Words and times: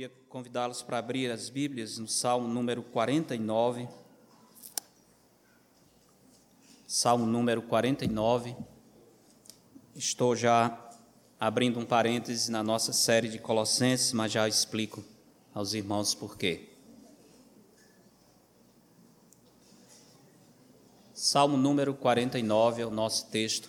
Queria 0.00 0.16
convidá-los 0.30 0.80
para 0.80 0.96
abrir 0.96 1.30
as 1.30 1.50
Bíblias 1.50 1.98
no 1.98 2.08
Salmo 2.08 2.48
número 2.48 2.82
49. 2.82 3.86
Salmo 6.86 7.26
número 7.26 7.60
49. 7.60 8.56
Estou 9.94 10.34
já 10.34 10.90
abrindo 11.38 11.78
um 11.78 11.84
parêntese 11.84 12.50
na 12.50 12.62
nossa 12.62 12.94
série 12.94 13.28
de 13.28 13.38
Colossenses, 13.38 14.14
mas 14.14 14.32
já 14.32 14.48
explico 14.48 15.04
aos 15.52 15.74
irmãos 15.74 16.14
por 16.14 16.38
quê. 16.38 16.70
Salmo 21.12 21.58
número 21.58 21.92
49 21.92 22.80
é 22.80 22.86
o 22.86 22.90
nosso 22.90 23.26
texto 23.26 23.68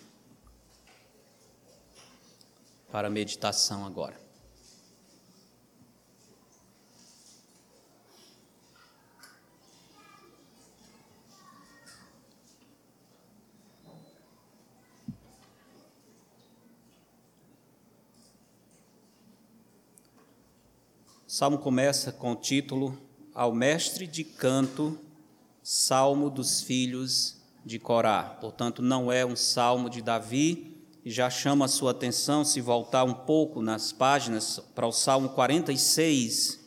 para 2.89 3.09
meditação 3.09 3.85
agora. 3.85 4.20
Salmo 21.33 21.57
começa 21.57 22.11
com 22.11 22.33
o 22.33 22.35
título 22.35 22.97
Ao 23.33 23.53
Mestre 23.53 24.05
de 24.05 24.21
Canto, 24.21 24.99
Salmo 25.63 26.29
dos 26.29 26.61
Filhos 26.61 27.37
de 27.65 27.79
Corá. 27.79 28.21
Portanto, 28.41 28.81
não 28.81 29.09
é 29.09 29.25
um 29.25 29.37
salmo 29.37 29.89
de 29.89 30.01
Davi, 30.01 30.75
e 31.05 31.09
já 31.09 31.29
chama 31.29 31.63
a 31.63 31.69
sua 31.69 31.91
atenção 31.91 32.43
se 32.43 32.59
voltar 32.59 33.05
um 33.05 33.13
pouco 33.13 33.61
nas 33.61 33.93
páginas 33.93 34.59
para 34.75 34.85
o 34.85 34.91
Salmo 34.91 35.29
46. 35.29 36.59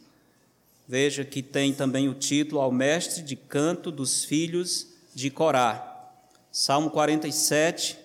Veja 0.89 1.27
que 1.27 1.43
tem 1.43 1.75
também 1.75 2.09
o 2.09 2.15
título 2.15 2.63
Ao 2.63 2.73
Mestre 2.73 3.23
de 3.23 3.37
Canto 3.37 3.91
dos 3.91 4.25
Filhos 4.25 4.87
de 5.15 5.29
Corá. 5.29 6.11
Salmo 6.51 6.89
47, 6.89 7.99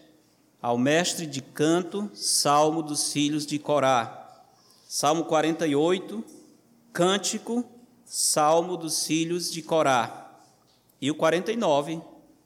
Ao 0.61 0.77
Mestre 0.77 1.25
de 1.25 1.41
Canto, 1.41 2.11
Salmo 2.13 2.83
dos 2.83 3.13
Filhos 3.13 3.45
de 3.45 3.57
Corá. 3.57 4.17
Salmo 4.89 5.23
48, 5.23 6.38
Cântico, 6.91 7.63
Salmo 8.03 8.75
dos 8.75 9.05
filhos 9.05 9.51
de 9.51 9.61
Corá. 9.61 10.39
E 10.99 11.11
o 11.11 11.15
49, 11.15 12.01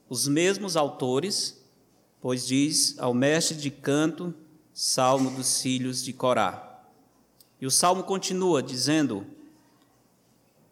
os 0.10 0.28
mesmos 0.28 0.76
autores, 0.76 1.64
pois 2.22 2.46
diz 2.46 3.00
ao 3.00 3.14
mestre 3.14 3.58
de 3.58 3.72
canto, 3.72 4.34
Salmo 4.74 5.32
dos 5.32 5.62
filhos 5.62 6.04
de 6.04 6.12
Corá. 6.12 6.82
E 7.62 7.66
o 7.66 7.72
salmo 7.72 8.04
continua 8.04 8.62
dizendo: 8.62 9.26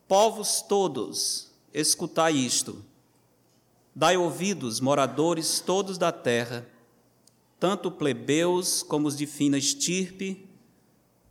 Povos 0.08 0.62
todos, 0.62 1.50
escutai 1.74 2.34
isto. 2.34 2.84
Dai 3.96 4.18
ouvidos, 4.18 4.82
moradores 4.82 5.62
todos 5.62 5.98
da 5.98 6.12
terra, 6.12 6.68
tanto 7.60 7.90
plebeus 7.90 8.84
como 8.84 9.08
os 9.08 9.18
de 9.18 9.26
fina 9.26 9.58
estirpe, 9.58 10.46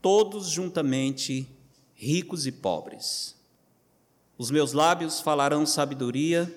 todos 0.01 0.49
juntamente 0.49 1.47
ricos 2.03 2.47
e 2.47 2.53
pobres. 2.53 3.37
Os 4.39 4.51
meus 4.51 4.73
lábios 4.73 5.21
falarão 5.21 5.67
sabedoria 5.67 6.51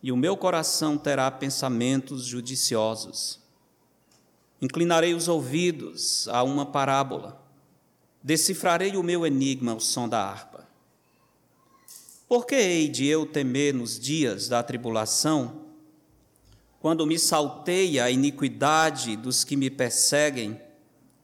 e 0.00 0.12
o 0.12 0.16
meu 0.16 0.36
coração 0.36 0.96
terá 0.96 1.28
pensamentos 1.32 2.24
judiciosos. 2.24 3.40
Inclinarei 4.62 5.14
os 5.14 5.26
ouvidos 5.26 6.28
a 6.28 6.44
uma 6.44 6.64
parábola, 6.64 7.44
decifrarei 8.22 8.96
o 8.96 9.02
meu 9.02 9.26
enigma 9.26 9.72
ao 9.72 9.80
som 9.80 10.08
da 10.08 10.22
harpa. 10.24 10.64
Por 12.28 12.46
que 12.46 12.54
hei 12.54 12.88
de 12.88 13.04
eu 13.04 13.26
temer 13.26 13.74
nos 13.74 13.98
dias 13.98 14.46
da 14.46 14.62
tribulação, 14.62 15.62
quando 16.78 17.04
me 17.04 17.18
salteia 17.18 18.04
a 18.04 18.10
iniquidade 18.12 19.16
dos 19.16 19.42
que 19.42 19.56
me 19.56 19.70
perseguem? 19.70 20.67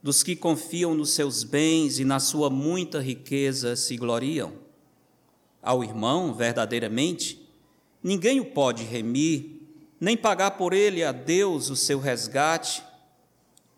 Dos 0.05 0.23
que 0.23 0.37
confiam 0.37 0.95
nos 0.95 1.15
seus 1.15 1.43
bens 1.43 1.99
e 1.99 2.05
na 2.05 2.21
sua 2.21 2.51
muita 2.51 3.01
riqueza 3.01 3.75
se 3.75 3.97
gloriam. 3.97 4.53
Ao 5.63 5.83
irmão, 5.83 6.35
verdadeiramente, 6.35 7.49
ninguém 8.03 8.39
o 8.39 8.45
pode 8.45 8.85
remir, 8.85 9.63
nem 9.99 10.15
pagar 10.15 10.51
por 10.59 10.75
ele 10.75 11.03
a 11.03 11.11
Deus 11.11 11.71
o 11.71 11.75
seu 11.75 11.99
resgate, 11.99 12.85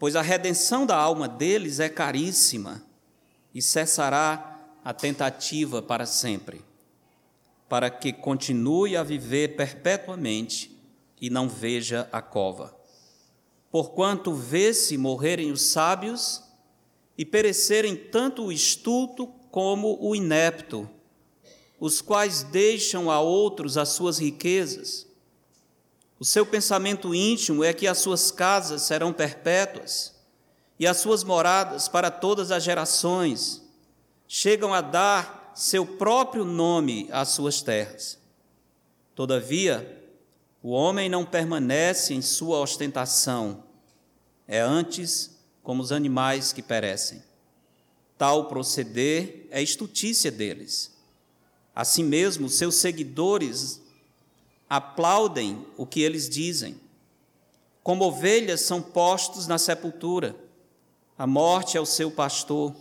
pois 0.00 0.16
a 0.16 0.20
redenção 0.20 0.84
da 0.84 0.96
alma 0.96 1.28
deles 1.28 1.78
é 1.78 1.88
caríssima 1.88 2.82
e 3.54 3.62
cessará 3.62 4.58
a 4.84 4.92
tentativa 4.92 5.80
para 5.80 6.06
sempre, 6.06 6.60
para 7.68 7.88
que 7.88 8.12
continue 8.12 8.96
a 8.96 9.04
viver 9.04 9.54
perpetuamente 9.54 10.76
e 11.20 11.30
não 11.30 11.48
veja 11.48 12.08
a 12.10 12.20
cova 12.20 12.75
porquanto 13.76 14.32
vê-se 14.32 14.96
morrerem 14.96 15.52
os 15.52 15.60
sábios 15.60 16.42
e 17.18 17.26
perecerem 17.26 17.94
tanto 17.94 18.46
o 18.46 18.50
estulto 18.50 19.26
como 19.50 19.98
o 20.00 20.16
inepto, 20.16 20.88
os 21.78 22.00
quais 22.00 22.42
deixam 22.42 23.10
a 23.10 23.20
outros 23.20 23.76
as 23.76 23.90
suas 23.90 24.16
riquezas. 24.16 25.06
O 26.18 26.24
seu 26.24 26.46
pensamento 26.46 27.14
íntimo 27.14 27.62
é 27.62 27.74
que 27.74 27.86
as 27.86 27.98
suas 27.98 28.30
casas 28.30 28.80
serão 28.80 29.12
perpétuas 29.12 30.14
e 30.80 30.86
as 30.86 30.96
suas 30.96 31.22
moradas 31.22 31.86
para 31.86 32.10
todas 32.10 32.50
as 32.50 32.62
gerações. 32.62 33.60
Chegam 34.26 34.72
a 34.72 34.80
dar 34.80 35.52
seu 35.54 35.84
próprio 35.84 36.46
nome 36.46 37.10
às 37.12 37.28
suas 37.28 37.60
terras. 37.60 38.18
Todavia, 39.14 40.02
o 40.62 40.70
homem 40.70 41.10
não 41.10 41.26
permanece 41.26 42.14
em 42.14 42.22
sua 42.22 42.58
ostentação, 42.58 43.65
é 44.46 44.60
antes 44.60 45.36
como 45.62 45.82
os 45.82 45.90
animais 45.90 46.52
que 46.52 46.62
perecem. 46.62 47.22
Tal 48.16 48.48
proceder 48.48 49.46
é 49.50 49.60
estutícia 49.60 50.30
deles. 50.30 50.94
Assim 51.74 52.04
mesmo, 52.04 52.48
seus 52.48 52.76
seguidores 52.76 53.80
aplaudem 54.70 55.66
o 55.76 55.84
que 55.84 56.00
eles 56.00 56.28
dizem. 56.28 56.80
Como 57.82 58.04
ovelhas 58.04 58.62
são 58.62 58.80
postos 58.80 59.46
na 59.46 59.58
sepultura, 59.58 60.34
a 61.18 61.26
morte 61.26 61.76
é 61.76 61.80
o 61.80 61.86
seu 61.86 62.10
pastor. 62.10 62.74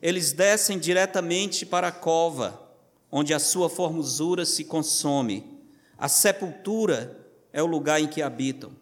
Eles 0.00 0.32
descem 0.32 0.78
diretamente 0.78 1.64
para 1.64 1.88
a 1.88 1.92
cova, 1.92 2.60
onde 3.10 3.32
a 3.32 3.38
sua 3.38 3.70
formosura 3.70 4.44
se 4.44 4.64
consome. 4.64 5.60
A 5.96 6.08
sepultura 6.08 7.18
é 7.52 7.62
o 7.62 7.66
lugar 7.66 8.00
em 8.00 8.08
que 8.08 8.22
habitam 8.22 8.81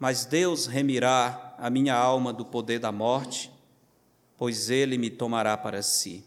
mas 0.00 0.24
Deus 0.24 0.64
remirá 0.64 1.54
a 1.58 1.68
minha 1.68 1.94
alma 1.94 2.32
do 2.32 2.42
poder 2.42 2.78
da 2.78 2.90
morte, 2.90 3.52
pois 4.38 4.70
ele 4.70 4.96
me 4.96 5.10
tomará 5.10 5.54
para 5.58 5.82
si. 5.82 6.24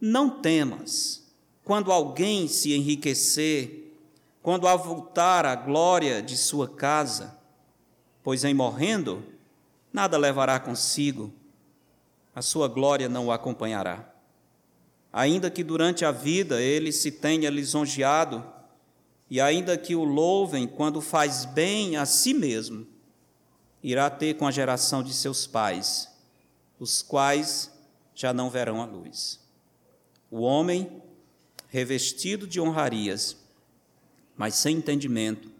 Não 0.00 0.30
temas, 0.30 1.26
quando 1.64 1.90
alguém 1.90 2.46
se 2.46 2.72
enriquecer, 2.72 3.92
quando 4.40 4.68
avultar 4.68 5.44
a 5.44 5.56
glória 5.56 6.22
de 6.22 6.36
sua 6.36 6.68
casa, 6.68 7.36
pois 8.22 8.44
em 8.44 8.54
morrendo, 8.54 9.24
nada 9.92 10.16
levará 10.16 10.60
consigo, 10.60 11.32
a 12.32 12.40
sua 12.40 12.68
glória 12.68 13.08
não 13.08 13.26
o 13.26 13.32
acompanhará. 13.32 14.08
Ainda 15.12 15.50
que 15.50 15.64
durante 15.64 16.04
a 16.04 16.12
vida 16.12 16.62
ele 16.62 16.92
se 16.92 17.10
tenha 17.10 17.50
lisonjeado, 17.50 18.44
e 19.28 19.40
ainda 19.40 19.76
que 19.76 19.94
o 19.94 20.04
louvem 20.04 20.66
quando 20.66 21.00
faz 21.00 21.44
bem 21.44 21.96
a 21.96 22.06
si 22.06 22.32
mesmo, 22.32 22.86
irá 23.82 24.08
ter 24.08 24.34
com 24.34 24.46
a 24.46 24.52
geração 24.52 25.02
de 25.02 25.12
seus 25.12 25.46
pais, 25.46 26.08
os 26.78 27.02
quais 27.02 27.70
já 28.14 28.32
não 28.32 28.48
verão 28.48 28.80
a 28.80 28.86
luz. 28.86 29.40
O 30.30 30.40
homem, 30.40 31.02
revestido 31.68 32.46
de 32.46 32.60
honrarias, 32.60 33.36
mas 34.36 34.54
sem 34.54 34.76
entendimento, 34.76 35.50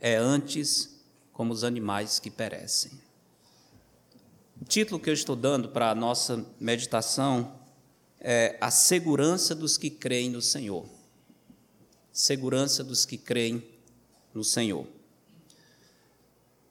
é 0.00 0.16
antes 0.16 1.00
como 1.32 1.52
os 1.52 1.62
animais 1.62 2.18
que 2.18 2.30
perecem. 2.30 2.92
O 4.60 4.64
título 4.64 5.00
que 5.00 5.10
eu 5.10 5.14
estou 5.14 5.36
dando 5.36 5.68
para 5.68 5.90
a 5.90 5.94
nossa 5.94 6.44
meditação 6.58 7.54
é 8.20 8.56
A 8.60 8.70
Segurança 8.70 9.54
dos 9.54 9.76
que 9.76 9.90
creem 9.90 10.30
no 10.30 10.42
Senhor 10.42 10.86
segurança 12.12 12.84
dos 12.84 13.06
que 13.06 13.16
creem 13.16 13.64
no 14.34 14.44
Senhor. 14.44 14.86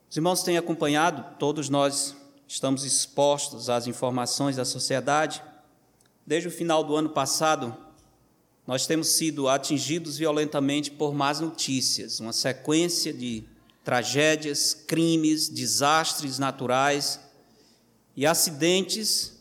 Os 0.08 0.16
irmãos 0.16 0.42
têm 0.42 0.56
acompanhado, 0.56 1.36
todos 1.38 1.68
nós 1.68 2.14
estamos 2.46 2.84
expostos 2.84 3.68
às 3.68 3.86
informações 3.86 4.56
da 4.56 4.64
sociedade. 4.64 5.42
Desde 6.26 6.48
o 6.48 6.52
final 6.52 6.84
do 6.84 6.94
ano 6.94 7.08
passado, 7.08 7.76
nós 8.66 8.86
temos 8.86 9.08
sido 9.08 9.48
atingidos 9.48 10.18
violentamente 10.18 10.90
por 10.90 11.14
más 11.14 11.40
notícias, 11.40 12.20
uma 12.20 12.32
sequência 12.32 13.12
de 13.12 13.44
tragédias, 13.82 14.74
crimes, 14.74 15.48
desastres 15.48 16.38
naturais 16.38 17.18
e 18.14 18.24
acidentes 18.26 19.40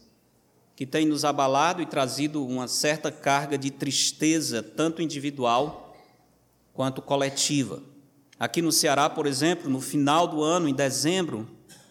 que 0.75 0.85
tem 0.85 1.05
nos 1.05 1.23
abalado 1.23 1.81
e 1.81 1.85
trazido 1.85 2.43
uma 2.43 2.67
certa 2.67 3.11
carga 3.11 3.57
de 3.57 3.69
tristeza, 3.69 4.63
tanto 4.63 5.01
individual 5.01 5.90
quanto 6.73 7.01
coletiva. 7.01 7.81
Aqui 8.39 8.61
no 8.61 8.71
Ceará, 8.71 9.09
por 9.09 9.27
exemplo, 9.27 9.69
no 9.69 9.79
final 9.79 10.27
do 10.27 10.41
ano, 10.43 10.67
em 10.67 10.73
dezembro, 10.73 11.47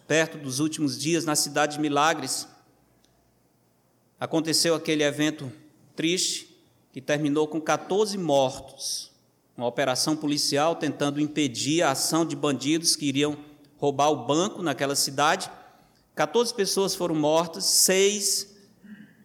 perto 0.07 0.37
dos 0.37 0.59
últimos 0.59 0.99
dias, 0.99 1.23
na 1.23 1.35
cidade 1.35 1.75
de 1.75 1.81
Milagres, 1.81 2.47
aconteceu 4.19 4.75
aquele 4.75 5.03
evento 5.03 5.51
triste 5.95 6.53
que 6.91 6.99
terminou 6.99 7.47
com 7.47 7.61
14 7.61 8.17
mortos. 8.17 9.11
Uma 9.55 9.67
operação 9.67 10.15
policial 10.15 10.75
tentando 10.75 11.21
impedir 11.21 11.83
a 11.83 11.91
ação 11.91 12.25
de 12.25 12.35
bandidos 12.35 12.95
que 12.95 13.05
iriam 13.05 13.37
roubar 13.77 14.09
o 14.09 14.25
banco 14.25 14.61
naquela 14.61 14.95
cidade. 14.95 15.49
14 16.15 16.53
pessoas 16.53 16.93
foram 16.93 17.15
mortas, 17.15 17.63
seis 17.65 18.51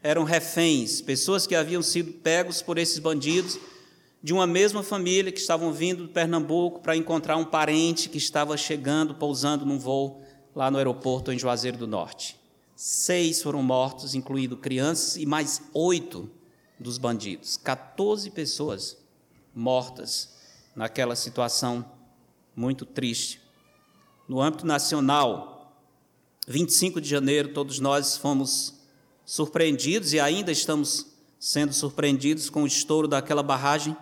eram 0.03 0.23
reféns, 0.23 1.01
pessoas 1.01 1.49
que 1.49 1.57
haviam 1.57 1.83
sido 1.83 2.13
pegos 2.13 2.63
por 2.63 2.79
esses 2.79 3.01
bandidos 3.01 3.59
de 4.23 4.33
uma 4.33 4.47
mesma 4.47 4.83
família 4.83 5.31
que 5.31 5.39
estavam 5.39 5.73
vindo 5.73 6.07
de 6.07 6.13
Pernambuco 6.13 6.81
para 6.81 6.97
encontrar 6.97 7.37
um 7.37 7.45
parente 7.45 8.09
que 8.09 8.19
estava 8.19 8.57
chegando, 8.57 9.15
pousando 9.15 9.65
num 9.65 9.79
voo 9.79 10.23
lá 10.55 10.71
no 10.71 10.79
aeroporto 10.79 11.33
em 11.33 11.39
Juazeiro 11.39 11.79
do 11.79 11.87
Norte. 11.87 12.39
Seis 12.75 13.43
foram 13.43 13.63
mortos, 13.63 14.15
incluindo 14.15 14.57
crianças, 14.57 15.17
e 15.17 15.25
mais 15.25 15.63
oito 15.73 16.31
dos 16.79 16.99
bandidos. 16.99 17.57
14 17.57 18.31
pessoas 18.31 18.97
mortas 19.55 20.35
naquela 20.75 21.17
situação 21.17 21.85
muito 22.55 22.85
triste. 22.85 23.41
No 24.29 24.41
âmbito 24.41 24.67
nacional, 24.67 25.75
25 26.49 27.01
de 27.01 27.09
janeiro, 27.09 27.53
todos 27.53 27.79
nós 27.79 28.17
fomos 28.17 28.75
surpreendidos 29.25 30.13
e 30.13 30.21
ainda 30.21 30.53
estamos 30.53 31.07
sendo 31.39 31.73
surpreendidos 31.73 32.51
com 32.51 32.63
o 32.63 32.67
estouro 32.67 33.09
daquela 33.09 33.43
barragem 33.43 33.97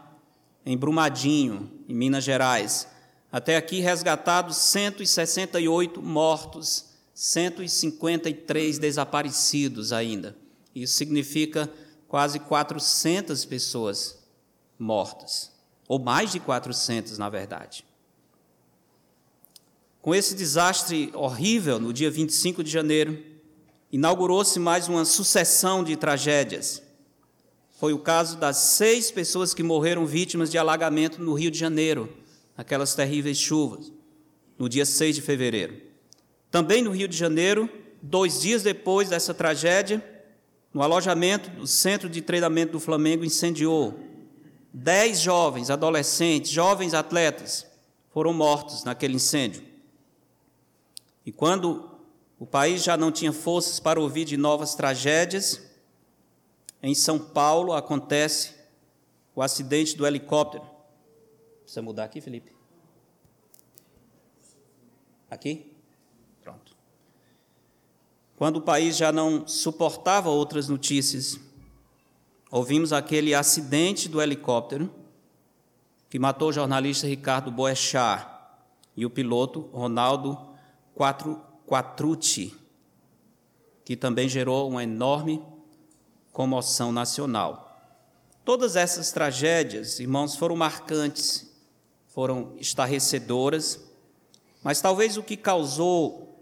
em 0.65 0.77
Brumadinho, 0.77 1.71
em 1.89 1.95
Minas 1.95 2.25
Gerais. 2.25 2.87
Até 3.31 3.57
aqui 3.57 3.81
resgatados 3.81 4.57
168 4.57 6.01
mortos, 6.01 6.87
153 7.13 8.79
desaparecidos 8.79 9.93
ainda. 9.93 10.37
Isso 10.75 10.95
significa 10.95 11.71
quase 12.09 12.39
400 12.39 13.45
pessoas 13.45 14.19
mortas, 14.79 15.53
ou 15.89 15.99
mais 15.99 16.33
de 16.33 16.41
400, 16.41 17.19
na 17.19 17.29
verdade. 17.29 17.85
Com 20.01 20.15
esse 20.15 20.35
desastre 20.35 21.11
horrível, 21.15 21.81
no 21.81 21.93
dia 21.93 22.11
25 22.11 22.63
de 22.63 22.71
janeiro, 22.71 23.21
inaugurou-se 23.91 24.59
mais 24.61 24.87
uma 24.87 25.05
sucessão 25.05 25.83
de 25.83 25.97
tragédias. 25.97 26.83
Foi 27.75 27.93
o 27.93 27.99
caso 27.99 28.37
das 28.37 28.57
seis 28.57 29.11
pessoas 29.11 29.53
que 29.53 29.63
morreram 29.63 30.07
vítimas 30.07 30.51
de 30.51 30.57
alagamento 30.57 31.21
no 31.21 31.35
Rio 31.35 31.51
de 31.51 31.59
Janeiro, 31.59 32.09
aquelas 32.57 32.95
terríveis 32.95 33.37
chuvas, 33.37 33.93
no 34.59 34.69
dia 34.69 34.87
6 34.87 35.17
de 35.17 35.23
fevereiro. 35.23 35.77
Também 36.51 36.83
no 36.83 36.93
Rio 36.93 37.09
de 37.09 37.17
Janeiro, 37.17 37.69
dois 38.01 38.41
dias 38.41 38.63
depois 38.63 39.09
dessa 39.09 39.35
tragédia, 39.35 40.03
no 40.73 40.83
alojamento 40.83 41.51
do 41.51 41.67
Centro 41.67 42.09
de 42.09 42.23
Treinamento 42.23 42.73
do 42.73 42.81
Flamengo 42.81 43.25
incendiou. 43.25 43.99
Dez 44.73 45.21
jovens, 45.21 45.69
adolescentes, 45.69 46.51
jovens 46.51 46.95
atletas 46.95 47.67
foram 48.13 48.33
mortos 48.33 48.85
naquele 48.85 49.15
incêndio. 49.15 49.63
E 51.27 51.33
quando 51.33 51.91
o 52.39 52.47
país 52.47 52.85
já 52.85 52.97
não 52.97 53.11
tinha 53.11 53.33
forças 53.33 53.81
para 53.81 54.01
ouvir 54.01 54.25
de 54.25 54.37
novas 54.37 54.75
tragédias, 54.75 55.61
em 56.87 56.95
São 56.95 57.19
Paulo 57.19 57.73
acontece 57.73 58.55
o 59.35 59.43
acidente 59.43 59.97
do 59.97 60.07
helicóptero 60.07 60.75
Precisa 61.65 61.81
mudar 61.81 62.05
aqui, 62.05 62.21
Felipe? 62.21 62.55
Aqui? 65.31 65.75
Pronto. 66.43 66.77
Quando 68.37 68.59
o 68.59 68.63
país 68.63 68.97
já 68.97 69.11
não 69.11 69.49
suportava 69.49 70.29
outras 70.29 70.69
notícias, 70.69 71.41
ouvimos 72.51 72.93
aquele 72.93 73.35
acidente 73.35 74.09
do 74.09 74.21
helicóptero 74.21 74.93
que 76.11 76.19
matou 76.19 76.51
o 76.51 76.53
jornalista 76.53 77.07
Ricardo 77.07 77.51
Boechat 77.51 78.29
e 78.95 79.07
o 79.07 79.11
piloto 79.11 79.63
Ronaldo 79.73 80.39
Quatrucci, 81.67 82.55
que 83.85 83.97
também 83.97 84.29
gerou 84.29 84.69
uma 84.69 84.85
enorme 84.85 85.43
comoção 86.35 86.93
nacional. 86.93 87.75
Todas 88.45 88.77
essas 88.77 89.11
tragédias, 89.11 89.99
irmãos, 89.99 90.37
foram 90.37 90.55
marcantes 90.55 91.55
foram 92.15 92.53
estarrecedoras, 92.61 93.81
mas 94.63 94.81
talvez 94.81 95.17
o 95.17 95.23
que 95.23 95.37
causou 95.37 96.39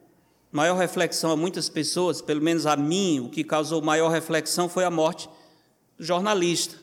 maior 0.51 0.77
reflexão 0.77 1.31
a 1.31 1.37
muitas 1.37 1.71
pessoas, 1.71 2.21
pelo 2.21 2.43
menos 2.43 2.67
a 2.67 2.77
mim, 2.77 3.21
o 3.21 3.31
que 3.31 3.43
causou 3.43 3.81
maior 3.81 4.11
reflexão 4.11 4.69
foi 4.69 4.85
a 4.85 4.91
morte 4.91 5.31
do 5.97 6.05
jornalista. 6.05 6.77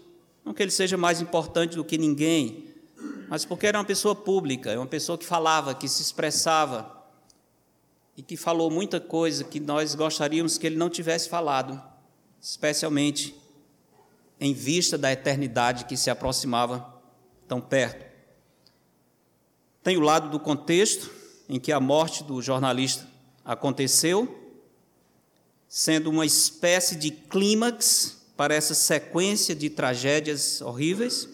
Não 0.43 0.55
que 0.55 0.63
ele 0.63 0.71
seja 0.71 0.97
mais 0.97 1.21
importante 1.21 1.75
do 1.75 1.85
que 1.85 1.99
ninguém, 1.99 2.73
mas 3.29 3.45
porque 3.45 3.67
era 3.67 3.77
uma 3.77 3.85
pessoa 3.85 4.15
pública, 4.15 4.75
uma 4.75 4.87
pessoa 4.87 5.19
que 5.19 5.25
falava, 5.25 5.75
que 5.75 5.87
se 5.87 6.01
expressava 6.01 6.91
e 8.17 8.23
que 8.23 8.35
falou 8.35 8.71
muita 8.71 8.99
coisa 8.99 9.43
que 9.43 9.59
nós 9.59 9.93
gostaríamos 9.93 10.57
que 10.57 10.65
ele 10.65 10.77
não 10.77 10.89
tivesse 10.89 11.29
falado, 11.29 11.79
especialmente 12.41 13.35
em 14.39 14.53
vista 14.53 14.97
da 14.97 15.11
eternidade 15.11 15.85
que 15.85 15.97
se 15.97 16.09
aproximava 16.09 16.93
tão 17.47 17.59
perto. 17.59 18.05
Tem 19.83 19.97
o 19.97 20.01
lado 20.01 20.29
do 20.29 20.39
contexto, 20.39 21.09
em 21.47 21.59
que 21.59 21.71
a 21.71 21.79
morte 21.79 22.23
do 22.23 22.41
jornalista 22.41 23.07
aconteceu, 23.43 24.37
sendo 25.67 26.09
uma 26.09 26.25
espécie 26.25 26.95
de 26.95 27.11
clímax 27.11 28.17
para 28.37 28.55
essa 28.55 28.73
sequência 28.73 29.55
de 29.55 29.69
tragédias 29.69 30.61
horríveis, 30.61 31.27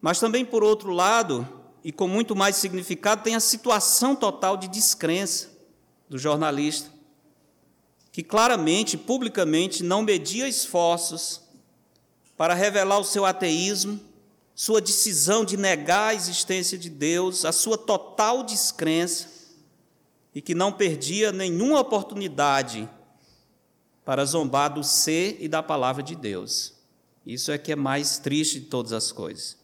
mas 0.00 0.20
também, 0.20 0.44
por 0.44 0.62
outro 0.62 0.90
lado, 0.90 1.46
e 1.82 1.90
com 1.90 2.06
muito 2.06 2.36
mais 2.36 2.56
significado, 2.56 3.22
tem 3.22 3.34
a 3.34 3.40
situação 3.40 4.14
total 4.14 4.56
de 4.56 4.68
descrença 4.68 5.48
do 6.08 6.18
jornalista, 6.18 6.90
que 8.18 8.22
claramente, 8.24 8.98
publicamente, 8.98 9.84
não 9.84 10.02
media 10.02 10.48
esforços 10.48 11.40
para 12.36 12.52
revelar 12.52 12.98
o 12.98 13.04
seu 13.04 13.24
ateísmo, 13.24 14.00
sua 14.56 14.80
decisão 14.80 15.44
de 15.44 15.56
negar 15.56 16.08
a 16.08 16.14
existência 16.14 16.76
de 16.76 16.90
Deus, 16.90 17.44
a 17.44 17.52
sua 17.52 17.78
total 17.78 18.42
descrença, 18.42 19.28
e 20.34 20.42
que 20.42 20.52
não 20.52 20.72
perdia 20.72 21.30
nenhuma 21.30 21.78
oportunidade 21.78 22.90
para 24.04 24.24
zombar 24.24 24.74
do 24.74 24.82
ser 24.82 25.36
e 25.38 25.46
da 25.46 25.62
palavra 25.62 26.02
de 26.02 26.16
Deus. 26.16 26.74
Isso 27.24 27.52
é 27.52 27.56
que 27.56 27.70
é 27.70 27.76
mais 27.76 28.18
triste 28.18 28.58
de 28.58 28.66
todas 28.66 28.92
as 28.92 29.12
coisas. 29.12 29.56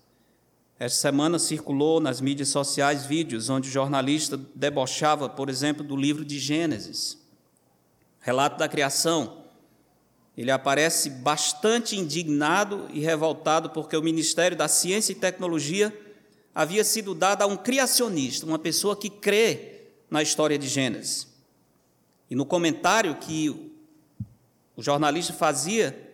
Esta 0.78 1.00
semana 1.00 1.40
circulou 1.40 1.98
nas 1.98 2.20
mídias 2.20 2.50
sociais 2.50 3.04
vídeos 3.04 3.50
onde 3.50 3.68
o 3.68 3.72
jornalista 3.72 4.36
debochava, 4.54 5.28
por 5.28 5.50
exemplo, 5.50 5.82
do 5.82 5.96
livro 5.96 6.24
de 6.24 6.38
Gênesis, 6.38 7.23
relato 8.24 8.56
da 8.56 8.66
criação, 8.66 9.44
ele 10.34 10.50
aparece 10.50 11.10
bastante 11.10 11.94
indignado 11.94 12.88
e 12.90 13.00
revoltado 13.00 13.68
porque 13.68 13.94
o 13.94 14.02
Ministério 14.02 14.56
da 14.56 14.66
Ciência 14.66 15.12
e 15.12 15.16
Tecnologia 15.16 15.96
havia 16.54 16.82
sido 16.82 17.14
dado 17.14 17.42
a 17.42 17.46
um 17.46 17.56
criacionista, 17.56 18.46
uma 18.46 18.58
pessoa 18.58 18.96
que 18.96 19.10
crê 19.10 19.82
na 20.10 20.22
história 20.22 20.58
de 20.58 20.66
Gênesis. 20.66 21.28
E 22.30 22.34
no 22.34 22.46
comentário 22.46 23.14
que 23.16 23.70
o 24.74 24.82
jornalista 24.82 25.34
fazia, 25.34 26.10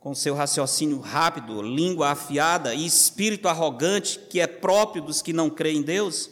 com 0.00 0.14
seu 0.14 0.34
raciocínio 0.34 1.00
rápido, 1.00 1.60
língua 1.60 2.12
afiada 2.12 2.74
e 2.74 2.86
espírito 2.86 3.46
arrogante, 3.46 4.18
que 4.30 4.40
é 4.40 4.46
próprio 4.46 5.02
dos 5.02 5.20
que 5.20 5.34
não 5.34 5.50
creem 5.50 5.80
em 5.80 5.82
Deus, 5.82 6.30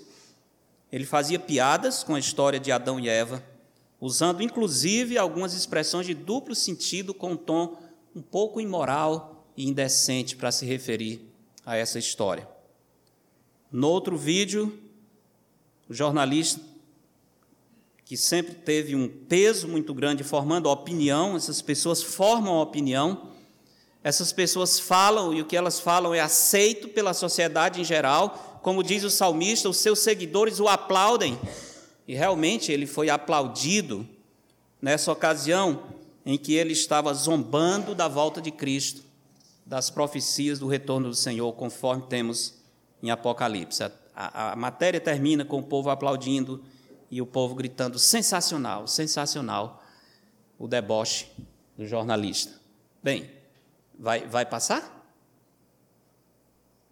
ele 0.90 1.04
fazia 1.04 1.38
piadas 1.38 2.02
com 2.02 2.14
a 2.14 2.18
história 2.18 2.58
de 2.58 2.72
Adão 2.72 2.98
e 2.98 3.06
Eva 3.06 3.44
usando 4.00 4.42
inclusive 4.42 5.18
algumas 5.18 5.54
expressões 5.54 6.06
de 6.06 6.14
duplo 6.14 6.54
sentido 6.54 7.12
com 7.12 7.32
um 7.32 7.36
tom 7.36 7.76
um 8.14 8.22
pouco 8.22 8.60
imoral 8.60 9.46
e 9.56 9.68
indecente 9.68 10.36
para 10.36 10.52
se 10.52 10.64
referir 10.64 11.20
a 11.64 11.76
essa 11.76 11.98
história. 11.98 12.48
No 13.70 13.88
outro 13.88 14.16
vídeo, 14.16 14.78
o 15.88 15.94
jornalista, 15.94 16.60
que 18.04 18.16
sempre 18.16 18.54
teve 18.54 18.94
um 18.94 19.08
peso 19.08 19.68
muito 19.68 19.92
grande 19.92 20.24
formando 20.24 20.70
opinião, 20.70 21.36
essas 21.36 21.60
pessoas 21.60 22.02
formam 22.02 22.58
opinião, 22.58 23.32
essas 24.02 24.32
pessoas 24.32 24.80
falam 24.80 25.34
e 25.34 25.42
o 25.42 25.44
que 25.44 25.56
elas 25.56 25.78
falam 25.78 26.14
é 26.14 26.20
aceito 26.20 26.88
pela 26.88 27.12
sociedade 27.12 27.80
em 27.80 27.84
geral, 27.84 28.60
como 28.62 28.82
diz 28.82 29.04
o 29.04 29.10
salmista, 29.10 29.68
os 29.68 29.76
seus 29.76 29.98
seguidores 29.98 30.60
o 30.60 30.68
aplaudem 30.68 31.38
e 32.08 32.14
realmente 32.14 32.72
ele 32.72 32.86
foi 32.86 33.10
aplaudido 33.10 34.08
nessa 34.80 35.12
ocasião 35.12 35.82
em 36.24 36.38
que 36.38 36.54
ele 36.54 36.72
estava 36.72 37.12
zombando 37.12 37.94
da 37.94 38.08
volta 38.08 38.40
de 38.40 38.50
Cristo, 38.50 39.04
das 39.66 39.90
profecias 39.90 40.58
do 40.58 40.66
retorno 40.66 41.10
do 41.10 41.14
Senhor, 41.14 41.52
conforme 41.52 42.06
temos 42.08 42.54
em 43.02 43.10
Apocalipse. 43.10 43.82
A, 43.82 43.92
a, 44.14 44.52
a 44.52 44.56
matéria 44.56 44.98
termina 44.98 45.44
com 45.44 45.58
o 45.58 45.62
povo 45.62 45.90
aplaudindo 45.90 46.64
e 47.10 47.20
o 47.20 47.26
povo 47.26 47.54
gritando: 47.54 47.98
sensacional, 47.98 48.88
sensacional, 48.88 49.84
o 50.58 50.66
deboche 50.66 51.26
do 51.76 51.86
jornalista. 51.86 52.58
Bem, 53.02 53.30
vai, 53.98 54.26
vai 54.26 54.46
passar? 54.46 55.06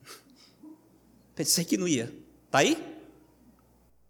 Pensei 1.35 1.65
que 1.65 1.79
não 1.79 1.89
ia. 1.89 2.13
Está 2.47 2.59
aí? 2.59 3.01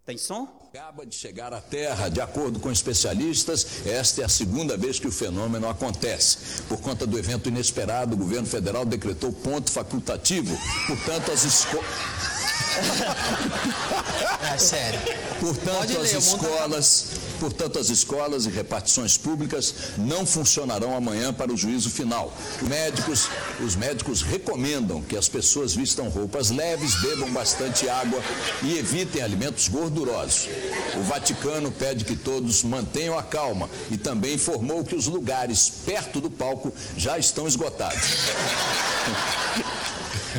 Tem 0.05 0.17
som? 0.17 0.56
Acaba 0.77 1.07
de 1.07 1.15
chegar 1.15 1.51
à 1.55 1.59
Terra, 1.59 2.07
de 2.07 2.21
acordo 2.21 2.59
com 2.59 2.71
especialistas, 2.71 3.65
esta 3.83 4.21
é 4.21 4.25
a 4.25 4.29
segunda 4.29 4.77
vez 4.77 4.99
que 4.99 5.07
o 5.07 5.11
fenômeno 5.11 5.67
acontece. 5.67 6.61
Por 6.69 6.79
conta 6.79 7.07
do 7.07 7.17
evento 7.17 7.49
inesperado, 7.49 8.13
o 8.13 8.17
governo 8.17 8.45
federal 8.45 8.85
decretou 8.85 9.33
ponto 9.33 9.71
facultativo. 9.71 10.55
Portanto, 10.85 11.31
as 11.31 11.43
escolas. 11.43 11.87
É 14.53 14.57
sério. 14.57 14.99
Portanto, 15.39 15.97
as 15.99 16.11
escolas, 16.13 17.05
portanto, 17.39 17.79
as 17.79 17.89
escolas 17.89 18.45
e 18.45 18.49
repartições 18.49 19.17
públicas 19.17 19.73
não 19.97 20.25
funcionarão 20.25 20.95
amanhã 20.95 21.33
para 21.33 21.53
o 21.53 21.57
juízo 21.57 21.89
final. 21.89 22.33
Médicos, 22.61 23.29
os 23.63 23.75
médicos 23.75 24.21
recomendam 24.21 25.01
que 25.01 25.15
as 25.15 25.29
pessoas 25.29 25.75
vistam 25.75 26.09
roupas 26.09 26.49
leves, 26.49 26.95
bebam 27.01 27.31
bastante 27.31 27.87
água 27.87 28.21
e 28.63 28.77
evitem 28.77 29.21
alimentos 29.21 29.67
gordurosos. 29.67 30.49
O 30.95 31.03
Vaticano 31.03 31.71
pede 31.71 32.03
que 32.03 32.15
todos 32.15 32.63
mantenham 32.63 33.17
a 33.17 33.23
calma 33.23 33.69
e 33.91 33.97
também 33.97 34.33
informou 34.33 34.83
que 34.83 34.95
os 34.95 35.07
lugares 35.07 35.69
perto 35.85 36.19
do 36.19 36.29
palco 36.29 36.73
já 36.97 37.17
estão 37.17 37.47
esgotados. 37.47 38.01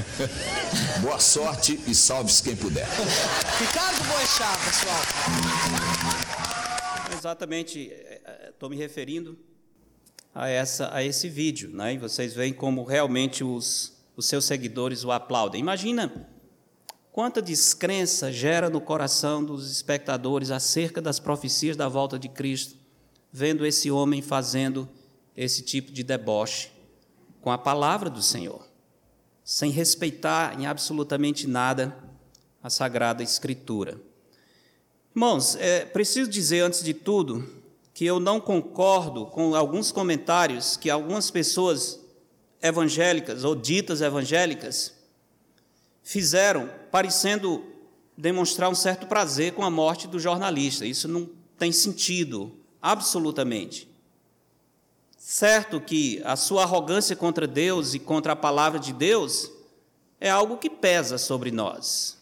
Boa 1.03 1.19
sorte 1.19 1.81
e 1.87 1.95
salve-se 1.95 2.43
quem 2.43 2.57
puder. 2.57 2.87
Ricardo 3.59 4.05
Boechat, 4.05 4.65
pessoal. 4.65 5.01
Exatamente, 7.17 7.93
estou 8.49 8.71
me 8.71 8.77
referindo 8.77 9.39
a, 10.35 10.49
essa, 10.49 10.95
a 10.95 11.03
esse 11.03 11.29
vídeo, 11.29 11.71
né? 11.71 11.95
e 11.95 11.99
vocês 11.99 12.35
veem 12.35 12.53
como 12.53 12.85
realmente 12.85 13.43
os, 13.43 13.93
os 14.17 14.27
seus 14.27 14.45
seguidores 14.45 15.05
o 15.05 15.11
aplaudem. 15.11 15.61
Imagina 15.61 16.29
quanta 17.11 17.43
descrença 17.43 18.31
gera 18.31 18.71
no 18.71 18.81
coração 18.81 19.45
dos 19.45 19.71
espectadores 19.71 20.51
acerca 20.51 21.01
das 21.01 21.19
profecias 21.19 21.77
da 21.77 21.89
volta 21.89 22.19
de 22.19 22.29
Cristo, 22.29 22.77
vendo 23.33 23.67
esse 23.67 23.91
homem 23.91 24.23
fazendo 24.23 24.89
esse 25.37 25.63
tipo 25.63 25.91
de 25.91 26.03
deboche 26.03 26.71
com 27.41 27.51
a 27.51 27.59
palavra 27.59 28.09
do 28.11 28.23
Senhor 28.23 28.68
sem 29.49 29.71
respeitar 29.71 30.61
em 30.61 30.67
absolutamente 30.67 31.47
nada 31.47 31.97
a 32.63 32.69
Sagrada 32.69 33.23
Escritura. 33.23 33.99
Irmãos, 35.17 35.57
é 35.57 35.87
preciso 35.87 36.29
dizer 36.29 36.61
antes 36.61 36.85
de 36.85 36.93
tudo 36.93 37.49
que 37.95 38.05
eu 38.05 38.21
não 38.21 38.43
concordo 38.43 39.25
com 39.25 39.55
alguns 39.55 39.91
comentários 39.91 40.77
que 40.77 40.91
algumas 40.91 41.31
pessoas 41.31 41.99
evangélicas 42.61 43.43
ou 43.43 43.57
ditas 43.57 44.03
evangélicas 44.03 44.93
fizeram, 46.03 46.69
parecendo 46.91 47.65
demonstrar 48.19 48.69
um 48.69 48.75
certo 48.75 49.07
prazer 49.07 49.55
com 49.55 49.65
a 49.65 49.71
morte 49.71 50.07
do 50.07 50.21
jornalista. 50.21 50.85
Isso 50.85 51.09
não 51.09 51.27
tem 51.57 51.73
sentido, 51.73 52.53
absolutamente. 52.83 53.88
Certo 55.31 55.79
que 55.79 56.23
a 56.25 56.37
sua 56.37 56.63
arrogância 56.63 57.15
contra 57.15 57.47
Deus 57.47 57.93
e 57.93 57.99
contra 57.99 58.33
a 58.33 58.35
palavra 58.35 58.79
de 58.79 58.95
Deus 58.95 59.53
é 60.19 60.31
algo 60.31 60.57
que 60.57 60.71
pesa 60.71 61.19
sobre 61.19 61.51
nós. 61.51 62.17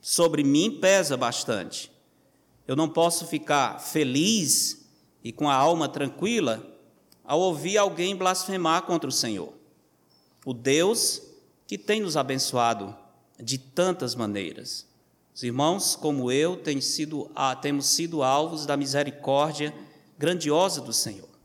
Sobre 0.00 0.42
mim 0.42 0.78
pesa 0.80 1.18
bastante. 1.18 1.92
Eu 2.66 2.74
não 2.74 2.88
posso 2.88 3.26
ficar 3.26 3.78
feliz 3.78 4.88
e 5.22 5.32
com 5.32 5.50
a 5.50 5.54
alma 5.54 5.86
tranquila 5.86 6.66
ao 7.22 7.40
ouvir 7.40 7.76
alguém 7.76 8.16
blasfemar 8.16 8.84
contra 8.84 9.10
o 9.10 9.12
Senhor. 9.12 9.52
O 10.42 10.54
Deus 10.54 11.20
que 11.66 11.76
tem 11.76 12.00
nos 12.00 12.16
abençoado 12.16 12.96
de 13.38 13.58
tantas 13.58 14.14
maneiras. 14.14 14.86
Os 15.34 15.42
irmãos, 15.42 15.94
como 15.94 16.32
eu, 16.32 16.58
sido, 16.80 17.30
ah, 17.34 17.54
temos 17.54 17.84
sido 17.84 18.22
alvos 18.22 18.64
da 18.64 18.78
misericórdia 18.78 19.74
grandiosa 20.16 20.80
do 20.80 20.94
Senhor. 20.94 21.35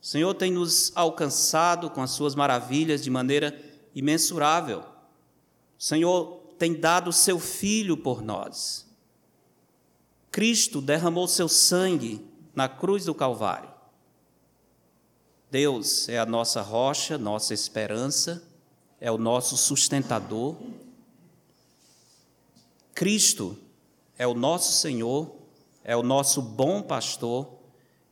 O 0.00 0.06
Senhor 0.06 0.34
tem 0.34 0.52
nos 0.52 0.92
alcançado 0.94 1.90
com 1.90 2.02
as 2.02 2.10
suas 2.12 2.34
maravilhas 2.34 3.02
de 3.02 3.10
maneira 3.10 3.58
imensurável. 3.94 4.80
O 4.80 5.82
Senhor 5.82 6.40
tem 6.58 6.78
dado 6.78 7.08
o 7.08 7.12
seu 7.12 7.38
filho 7.38 7.96
por 7.96 8.22
nós. 8.22 8.86
Cristo 10.30 10.80
derramou 10.80 11.26
seu 11.26 11.48
sangue 11.48 12.24
na 12.54 12.68
cruz 12.68 13.04
do 13.04 13.14
Calvário. 13.14 13.70
Deus 15.50 16.08
é 16.08 16.18
a 16.18 16.26
nossa 16.26 16.60
rocha, 16.60 17.16
nossa 17.16 17.54
esperança, 17.54 18.42
é 19.00 19.10
o 19.10 19.18
nosso 19.18 19.56
sustentador. 19.56 20.56
Cristo 22.94 23.56
é 24.18 24.26
o 24.26 24.34
nosso 24.34 24.72
Senhor, 24.72 25.34
é 25.84 25.96
o 25.96 26.02
nosso 26.02 26.42
bom 26.42 26.82
pastor 26.82 27.55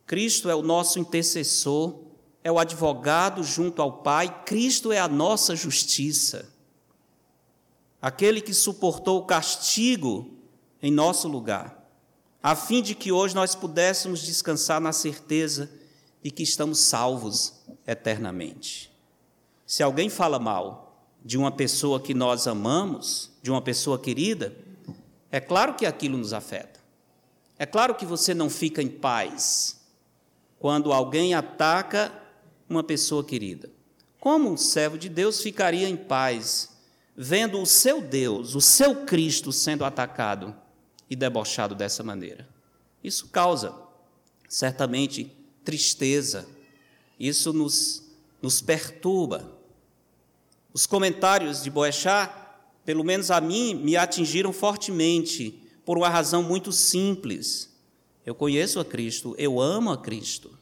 Cristo 0.07 0.51
é 0.51 0.55
o 0.55 0.63
nosso 0.63 0.99
intercessor, 0.99 1.99
é 2.43 2.53
o 2.53 2.59
advogado 2.59 3.43
junto 3.43 3.81
ao 3.81 4.03
Pai, 4.03 4.45
Cristo 4.45 4.93
é 4.93 4.99
a 4.99 5.09
nossa 5.09 5.57
justiça. 5.57 6.53
Aquele 8.01 8.43
que 8.43 8.53
suportou 8.53 9.21
o 9.21 9.25
castigo 9.25 10.31
em 10.83 10.91
nosso 10.91 11.27
lugar, 11.27 11.83
a 12.43 12.55
fim 12.55 12.83
de 12.83 12.95
que 12.95 13.11
hoje 13.11 13.35
nós 13.35 13.55
pudéssemos 13.55 14.21
descansar 14.21 14.79
na 14.79 14.93
certeza 14.93 15.71
de 16.23 16.31
que 16.31 16.43
estamos 16.43 16.81
salvos 16.81 17.55
eternamente. 17.87 18.93
Se 19.67 19.83
alguém 19.83 20.11
fala 20.11 20.39
mal 20.39 21.03
de 21.25 21.39
uma 21.39 21.51
pessoa 21.51 21.99
que 21.99 22.13
nós 22.13 22.47
amamos, 22.47 23.31
de 23.43 23.51
uma 23.51 23.63
pessoa 23.63 23.99
querida, 23.99 24.55
é 25.31 25.41
claro 25.41 25.75
que 25.75 25.87
aquilo 25.87 26.19
nos 26.19 26.35
afeta. 26.35 26.79
É 27.59 27.65
claro 27.65 27.95
que 27.95 28.05
você 28.05 28.35
não 28.35 28.51
fica 28.51 28.83
em 28.83 28.89
paz 28.89 29.84
quando 30.65 30.95
alguém 30.95 31.35
ataca 31.35 32.11
uma 32.67 32.83
pessoa 32.83 33.23
querida. 33.23 33.71
Como 34.19 34.49
um 34.49 34.57
servo 34.57 34.97
de 34.97 35.11
Deus 35.11 35.43
ficaria 35.43 35.87
em 35.87 35.95
paz 35.95 36.71
vendo 37.15 37.61
o 37.61 37.67
seu 37.67 38.01
Deus, 38.01 38.55
o 38.55 38.63
seu 38.63 39.05
Cristo 39.05 39.53
sendo 39.53 39.85
atacado 39.85 40.57
e 41.11 41.15
debochado 41.15 41.75
dessa 41.75 42.03
maneira? 42.03 42.49
Isso 43.03 43.29
causa 43.29 43.75
certamente 44.49 45.31
tristeza, 45.63 46.49
isso 47.21 47.53
nos, 47.53 48.03
nos 48.41 48.63
perturba. 48.63 49.53
Os 50.73 50.87
comentários 50.87 51.63
de 51.63 51.69
Boechat, 51.69 52.35
pelo 52.87 53.05
menos 53.05 53.31
a 53.31 53.39
mim, 53.39 53.75
me 53.75 53.99
atingiram 53.99 54.51
fortemente 54.51 55.63
por 55.85 55.99
uma 55.99 56.09
razão 56.09 56.43
muito 56.43 56.73
simples. 56.73 57.69
Eu 58.25 58.35
conheço 58.35 58.81
a 58.81 58.85
Cristo, 58.85 59.35
eu 59.37 59.61
amo 59.61 59.91
a 59.93 59.99
Cristo. 59.99 60.54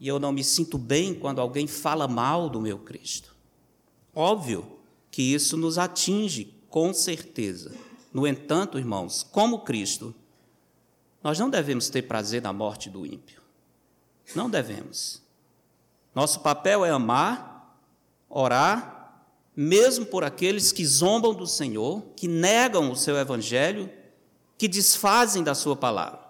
E 0.00 0.08
eu 0.08 0.18
não 0.18 0.32
me 0.32 0.42
sinto 0.42 0.78
bem 0.78 1.12
quando 1.12 1.42
alguém 1.42 1.66
fala 1.66 2.08
mal 2.08 2.48
do 2.48 2.58
meu 2.58 2.78
Cristo. 2.78 3.36
Óbvio 4.14 4.78
que 5.10 5.34
isso 5.34 5.58
nos 5.58 5.76
atinge, 5.76 6.54
com 6.70 6.94
certeza. 6.94 7.74
No 8.12 8.26
entanto, 8.26 8.78
irmãos, 8.78 9.22
como 9.22 9.60
Cristo, 9.60 10.14
nós 11.22 11.38
não 11.38 11.50
devemos 11.50 11.90
ter 11.90 12.02
prazer 12.02 12.40
na 12.40 12.52
morte 12.52 12.88
do 12.88 13.04
ímpio. 13.04 13.42
Não 14.34 14.48
devemos. 14.48 15.22
Nosso 16.14 16.40
papel 16.40 16.84
é 16.84 16.90
amar, 16.90 17.78
orar, 18.28 19.22
mesmo 19.54 20.06
por 20.06 20.24
aqueles 20.24 20.72
que 20.72 20.86
zombam 20.86 21.34
do 21.34 21.46
Senhor, 21.46 22.02
que 22.16 22.26
negam 22.26 22.90
o 22.90 22.96
seu 22.96 23.16
evangelho, 23.16 23.90
que 24.56 24.66
desfazem 24.66 25.42
da 25.42 25.54
sua 25.54 25.76
palavra. 25.76 26.20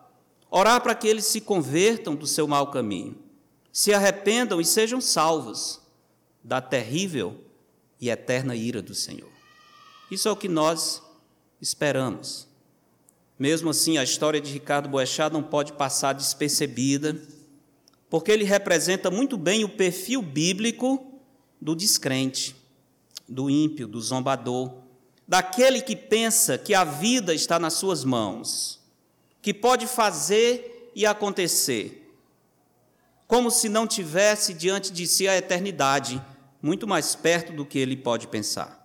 Orar 0.50 0.82
para 0.82 0.94
que 0.94 1.06
eles 1.06 1.26
se 1.26 1.40
convertam 1.40 2.16
do 2.16 2.26
seu 2.26 2.48
mau 2.48 2.70
caminho, 2.72 3.29
se 3.72 3.92
arrependam 3.92 4.60
e 4.60 4.64
sejam 4.64 5.00
salvos 5.00 5.80
da 6.42 6.60
terrível 6.60 7.38
e 8.00 8.10
eterna 8.10 8.56
ira 8.56 8.80
do 8.80 8.94
Senhor. 8.94 9.30
Isso 10.10 10.28
é 10.28 10.32
o 10.32 10.36
que 10.36 10.48
nós 10.48 11.02
esperamos. 11.60 12.48
Mesmo 13.38 13.70
assim, 13.70 13.96
a 13.96 14.04
história 14.04 14.40
de 14.40 14.52
Ricardo 14.52 14.88
Boechat 14.88 15.32
não 15.32 15.42
pode 15.42 15.72
passar 15.72 16.12
despercebida, 16.12 17.16
porque 18.08 18.32
ele 18.32 18.44
representa 18.44 19.10
muito 19.10 19.38
bem 19.38 19.64
o 19.64 19.68
perfil 19.68 20.20
bíblico 20.20 21.20
do 21.60 21.74
descrente, 21.76 22.56
do 23.28 23.48
ímpio, 23.48 23.86
do 23.86 24.00
zombador, 24.00 24.74
daquele 25.28 25.80
que 25.80 25.94
pensa 25.94 26.58
que 26.58 26.74
a 26.74 26.82
vida 26.82 27.32
está 27.32 27.58
nas 27.58 27.74
suas 27.74 28.04
mãos 28.04 28.80
que 29.40 29.54
pode 29.54 29.86
fazer 29.86 30.90
e 30.94 31.06
acontecer. 31.06 31.99
Como 33.30 33.48
se 33.48 33.68
não 33.68 33.86
tivesse 33.86 34.52
diante 34.52 34.92
de 34.92 35.06
si 35.06 35.28
a 35.28 35.36
eternidade, 35.36 36.20
muito 36.60 36.84
mais 36.84 37.14
perto 37.14 37.52
do 37.52 37.64
que 37.64 37.78
ele 37.78 37.96
pode 37.96 38.26
pensar. 38.26 38.84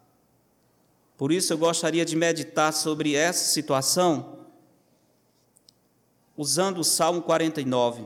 Por 1.17 1.31
isso 1.31 1.51
eu 1.51 1.57
gostaria 1.57 2.05
de 2.05 2.15
meditar 2.15 2.71
sobre 2.71 3.15
essa 3.15 3.43
situação 3.51 4.45
usando 6.37 6.77
o 6.77 6.83
Salmo 6.83 7.23
49, 7.23 8.05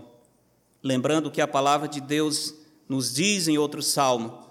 lembrando 0.81 1.29
que 1.29 1.41
a 1.41 1.47
palavra 1.47 1.89
de 1.89 1.99
Deus 1.99 2.55
nos 2.87 3.13
diz 3.13 3.49
em 3.49 3.57
outro 3.57 3.83
salmo 3.83 4.47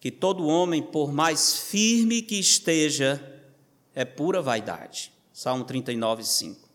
que 0.00 0.10
todo 0.10 0.46
homem, 0.46 0.82
por 0.82 1.12
mais 1.12 1.58
firme 1.58 2.22
que 2.22 2.40
esteja, 2.40 3.42
é 3.94 4.06
pura 4.06 4.40
vaidade. 4.40 5.12
Salmo 5.34 5.64
39, 5.64 6.24
5. 6.24 6.66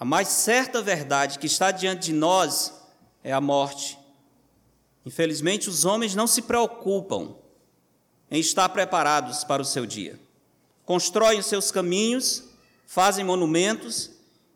A 0.00 0.06
mais 0.06 0.28
certa 0.28 0.80
verdade 0.80 1.38
que 1.38 1.46
está 1.46 1.70
diante 1.70 2.06
de 2.06 2.12
nós 2.14 2.83
é 3.24 3.32
a 3.32 3.40
morte. 3.40 3.98
Infelizmente, 5.04 5.68
os 5.68 5.86
homens 5.86 6.14
não 6.14 6.26
se 6.26 6.42
preocupam 6.42 7.34
em 8.30 8.38
estar 8.38 8.68
preparados 8.68 9.42
para 9.42 9.62
o 9.62 9.64
seu 9.64 9.86
dia. 9.86 10.20
Constroem 10.84 11.40
seus 11.40 11.70
caminhos, 11.70 12.44
fazem 12.86 13.24
monumentos, 13.24 14.10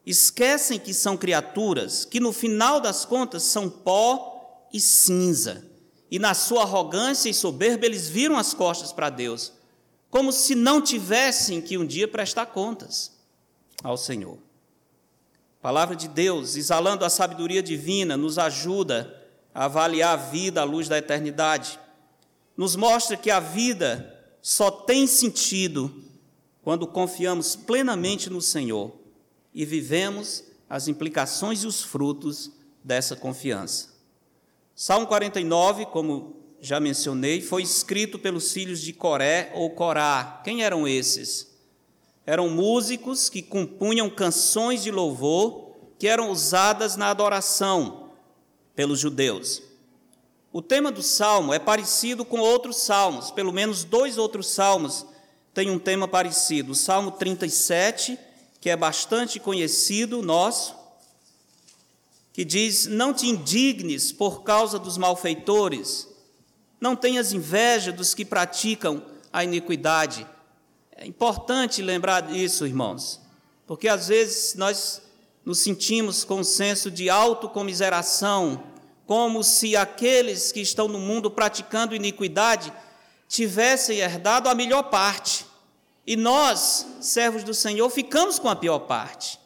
esquecem 0.04 0.78
que 0.78 0.92
são 0.92 1.16
criaturas 1.16 2.04
que, 2.04 2.20
no 2.20 2.32
final 2.32 2.80
das 2.80 3.04
contas, 3.04 3.42
são 3.42 3.68
pó 3.70 4.66
e 4.72 4.80
cinza. 4.80 5.66
E, 6.10 6.18
na 6.18 6.34
sua 6.34 6.62
arrogância 6.62 7.28
e 7.28 7.34
soberba, 7.34 7.87
eles 7.87 8.08
viram 8.08 8.37
as 8.37 8.54
costas 8.54 8.92
para 8.92 9.10
Deus, 9.10 9.52
como 10.10 10.32
se 10.32 10.54
não 10.54 10.80
tivessem 10.80 11.60
que 11.60 11.76
um 11.76 11.87
dia 11.87 12.08
prestar 12.08 12.46
contas 12.46 13.12
ao 13.82 13.96
Senhor. 13.96 14.38
A 15.58 15.62
palavra 15.62 15.96
de 15.96 16.06
Deus, 16.06 16.54
exalando 16.54 17.04
a 17.04 17.10
sabedoria 17.10 17.62
divina, 17.62 18.16
nos 18.16 18.38
ajuda 18.38 19.12
a 19.52 19.64
avaliar 19.64 20.14
a 20.14 20.16
vida 20.16 20.60
à 20.60 20.64
luz 20.64 20.88
da 20.88 20.98
eternidade. 20.98 21.80
Nos 22.56 22.76
mostra 22.76 23.16
que 23.16 23.28
a 23.28 23.40
vida 23.40 24.16
só 24.40 24.70
tem 24.70 25.06
sentido 25.06 26.04
quando 26.62 26.86
confiamos 26.86 27.56
plenamente 27.56 28.30
no 28.30 28.40
Senhor 28.40 28.92
e 29.52 29.64
vivemos 29.64 30.44
as 30.70 30.86
implicações 30.86 31.64
e 31.64 31.66
os 31.66 31.82
frutos 31.82 32.52
dessa 32.84 33.16
confiança. 33.16 33.88
Salmo 34.76 35.08
49, 35.08 35.86
como 35.86 36.36
já 36.60 36.78
mencionei, 36.78 37.40
foi 37.40 37.62
escrito 37.62 38.16
pelos 38.16 38.52
filhos 38.52 38.80
de 38.80 38.92
Coré 38.92 39.50
ou 39.54 39.70
Corá. 39.70 40.40
Quem 40.44 40.62
eram 40.62 40.86
esses? 40.86 41.57
Eram 42.28 42.50
músicos 42.50 43.30
que 43.30 43.40
compunham 43.40 44.11
canções 44.11 44.82
de 44.82 44.90
louvor 44.90 45.70
que 45.99 46.06
eram 46.06 46.30
usadas 46.30 46.94
na 46.94 47.08
adoração 47.08 48.11
pelos 48.76 49.00
judeus. 49.00 49.62
O 50.52 50.61
tema 50.61 50.92
do 50.92 51.02
salmo 51.02 51.54
é 51.54 51.58
parecido 51.58 52.26
com 52.26 52.38
outros 52.38 52.76
salmos, 52.82 53.30
pelo 53.30 53.50
menos 53.50 53.82
dois 53.82 54.18
outros 54.18 54.49
salmos 54.49 55.06
têm 55.54 55.70
um 55.70 55.78
tema 55.78 56.06
parecido. 56.06 56.73
O 56.73 56.75
Salmo 56.75 57.12
37, 57.12 58.18
que 58.61 58.68
é 58.68 58.76
bastante 58.76 59.40
conhecido 59.40 60.20
nosso, 60.20 60.76
que 62.30 62.44
diz: 62.44 62.85
Não 62.85 63.14
te 63.14 63.26
indignes 63.26 64.12
por 64.12 64.42
causa 64.42 64.78
dos 64.78 64.99
malfeitores, 64.99 66.06
não 66.78 66.94
tenhas 66.94 67.32
inveja 67.32 67.90
dos 67.90 68.12
que 68.12 68.23
praticam 68.23 69.02
a 69.32 69.42
iniquidade 69.42 70.26
é 71.00 71.06
importante 71.06 71.80
lembrar 71.80 72.22
disso, 72.22 72.66
irmãos, 72.66 73.20
porque 73.68 73.87
às 73.87 74.08
vezes 74.08 74.56
nós 74.56 75.00
nos 75.44 75.61
sentimos 75.61 76.24
com 76.24 76.40
um 76.40 76.44
senso 76.44 76.90
de 76.90 77.08
autocomiseração, 77.08 78.64
como 79.06 79.44
se 79.44 79.76
aqueles 79.76 80.50
que 80.50 80.61
estão 80.61 80.88
no 80.88 80.98
mundo 80.98 81.30
praticando 81.30 81.94
iniquidade 81.94 82.72
tivessem 83.28 83.98
herdado 83.98 84.48
a 84.48 84.56
melhor 84.56 84.90
parte. 84.90 85.46
E 86.04 86.16
nós, 86.16 86.84
servos 87.00 87.44
do 87.44 87.54
Senhor, 87.54 87.88
ficamos 87.90 88.40
com 88.40 88.48
a 88.48 88.56
pior 88.56 88.80
parte. 88.80 89.38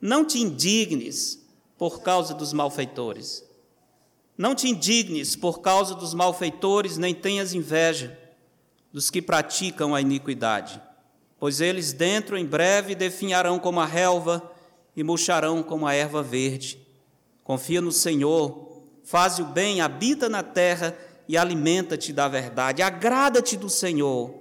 Não 0.00 0.24
te 0.24 0.38
indignes 0.38 1.40
por 1.76 2.00
causa 2.00 2.32
dos 2.32 2.52
malfeitores. 2.52 3.42
Não 4.38 4.54
te 4.54 4.68
indignes 4.68 5.34
por 5.34 5.60
causa 5.60 5.96
dos 5.96 6.14
malfeitores, 6.14 6.96
nem 6.96 7.12
tenhas 7.12 7.54
inveja 7.54 8.19
dos 8.92 9.10
que 9.10 9.22
praticam 9.22 9.94
a 9.94 10.00
iniquidade, 10.00 10.80
pois 11.38 11.60
eles 11.60 11.92
dentro 11.92 12.36
em 12.36 12.44
breve 12.44 12.94
definharão 12.94 13.58
como 13.58 13.80
a 13.80 13.86
relva 13.86 14.52
e 14.96 15.02
murcharão 15.02 15.62
como 15.62 15.86
a 15.86 15.94
erva 15.94 16.22
verde. 16.22 16.78
Confia 17.44 17.80
no 17.80 17.92
Senhor, 17.92 18.82
faz 19.04 19.38
o 19.38 19.44
bem, 19.44 19.80
habita 19.80 20.28
na 20.28 20.42
terra 20.42 20.96
e 21.28 21.36
alimenta-te 21.36 22.12
da 22.12 22.28
verdade. 22.28 22.82
Agrada-te 22.82 23.56
do 23.56 23.70
Senhor, 23.70 24.34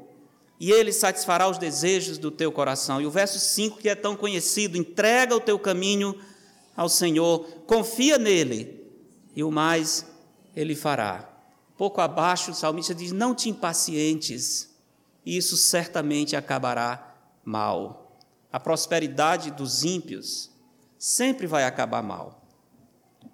e 0.59 0.71
ele 0.71 0.91
satisfará 0.91 1.47
os 1.47 1.57
desejos 1.57 2.17
do 2.17 2.29
teu 2.29 2.51
coração. 2.51 3.01
E 3.01 3.05
o 3.05 3.12
verso 3.12 3.39
5, 3.39 3.77
que 3.77 3.88
é 3.88 3.95
tão 3.95 4.15
conhecido, 4.15 4.77
entrega 4.77 5.35
o 5.35 5.39
teu 5.39 5.57
caminho 5.57 6.15
ao 6.75 6.89
Senhor, 6.89 7.45
confia 7.65 8.17
nele, 8.17 8.83
e 9.35 9.43
o 9.43 9.51
mais 9.51 10.05
ele 10.55 10.75
fará. 10.75 11.28
Pouco 11.79 12.01
abaixo, 12.01 12.51
o 12.51 12.53
salmista 12.53 12.93
diz: 12.93 13.13
Não 13.13 13.33
te 13.33 13.47
impacientes, 13.47 14.69
isso 15.25 15.55
certamente 15.55 16.35
acabará 16.35 17.15
mal. 17.41 18.17
A 18.51 18.59
prosperidade 18.59 19.49
dos 19.49 19.85
ímpios 19.85 20.51
sempre 20.97 21.47
vai 21.47 21.63
acabar 21.63 22.03
mal. 22.03 22.43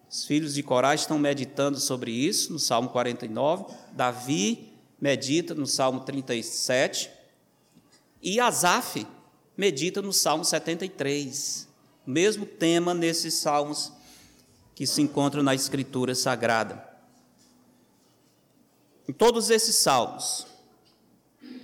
Os 0.07 0.25
filhos 0.25 0.53
de 0.53 0.61
Corá 0.61 0.93
estão 0.93 1.17
meditando 1.17 1.79
sobre 1.79 2.11
isso 2.11 2.53
no 2.53 2.59
Salmo 2.59 2.89
49, 2.89 3.65
Davi 3.93 4.71
medita 5.01 5.55
no 5.55 5.65
Salmo 5.65 6.01
37 6.01 7.09
e 8.21 8.39
Asaf 8.39 9.07
medita 9.57 10.03
no 10.03 10.13
Salmo 10.13 10.45
73. 10.45 11.67
Mesmo 12.05 12.45
tema 12.45 12.93
nesses 12.93 13.33
salmos 13.33 13.91
que 14.75 14.85
se 14.85 15.01
encontram 15.01 15.41
na 15.41 15.55
Escritura 15.55 16.13
Sagrada. 16.13 16.94
Em 19.07 19.13
todos 19.13 19.49
esses 19.49 19.75
salmos, 19.75 20.47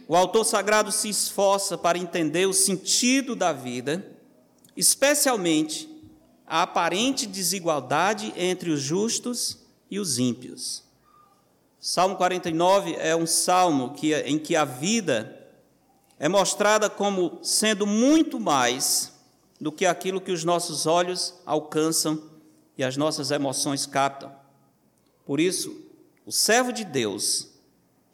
o 0.07 0.15
autor 0.15 0.43
sagrado 0.43 0.91
se 0.91 1.09
esforça 1.09 1.77
para 1.77 1.97
entender 1.97 2.45
o 2.45 2.53
sentido 2.53 3.35
da 3.35 3.53
vida, 3.53 4.05
especialmente 4.75 5.89
a 6.45 6.63
aparente 6.63 7.25
desigualdade 7.25 8.33
entre 8.35 8.69
os 8.69 8.81
justos 8.81 9.59
e 9.89 9.99
os 9.99 10.19
ímpios. 10.19 10.83
Salmo 11.79 12.15
49 12.15 12.95
é 12.99 13.15
um 13.15 13.25
salmo 13.25 13.93
que, 13.93 14.13
em 14.13 14.37
que 14.37 14.55
a 14.55 14.65
vida 14.65 15.47
é 16.19 16.29
mostrada 16.29 16.89
como 16.89 17.39
sendo 17.41 17.87
muito 17.87 18.39
mais 18.39 19.13
do 19.59 19.71
que 19.71 19.85
aquilo 19.85 20.21
que 20.21 20.31
os 20.31 20.43
nossos 20.43 20.85
olhos 20.85 21.33
alcançam 21.45 22.21
e 22.77 22.83
as 22.83 22.97
nossas 22.97 23.31
emoções 23.31 23.85
captam. 23.85 24.31
Por 25.25 25.39
isso, 25.39 25.90
o 26.25 26.31
servo 26.31 26.71
de 26.71 26.85
Deus 26.85 27.49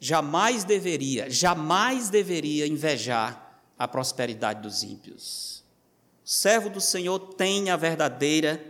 jamais 0.00 0.64
deveria, 0.64 1.28
jamais 1.30 2.08
deveria 2.08 2.66
invejar 2.66 3.62
a 3.78 3.86
prosperidade 3.86 4.62
dos 4.62 4.82
ímpios. 4.82 5.64
O 6.24 6.28
servo 6.28 6.68
do 6.68 6.80
Senhor 6.80 7.18
tem 7.34 7.70
a 7.70 7.76
verdadeira 7.76 8.62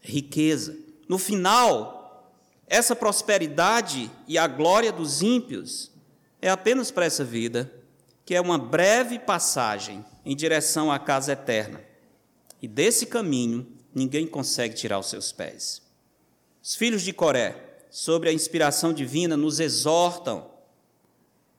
riqueza. 0.00 0.76
No 1.08 1.18
final, 1.18 2.32
essa 2.66 2.94
prosperidade 2.94 4.10
e 4.26 4.38
a 4.38 4.46
glória 4.46 4.92
dos 4.92 5.22
ímpios 5.22 5.90
é 6.40 6.50
apenas 6.50 6.90
para 6.90 7.06
essa 7.06 7.24
vida, 7.24 7.72
que 8.24 8.34
é 8.34 8.40
uma 8.40 8.58
breve 8.58 9.18
passagem 9.18 10.04
em 10.24 10.36
direção 10.36 10.92
à 10.92 10.98
casa 10.98 11.32
eterna. 11.32 11.80
E 12.60 12.68
desse 12.68 13.06
caminho, 13.06 13.66
ninguém 13.94 14.26
consegue 14.26 14.74
tirar 14.74 14.98
os 14.98 15.08
seus 15.08 15.32
pés. 15.32 15.82
Os 16.62 16.74
filhos 16.74 17.02
de 17.02 17.12
Coré, 17.12 17.67
sobre 17.90 18.28
a 18.28 18.32
inspiração 18.32 18.92
divina 18.92 19.36
nos 19.36 19.60
exortam 19.60 20.50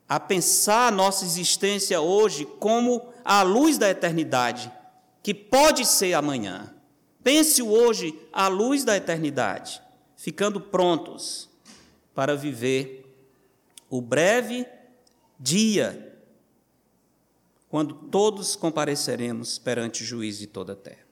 a 0.08 0.20
pensar 0.20 0.88
a 0.88 0.92
nossa 0.92 1.24
existência 1.24 2.02
hoje 2.02 2.46
como 2.60 3.14
a 3.24 3.44
luz 3.44 3.78
da 3.78 3.90
eternidade, 3.90 4.72
que 5.22 5.34
pode 5.34 5.86
ser 5.86 6.14
amanhã. 6.14 6.74
Pense 7.24 7.62
hoje 7.62 8.20
à 8.34 8.48
luz 8.48 8.84
da 8.84 8.98
eternidade, 8.98 9.82
ficando 10.18 10.60
prontos 10.60 11.48
para 12.16 12.36
viver 12.36 13.06
o 13.90 14.02
breve 14.02 14.66
dia 15.40 16.10
quando 17.70 17.94
todos 17.94 18.56
compareceremos 18.56 19.60
perante 19.60 20.02
o 20.02 20.06
juiz 20.06 20.40
de 20.40 20.48
toda 20.48 20.74
a 20.74 20.76
terra. 20.76 21.08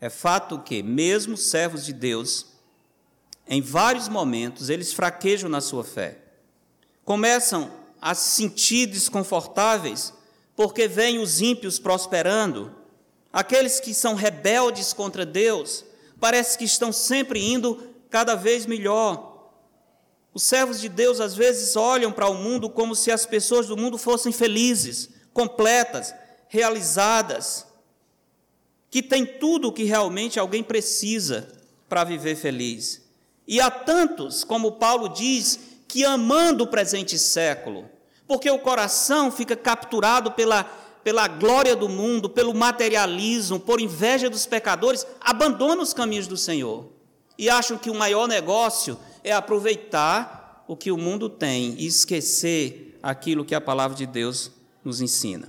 É 0.00 0.08
fato 0.08 0.58
que, 0.60 0.82
mesmo 0.82 1.36
servos 1.36 1.84
de 1.84 1.92
Deus, 1.92 2.53
em 3.46 3.60
vários 3.60 4.08
momentos, 4.08 4.68
eles 4.70 4.92
fraquejam 4.92 5.48
na 5.48 5.60
sua 5.60 5.84
fé. 5.84 6.18
Começam 7.04 7.70
a 8.00 8.14
se 8.14 8.42
sentir 8.42 8.86
desconfortáveis 8.86 10.12
porque 10.56 10.88
veem 10.88 11.18
os 11.18 11.40
ímpios 11.40 11.78
prosperando. 11.78 12.74
Aqueles 13.32 13.80
que 13.80 13.92
são 13.92 14.14
rebeldes 14.14 14.92
contra 14.92 15.26
Deus, 15.26 15.84
parece 16.20 16.56
que 16.56 16.64
estão 16.64 16.92
sempre 16.92 17.44
indo 17.44 17.82
cada 18.08 18.34
vez 18.34 18.64
melhor. 18.64 19.52
Os 20.32 20.42
servos 20.42 20.80
de 20.80 20.88
Deus 20.88 21.20
às 21.20 21.34
vezes 21.34 21.76
olham 21.76 22.10
para 22.10 22.28
o 22.28 22.34
mundo 22.34 22.70
como 22.70 22.94
se 22.94 23.10
as 23.10 23.26
pessoas 23.26 23.66
do 23.66 23.76
mundo 23.76 23.98
fossem 23.98 24.32
felizes, 24.32 25.10
completas, 25.32 26.14
realizadas, 26.48 27.66
que 28.90 29.02
têm 29.02 29.26
tudo 29.26 29.68
o 29.68 29.72
que 29.72 29.84
realmente 29.84 30.38
alguém 30.38 30.62
precisa 30.62 31.48
para 31.88 32.04
viver 32.04 32.36
feliz. 32.36 33.03
E 33.46 33.60
há 33.60 33.70
tantos, 33.70 34.44
como 34.44 34.72
Paulo 34.72 35.08
diz, 35.08 35.60
que 35.86 36.04
amando 36.04 36.64
o 36.64 36.66
presente 36.66 37.18
século, 37.18 37.88
porque 38.26 38.50
o 38.50 38.58
coração 38.58 39.30
fica 39.30 39.54
capturado 39.54 40.32
pela, 40.32 40.64
pela 41.04 41.28
glória 41.28 41.76
do 41.76 41.88
mundo, 41.88 42.28
pelo 42.28 42.54
materialismo, 42.54 43.60
por 43.60 43.80
inveja 43.80 44.30
dos 44.30 44.46
pecadores, 44.46 45.06
abandonam 45.20 45.82
os 45.82 45.92
caminhos 45.92 46.26
do 46.26 46.36
Senhor 46.36 46.90
e 47.38 47.50
acham 47.50 47.76
que 47.76 47.90
o 47.90 47.94
maior 47.94 48.26
negócio 48.26 48.98
é 49.22 49.32
aproveitar 49.32 50.64
o 50.66 50.76
que 50.76 50.90
o 50.90 50.96
mundo 50.96 51.28
tem 51.28 51.74
e 51.78 51.86
esquecer 51.86 52.98
aquilo 53.02 53.44
que 53.44 53.54
a 53.54 53.60
palavra 53.60 53.96
de 53.96 54.06
Deus 54.06 54.50
nos 54.82 55.00
ensina. 55.00 55.48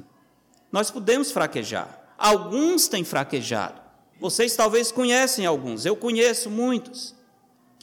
Nós 0.72 0.92
podemos 0.92 1.32
fraquejar, 1.32 2.14
alguns 2.18 2.88
têm 2.88 3.04
fraquejado. 3.04 3.82
Vocês 4.20 4.56
talvez 4.56 4.92
conhecem 4.92 5.46
alguns, 5.46 5.86
eu 5.86 5.96
conheço 5.96 6.50
muitos, 6.50 7.14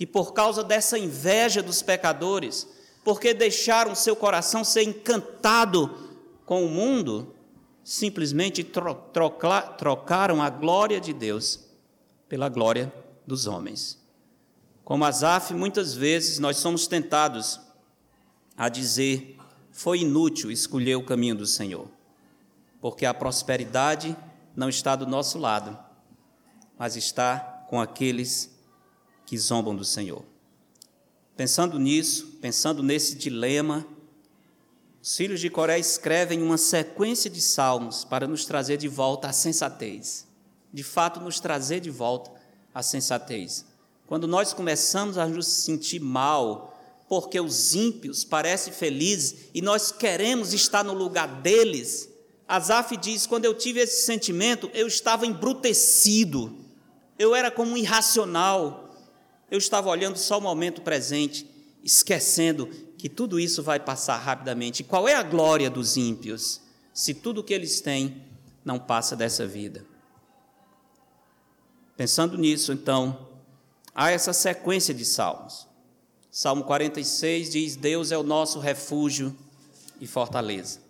que 0.03 0.07
por 0.07 0.33
causa 0.33 0.65
dessa 0.65 0.99
inveja 0.99 1.63
dos 1.63 1.81
pecadores, 1.81 2.67
porque 3.05 3.33
deixaram 3.33 3.95
seu 3.95 4.17
coração 4.17 4.65
ser 4.65 4.83
encantado 4.83 5.97
com 6.45 6.67
o 6.67 6.69
mundo, 6.69 7.33
simplesmente 7.85 8.65
tro 8.65 8.97
trocaram 9.79 10.43
a 10.43 10.51
glória 10.51 11.01
de 11.01 11.13
Deus 11.13 11.61
pela 12.29 12.49
glória 12.49 12.93
dos 13.25 13.47
homens. 13.47 13.97
Como 14.85 15.05
Asaf, 15.05 15.55
muitas 15.55 15.95
vezes 15.95 16.41
nós 16.41 16.57
somos 16.57 16.89
tentados 16.89 17.61
a 18.57 18.69
dizer: 18.69 19.39
foi 19.71 20.01
inútil 20.01 20.51
escolher 20.51 20.97
o 20.97 21.07
caminho 21.07 21.37
do 21.37 21.47
Senhor, 21.47 21.87
porque 22.81 23.07
a 23.07 23.15
prosperidade 23.15 24.17
não 24.57 24.69
está 24.69 24.97
do 24.97 25.07
nosso 25.07 25.39
lado, 25.39 25.79
mas 26.77 26.97
está 26.97 27.39
com 27.69 27.81
aqueles 27.81 28.52
que 29.33 29.39
zombam 29.39 29.75
do 29.75 29.83
Senhor. 29.83 30.23
Pensando 31.35 31.79
nisso, 31.79 32.37
pensando 32.43 32.83
nesse 32.83 33.15
dilema, 33.15 33.83
os 35.01 35.17
filhos 35.17 35.41
de 35.41 35.49
Coré 35.49 35.79
escrevem 35.79 36.43
uma 36.43 36.59
sequência 36.59 37.31
de 37.31 37.41
salmos 37.41 38.05
para 38.05 38.29
nos 38.29 38.45
trazer 38.45 38.77
de 38.77 38.89
volta 38.89 39.29
a 39.29 39.33
sensatez. 39.33 40.27
De 40.71 40.83
fato, 40.83 41.19
nos 41.19 41.41
trazer 41.41 41.81
de 41.81 41.89
volta 41.89 42.31
a 42.75 42.83
sensatez. 42.83 43.65
Quando 44.07 44.29
nós 44.29 44.53
começamos 44.53 45.17
a 45.17 45.27
nos 45.27 45.47
sentir 45.47 46.01
mal, 46.01 46.79
porque 47.09 47.41
os 47.41 47.75
ímpios 47.75 48.25
parecem 48.25 48.71
felizes 48.71 49.49
e 49.55 49.63
nós 49.63 49.91
queremos 49.91 50.53
estar 50.53 50.85
no 50.85 50.93
lugar 50.93 51.41
deles, 51.41 52.11
Asaf 52.47 52.99
diz: 52.99 53.27
quando 53.27 53.47
eu 53.47 53.55
tive 53.55 53.81
esse 53.81 54.05
sentimento, 54.05 54.71
eu 54.75 54.87
estava 54.87 55.25
embrutecido, 55.25 56.55
eu 57.19 57.35
era 57.35 57.51
como 57.51 57.73
um 57.73 57.79
irracional, 57.79 58.82
eu 59.53 59.59
estava 59.59 59.91
olhando 59.91 60.17
só 60.17 60.39
o 60.39 60.41
momento 60.41 60.81
presente, 60.81 61.47
esquecendo 61.85 62.69
que 62.97 63.07
tudo 63.07 63.39
isso 63.39 63.63
vai 63.63 63.79
passar 63.79 64.17
rapidamente. 64.17 64.83
Qual 64.83 65.07
é 65.07 65.15
a 65.15 65.23
glória 65.23 65.69
dos 65.69 65.99
ímpios, 65.99 66.63
se 66.95 67.13
tudo 67.13 67.43
o 67.43 67.45
que 67.45 67.53
eles 67.53 67.83
têm 67.83 68.23
não 68.65 68.79
passa 68.79 69.15
dessa 69.15 69.47
vida? 69.47 69.85
Pensando 71.99 72.39
nisso, 72.39 72.73
então, 72.73 73.29
há 73.95 74.11
essa 74.11 74.33
sequência 74.33 74.95
de 74.95 75.05
salmos. 75.05 75.69
Salmo 76.31 76.65
46 76.65 77.51
diz: 77.51 77.77
Deus 77.77 78.11
é 78.11 78.17
o 78.17 78.23
nosso 78.23 78.59
refúgio 78.59 79.37
e 80.01 80.07
fortaleza. 80.07 80.81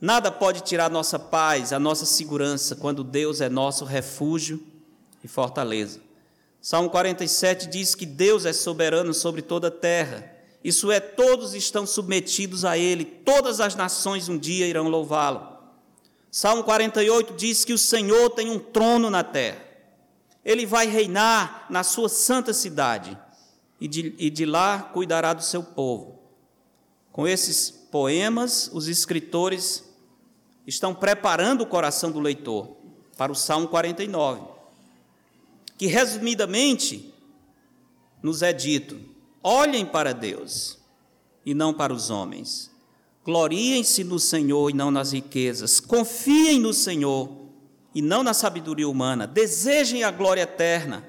Nada 0.00 0.30
pode 0.30 0.60
tirar 0.60 0.88
nossa 0.88 1.18
paz, 1.18 1.72
a 1.72 1.80
nossa 1.80 2.06
segurança, 2.06 2.76
quando 2.76 3.02
Deus 3.02 3.40
é 3.40 3.48
nosso 3.48 3.84
refúgio 3.84 4.64
e 5.24 5.26
fortaleza. 5.26 6.05
Salmo 6.66 6.90
47 6.90 7.68
diz 7.68 7.94
que 7.94 8.06
Deus 8.06 8.44
é 8.44 8.52
soberano 8.52 9.14
sobre 9.14 9.42
toda 9.42 9.68
a 9.68 9.70
terra. 9.70 10.32
Isso 10.64 10.90
é, 10.90 10.98
todos 10.98 11.54
estão 11.54 11.86
submetidos 11.86 12.64
a 12.64 12.76
Ele, 12.76 13.04
todas 13.04 13.60
as 13.60 13.76
nações 13.76 14.28
um 14.28 14.38
dia 14.38 14.66
irão 14.66 14.88
louvá-lo. 14.88 15.46
Salmo 16.30 16.64
48 16.64 17.34
diz 17.34 17.64
que 17.64 17.72
o 17.72 17.78
Senhor 17.78 18.30
tem 18.30 18.50
um 18.50 18.58
trono 18.58 19.10
na 19.10 19.22
terra 19.22 19.66
ele 20.46 20.64
vai 20.64 20.86
reinar 20.86 21.66
na 21.68 21.82
sua 21.82 22.08
santa 22.08 22.52
cidade 22.54 23.18
e 23.80 23.88
de, 23.88 24.14
e 24.16 24.30
de 24.30 24.46
lá 24.46 24.78
cuidará 24.78 25.34
do 25.34 25.42
seu 25.42 25.60
povo. 25.60 26.20
Com 27.10 27.26
esses 27.26 27.68
poemas, 27.68 28.70
os 28.72 28.86
escritores 28.86 29.82
estão 30.64 30.94
preparando 30.94 31.62
o 31.62 31.66
coração 31.66 32.12
do 32.12 32.20
leitor 32.20 32.76
para 33.16 33.32
o 33.32 33.34
Salmo 33.34 33.66
49, 33.66 34.40
que 35.76 35.86
resumidamente 35.86 37.12
nos 38.22 38.42
é 38.42 38.52
dito: 38.52 38.98
olhem 39.42 39.84
para 39.84 40.12
Deus 40.12 40.78
e 41.44 41.54
não 41.54 41.72
para 41.72 41.92
os 41.92 42.10
homens. 42.10 42.70
Gloriem-se 43.24 44.04
no 44.04 44.18
Senhor 44.18 44.70
e 44.70 44.72
não 44.72 44.90
nas 44.90 45.12
riquezas. 45.12 45.80
Confiem 45.80 46.60
no 46.60 46.72
Senhor 46.72 47.46
e 47.94 48.00
não 48.00 48.22
na 48.22 48.32
sabedoria 48.32 48.88
humana. 48.88 49.26
Desejem 49.26 50.04
a 50.04 50.10
glória 50.10 50.42
eterna, 50.42 51.04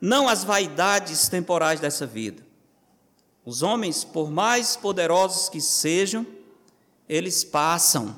não 0.00 0.28
as 0.28 0.42
vaidades 0.42 1.28
temporais 1.28 1.78
dessa 1.78 2.06
vida. 2.06 2.44
Os 3.44 3.62
homens, 3.62 4.04
por 4.04 4.30
mais 4.30 4.76
poderosos 4.76 5.48
que 5.48 5.60
sejam, 5.60 6.26
eles 7.08 7.44
passam. 7.44 8.16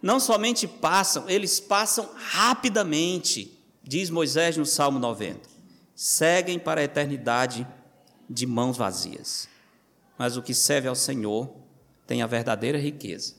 Não 0.00 0.18
somente 0.18 0.66
passam, 0.66 1.28
eles 1.28 1.60
passam 1.60 2.08
rapidamente, 2.14 3.51
diz 3.82 4.10
Moisés 4.10 4.56
no 4.56 4.66
Salmo 4.66 4.98
90. 4.98 5.40
Seguem 5.94 6.58
para 6.58 6.80
a 6.80 6.84
eternidade 6.84 7.66
de 8.28 8.46
mãos 8.46 8.76
vazias. 8.76 9.48
Mas 10.18 10.36
o 10.36 10.42
que 10.42 10.54
serve 10.54 10.88
ao 10.88 10.94
Senhor 10.94 11.50
tem 12.06 12.22
a 12.22 12.26
verdadeira 12.26 12.78
riqueza. 12.78 13.34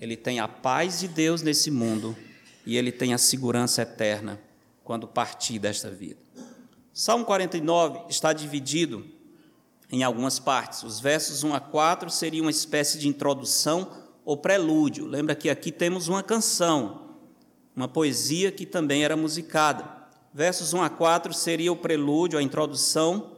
Ele 0.00 0.16
tem 0.16 0.40
a 0.40 0.48
paz 0.48 1.00
de 1.00 1.08
Deus 1.08 1.42
nesse 1.42 1.70
mundo 1.70 2.16
e 2.64 2.76
ele 2.76 2.92
tem 2.92 3.14
a 3.14 3.18
segurança 3.18 3.82
eterna 3.82 4.40
quando 4.84 5.08
partir 5.08 5.58
desta 5.58 5.90
vida. 5.90 6.20
Salmo 6.92 7.24
49 7.24 8.06
está 8.08 8.32
dividido 8.32 9.06
em 9.90 10.02
algumas 10.02 10.38
partes. 10.38 10.82
Os 10.82 11.00
versos 11.00 11.42
1 11.42 11.54
a 11.54 11.60
4 11.60 12.10
seriam 12.10 12.44
uma 12.44 12.50
espécie 12.50 12.98
de 12.98 13.08
introdução 13.08 13.90
ou 14.24 14.36
prelúdio. 14.36 15.06
Lembra 15.06 15.34
que 15.34 15.48
aqui 15.48 15.72
temos 15.72 16.08
uma 16.08 16.22
canção, 16.22 17.07
uma 17.78 17.86
poesia 17.86 18.50
que 18.50 18.66
também 18.66 19.04
era 19.04 19.16
musicada. 19.16 19.88
Versos 20.34 20.74
1 20.74 20.82
a 20.82 20.90
4 20.90 21.32
seria 21.32 21.72
o 21.72 21.76
prelúdio, 21.76 22.36
a 22.36 22.42
introdução. 22.42 23.34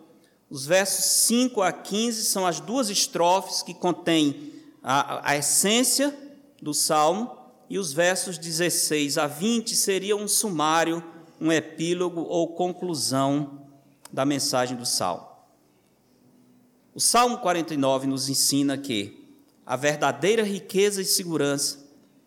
Os 0.48 0.64
versos 0.64 1.04
5 1.26 1.60
a 1.60 1.70
15 1.70 2.24
são 2.24 2.46
as 2.46 2.58
duas 2.58 2.88
estrofes 2.88 3.62
que 3.62 3.74
contêm 3.74 4.50
a, 4.82 5.32
a 5.32 5.36
essência 5.36 6.16
do 6.60 6.72
salmo 6.72 7.36
e 7.68 7.78
os 7.78 7.92
versos 7.92 8.38
16 8.38 9.18
a 9.18 9.26
20 9.26 9.76
seriam 9.76 10.20
um 10.20 10.28
sumário, 10.28 11.04
um 11.38 11.52
epílogo 11.52 12.22
ou 12.22 12.54
conclusão 12.54 13.66
da 14.10 14.24
mensagem 14.24 14.74
do 14.74 14.86
Salmo. 14.86 15.28
O 16.94 17.00
Salmo 17.00 17.38
49 17.38 18.06
nos 18.06 18.30
ensina 18.30 18.78
que 18.78 19.22
a 19.66 19.76
verdadeira 19.76 20.42
riqueza 20.42 21.02
e 21.02 21.04
segurança 21.04 21.78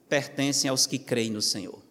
pertencem 0.08 0.70
aos 0.70 0.86
que 0.86 1.00
creem 1.00 1.32
no 1.32 1.42
Senhor. 1.42 1.83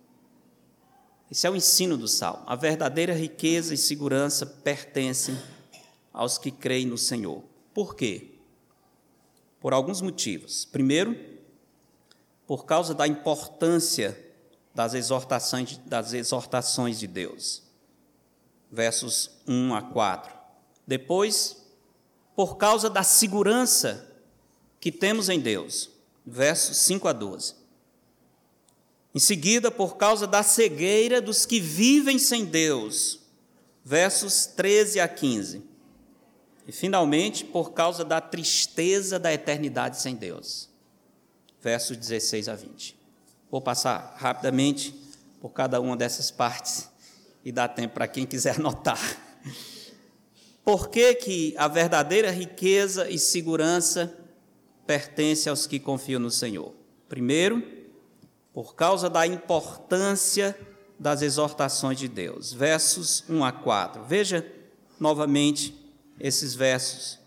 Esse 1.32 1.46
é 1.46 1.50
o 1.50 1.56
ensino 1.56 1.96
do 1.96 2.06
Salmo. 2.06 2.42
A 2.46 2.54
verdadeira 2.54 3.14
riqueza 3.14 3.72
e 3.72 3.78
segurança 3.78 4.44
pertencem 4.44 5.34
aos 6.12 6.36
que 6.36 6.50
creem 6.50 6.84
no 6.84 6.98
Senhor. 6.98 7.42
Por 7.72 7.96
quê? 7.96 8.32
Por 9.58 9.72
alguns 9.72 10.02
motivos. 10.02 10.66
Primeiro, 10.66 11.18
por 12.46 12.66
causa 12.66 12.92
da 12.92 13.08
importância 13.08 14.14
das 14.74 14.92
exortações, 14.92 15.78
das 15.86 16.12
exortações 16.12 16.98
de 16.98 17.06
Deus. 17.06 17.62
Versos 18.70 19.30
1 19.48 19.74
a 19.74 19.80
4. 19.80 20.34
Depois, 20.86 21.64
por 22.36 22.58
causa 22.58 22.90
da 22.90 23.02
segurança 23.02 24.06
que 24.78 24.92
temos 24.92 25.30
em 25.30 25.40
Deus. 25.40 25.88
Versos 26.26 26.76
5 26.76 27.08
a 27.08 27.12
12. 27.14 27.61
Em 29.14 29.18
seguida, 29.18 29.70
por 29.70 29.96
causa 29.96 30.26
da 30.26 30.42
cegueira 30.42 31.20
dos 31.20 31.44
que 31.44 31.60
vivem 31.60 32.18
sem 32.18 32.44
Deus. 32.44 33.20
Versos 33.84 34.46
13 34.46 35.00
a 35.00 35.08
15. 35.08 35.62
E, 36.66 36.72
finalmente, 36.72 37.44
por 37.44 37.72
causa 37.72 38.04
da 38.04 38.20
tristeza 38.20 39.18
da 39.18 39.32
eternidade 39.32 40.00
sem 40.00 40.14
Deus 40.14 40.72
versos 41.62 41.96
16 41.96 42.48
a 42.48 42.54
20. 42.56 42.96
Vou 43.50 43.60
passar 43.60 44.16
rapidamente 44.18 44.92
por 45.40 45.50
cada 45.50 45.80
uma 45.80 45.96
dessas 45.96 46.30
partes 46.30 46.90
e 47.44 47.52
dar 47.52 47.68
tempo 47.68 47.94
para 47.94 48.08
quem 48.08 48.26
quiser 48.26 48.56
anotar. 48.58 49.00
por 50.64 50.88
que, 50.88 51.14
que 51.14 51.54
a 51.56 51.68
verdadeira 51.68 52.30
riqueza 52.30 53.08
e 53.08 53.18
segurança 53.18 54.12
pertence 54.86 55.48
aos 55.48 55.66
que 55.66 55.78
confiam 55.78 56.20
no 56.20 56.30
Senhor? 56.30 56.74
Primeiro, 57.08 57.62
por 58.52 58.74
causa 58.74 59.08
da 59.08 59.26
importância 59.26 60.58
das 60.98 61.22
exortações 61.22 61.98
de 61.98 62.06
Deus. 62.06 62.52
Versos 62.52 63.24
1 63.28 63.44
a 63.44 63.52
4. 63.52 64.04
Veja 64.04 64.46
novamente 65.00 65.74
esses 66.20 66.54
versos. 66.54 67.18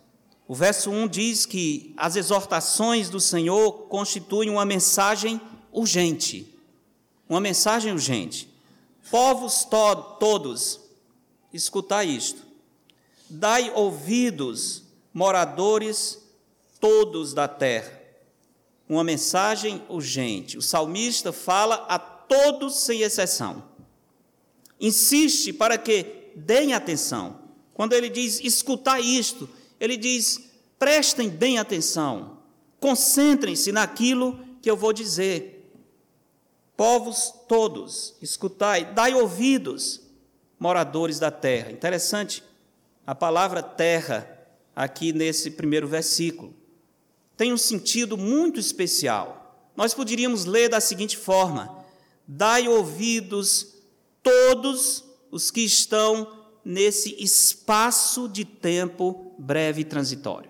O 0.47 0.53
verso 0.53 0.91
1 0.91 1.07
diz 1.07 1.45
que 1.45 1.93
as 1.97 2.15
exortações 2.15 3.09
do 3.09 3.19
Senhor 3.19 3.87
constituem 3.87 4.49
uma 4.49 4.63
mensagem 4.63 5.41
urgente. 5.71 6.53
Uma 7.27 7.41
mensagem 7.41 7.91
urgente. 7.91 8.47
Povos 9.09 9.65
to 9.65 9.95
todos, 10.19 10.79
escutai 11.51 12.07
isto. 12.07 12.43
Dai 13.29 13.71
ouvidos, 13.73 14.83
moradores 15.13 16.19
todos 16.79 17.33
da 17.33 17.47
terra. 17.47 17.94
Uma 18.87 19.03
mensagem 19.03 19.81
urgente. 19.89 20.57
O 20.57 20.61
salmista 20.61 21.31
fala 21.31 21.85
a 21.89 21.97
todos 21.97 22.81
sem 22.81 23.01
exceção. 23.01 23.63
Insiste 24.79 25.53
para 25.53 25.77
que 25.77 26.31
deem 26.35 26.73
atenção. 26.73 27.39
Quando 27.73 27.93
ele 27.93 28.09
diz 28.09 28.39
escutar 28.41 28.99
isto, 28.99 29.49
ele 29.79 29.97
diz 29.97 30.49
prestem 30.79 31.29
bem 31.29 31.57
atenção, 31.57 32.39
concentrem-se 32.79 33.71
naquilo 33.71 34.39
que 34.61 34.69
eu 34.69 34.77
vou 34.77 34.93
dizer. 34.93 35.73
Povos 36.75 37.33
todos, 37.47 38.15
escutai, 38.21 38.93
dai 38.93 39.13
ouvidos, 39.13 40.01
moradores 40.59 41.19
da 41.19 41.31
terra. 41.31 41.71
Interessante, 41.71 42.43
a 43.07 43.15
palavra 43.15 43.63
terra, 43.63 44.29
aqui 44.75 45.13
nesse 45.13 45.51
primeiro 45.51 45.87
versículo, 45.87 46.53
tem 47.37 47.53
um 47.53 47.57
sentido 47.57 48.17
muito 48.17 48.59
especial. 48.59 49.69
Nós 49.75 49.93
poderíamos 49.93 50.45
ler 50.45 50.69
da 50.69 50.79
seguinte 50.79 51.17
forma: 51.17 51.85
dai 52.27 52.67
ouvidos 52.67 53.75
todos 54.23 55.03
os 55.29 55.51
que 55.51 55.61
estão 55.61 56.45
nesse 56.63 57.15
espaço 57.21 58.27
de 58.27 58.45
tempo 58.45 59.33
breve 59.37 59.81
e 59.81 59.85
transitório. 59.85 60.49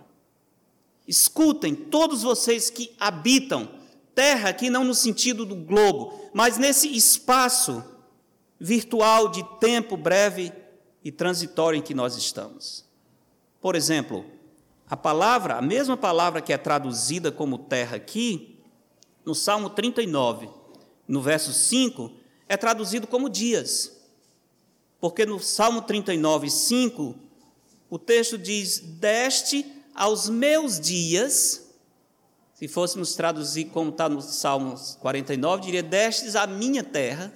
Escutem, 1.08 1.76
todos 1.76 2.24
vocês 2.24 2.70
que 2.70 2.92
habitam 3.00 3.70
terra, 4.16 4.50
aqui 4.50 4.70
não 4.70 4.84
no 4.84 4.94
sentido 4.94 5.46
do 5.46 5.56
globo, 5.56 6.30
mas 6.34 6.58
nesse 6.58 6.88
espaço 6.96 7.84
virtual 8.60 9.28
de 9.28 9.44
tempo 9.60 9.98
breve 9.98 10.52
e 11.04 11.12
transitório 11.12 11.78
em 11.78 11.82
que 11.82 11.94
nós 11.94 12.16
estamos. 12.16 12.86
Por 13.62 13.76
exemplo, 13.76 14.26
a 14.90 14.96
palavra, 14.96 15.56
a 15.56 15.62
mesma 15.62 15.98
palavra 15.98 16.42
que 16.42 16.54
é 16.54 16.58
traduzida 16.58 17.32
como 17.32 17.58
terra 17.58 17.98
aqui, 17.98 18.60
no 19.26 19.34
Salmo 19.34 19.70
39, 19.70 20.50
no 21.08 21.22
verso 21.22 21.52
5, 21.52 22.12
é 22.48 22.56
traduzido 22.56 23.08
como 23.08 23.28
dias. 23.28 23.92
Porque 25.00 25.26
no 25.26 25.40
Salmo 25.40 25.82
39, 25.82 26.50
5, 26.50 27.16
o 27.90 27.98
texto 27.98 28.38
diz: 28.38 28.80
Deste 28.80 29.66
aos 29.94 30.30
meus 30.30 30.80
dias, 30.80 31.68
se 32.54 32.68
fôssemos 32.68 33.16
traduzir 33.16 33.66
como 33.66 33.90
está 33.90 34.08
no 34.08 34.22
Salmo 34.22 34.76
49, 35.00 35.64
diria: 35.64 35.84
Destes 35.84 36.36
a 36.36 36.46
minha 36.46 36.84
terra. 36.84 37.34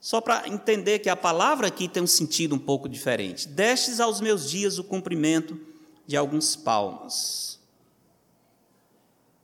Só 0.00 0.20
para 0.20 0.48
entender 0.48 0.98
que 0.98 1.08
a 1.08 1.14
palavra 1.14 1.68
aqui 1.68 1.86
tem 1.86 2.02
um 2.02 2.08
sentido 2.08 2.56
um 2.56 2.58
pouco 2.58 2.88
diferente. 2.88 3.46
Destes 3.46 4.00
aos 4.00 4.20
meus 4.20 4.50
dias 4.50 4.76
o 4.76 4.82
cumprimento 4.82 5.71
de 6.12 6.16
alguns 6.18 6.54
palmos. 6.54 7.58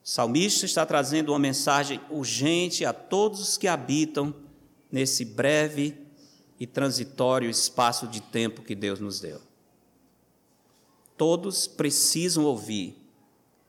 O 0.05 0.07
salmista 0.07 0.67
está 0.67 0.85
trazendo 0.85 1.33
uma 1.33 1.39
mensagem 1.39 1.99
urgente 2.11 2.85
a 2.85 2.93
todos 2.93 3.41
os 3.41 3.57
que 3.57 3.67
habitam 3.67 4.35
nesse 4.93 5.25
breve 5.25 5.97
e 6.61 6.67
transitório 6.67 7.49
espaço 7.49 8.07
de 8.07 8.21
tempo 8.21 8.61
que 8.61 8.75
Deus 8.75 9.01
nos 9.01 9.19
deu. 9.19 9.41
Todos 11.17 11.67
precisam 11.67 12.45
ouvir. 12.45 12.95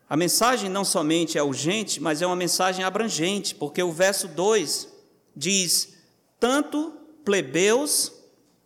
A 0.09 0.17
mensagem 0.17 0.69
não 0.69 0.83
somente 0.83 1.37
é 1.37 1.41
urgente, 1.41 2.01
mas 2.01 2.21
é 2.21 2.27
uma 2.27 2.35
mensagem 2.35 2.83
abrangente, 2.83 3.55
porque 3.55 3.81
o 3.81 3.93
verso 3.93 4.27
2 4.27 4.89
diz: 5.33 5.93
tanto 6.37 6.91
plebeus 7.23 8.11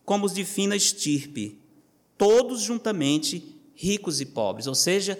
como 0.03 0.25
os 0.25 0.33
de 0.33 0.43
fina 0.43 0.75
estirpe, 0.75 1.61
todos 2.17 2.61
juntamente 2.61 3.52
ricos 3.83 4.21
e 4.21 4.25
pobres, 4.25 4.67
ou 4.67 4.75
seja, 4.75 5.19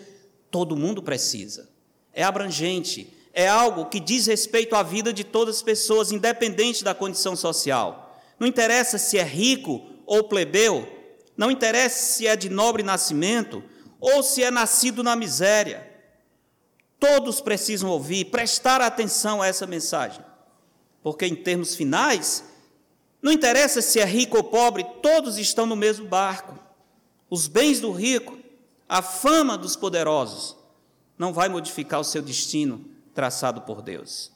todo 0.50 0.76
mundo 0.76 1.04
precisa 1.04 1.74
é 2.14 2.24
abrangente, 2.24 3.12
é 3.34 3.48
algo 3.48 3.88
que 3.88 4.00
diz 4.00 4.28
respeito 4.28 4.76
à 4.76 4.84
vida 4.84 5.12
de 5.12 5.24
todas 5.24 5.58
as 5.58 5.62
pessoas, 5.64 6.12
independente 6.12 6.84
da 6.84 6.94
condição 6.94 7.36
social. 7.36 8.22
Não 8.40 8.48
interessa 8.48 9.00
se 9.00 9.18
é 9.18 9.24
rico 9.24 9.82
ou 10.06 10.24
plebeu, 10.24 10.88
não 11.36 11.50
interessa 11.50 12.14
se 12.14 12.28
é 12.28 12.36
de 12.36 12.50
nobre 12.50 12.84
nascimento 12.84 13.64
ou 14.00 14.22
se 14.22 14.44
é 14.44 14.52
nascido 14.52 15.02
na 15.02 15.16
miséria. 15.16 15.90
Todos 17.00 17.42
precisam 17.42 17.90
ouvir, 17.90 18.26
prestar 18.26 18.80
atenção 18.80 19.42
a 19.42 19.48
essa 19.48 19.66
mensagem, 19.66 20.24
porque 21.02 21.26
em 21.26 21.36
termos 21.36 21.76
finais, 21.76 22.44
não 23.22 23.32
interessa 23.32 23.82
se 23.82 24.00
é 24.00 24.06
rico 24.06 24.38
ou 24.38 24.44
pobre, 24.44 24.86
todos 25.02 25.38
estão 25.38 25.66
no 25.66 25.76
mesmo 25.76 26.08
barco. 26.08 26.60
Os 27.30 27.48
bens 27.48 27.80
do 27.80 27.92
rico, 27.92 28.38
a 28.94 29.02
fama 29.02 29.58
dos 29.58 29.76
poderosos, 29.76 30.56
não 31.18 31.34
vai 31.34 31.50
modificar 31.50 32.00
o 32.00 32.04
seu 32.04 32.22
destino 32.22 32.86
traçado 33.12 33.62
por 33.62 33.82
Deus. 33.82 34.32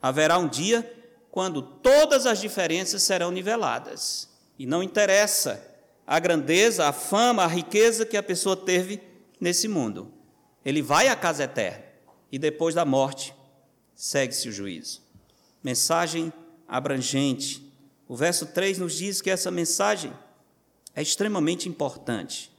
Haverá 0.00 0.38
um 0.38 0.48
dia 0.48 0.90
quando 1.30 1.60
todas 1.60 2.24
as 2.24 2.40
diferenças 2.40 3.02
serão 3.02 3.30
niveladas. 3.30 4.26
E 4.58 4.64
não 4.64 4.82
interessa 4.82 5.62
a 6.06 6.18
grandeza, 6.18 6.88
a 6.88 6.92
fama, 6.92 7.44
a 7.44 7.46
riqueza 7.46 8.06
que 8.06 8.16
a 8.16 8.22
pessoa 8.22 8.56
teve 8.56 8.98
nesse 9.38 9.68
mundo. 9.68 10.10
Ele 10.64 10.80
vai 10.80 11.08
à 11.08 11.14
casa 11.14 11.44
eterna 11.44 11.84
e 12.32 12.38
depois 12.38 12.74
da 12.74 12.86
morte 12.86 13.34
segue-se 13.94 14.48
o 14.48 14.52
juízo. 14.52 15.02
Mensagem 15.62 16.32
abrangente. 16.66 17.70
O 18.08 18.16
verso 18.16 18.46
3 18.46 18.78
nos 18.78 18.94
diz 18.94 19.20
que 19.20 19.28
essa 19.28 19.50
mensagem 19.50 20.14
é 20.96 21.02
extremamente 21.02 21.68
importante. 21.68 22.56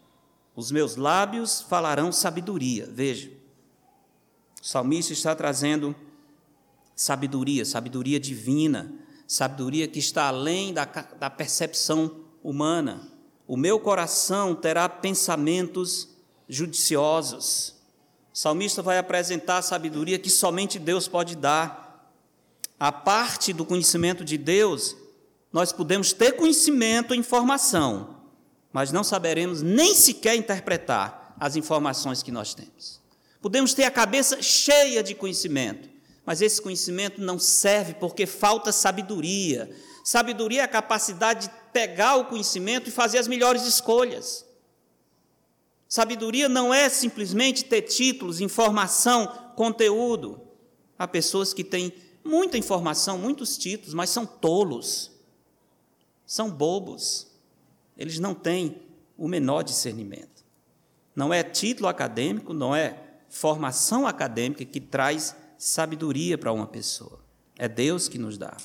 Os 0.56 0.72
meus 0.72 0.96
lábios 0.96 1.62
falarão 1.62 2.12
sabedoria. 2.12 2.88
Veja, 2.92 3.32
o 4.62 4.66
salmista 4.66 5.14
está 5.14 5.36
trazendo 5.36 5.96
sabedoria, 6.96 7.64
sabedoria 7.64 8.20
divina, 8.20 8.94
sabedoria 9.26 9.88
que 9.88 10.00
está 10.00 10.28
além 10.28 10.74
da, 10.74 10.86
da 10.86 11.30
percepção 11.30 12.26
humana. 12.44 13.10
O 13.48 13.56
meu 13.56 13.80
coração 13.80 14.54
terá 14.54 14.90
pensamentos 14.90 16.10
judiciosos. 16.48 17.76
O 18.34 18.38
salmista 18.38 18.82
vai 18.82 18.98
apresentar 18.98 19.60
a 19.60 19.62
sabedoria 19.62 20.20
que 20.20 20.30
somente 20.30 20.78
Deus 20.78 21.08
pode 21.08 21.36
dar. 21.36 22.14
A 22.80 22.92
parte 22.92 23.52
do 23.54 23.66
conhecimento 23.66 24.24
de 24.24 24.38
Deus, 24.38 24.96
nós 25.52 25.72
podemos 25.72 26.14
ter 26.14 26.34
conhecimento 26.34 27.14
e 27.14 27.18
informação, 27.18 28.19
mas 28.72 28.92
não 28.92 29.04
saberemos 29.04 29.62
nem 29.62 29.96
sequer 29.96 30.36
interpretar 30.36 31.36
as 31.40 31.56
informações 31.56 32.22
que 32.22 32.32
nós 32.32 32.54
temos. 32.54 33.00
Podemos 33.42 33.74
ter 33.74 33.86
a 33.86 33.92
cabeça 33.92 34.42
cheia 34.42 35.02
de 35.02 35.16
conhecimento, 35.16 35.90
mas 36.26 36.42
esse 36.42 36.62
conhecimento 36.62 37.22
não 37.22 37.40
serve 37.40 37.94
porque 37.94 38.26
falta 38.26 38.72
sabedoria. 38.72 39.70
Sabedoria 40.04 40.62
é 40.62 40.64
a 40.66 40.68
capacidade 40.68 41.48
de 41.48 41.54
pegar 41.72 42.18
o 42.18 42.26
conhecimento 42.26 42.90
e 42.90 42.92
fazer 42.92 43.18
as 43.18 43.28
melhores 43.28 43.64
escolhas. 43.64 44.46
Sabedoria 45.88 46.48
não 46.48 46.72
é 46.74 46.88
simplesmente 46.88 47.66
ter 47.66 47.82
títulos, 47.84 48.42
informação, 48.42 49.28
conteúdo. 49.56 50.40
Há 50.98 51.08
pessoas 51.08 51.54
que 51.54 51.64
têm 51.64 51.94
muita 52.24 52.58
informação, 52.58 53.18
muitos 53.18 53.58
títulos, 53.58 53.94
mas 53.94 54.10
são 54.10 54.26
tolos, 54.26 55.10
são 56.26 56.52
bobos. 56.52 57.29
Eles 58.00 58.18
não 58.18 58.34
têm 58.34 58.78
o 59.18 59.28
menor 59.28 59.62
discernimento. 59.62 60.46
Não 61.14 61.34
é 61.34 61.44
título 61.44 61.90
acadêmico, 61.90 62.54
não 62.54 62.74
é 62.74 62.98
formação 63.28 64.08
acadêmica 64.08 64.64
que 64.64 64.80
traz 64.80 65.36
sabedoria 65.58 66.38
para 66.38 66.54
uma 66.54 66.66
pessoa. 66.66 67.20
É 67.58 67.68
Deus 67.68 68.08
que 68.08 68.18
nos 68.18 68.38
dá. 68.38 68.56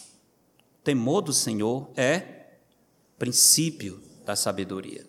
O 0.79 0.85
temor 0.85 1.20
do 1.20 1.33
Senhor 1.33 1.90
é 1.97 2.44
princípio 3.18 4.01
da 4.25 4.37
sabedoria. 4.37 5.05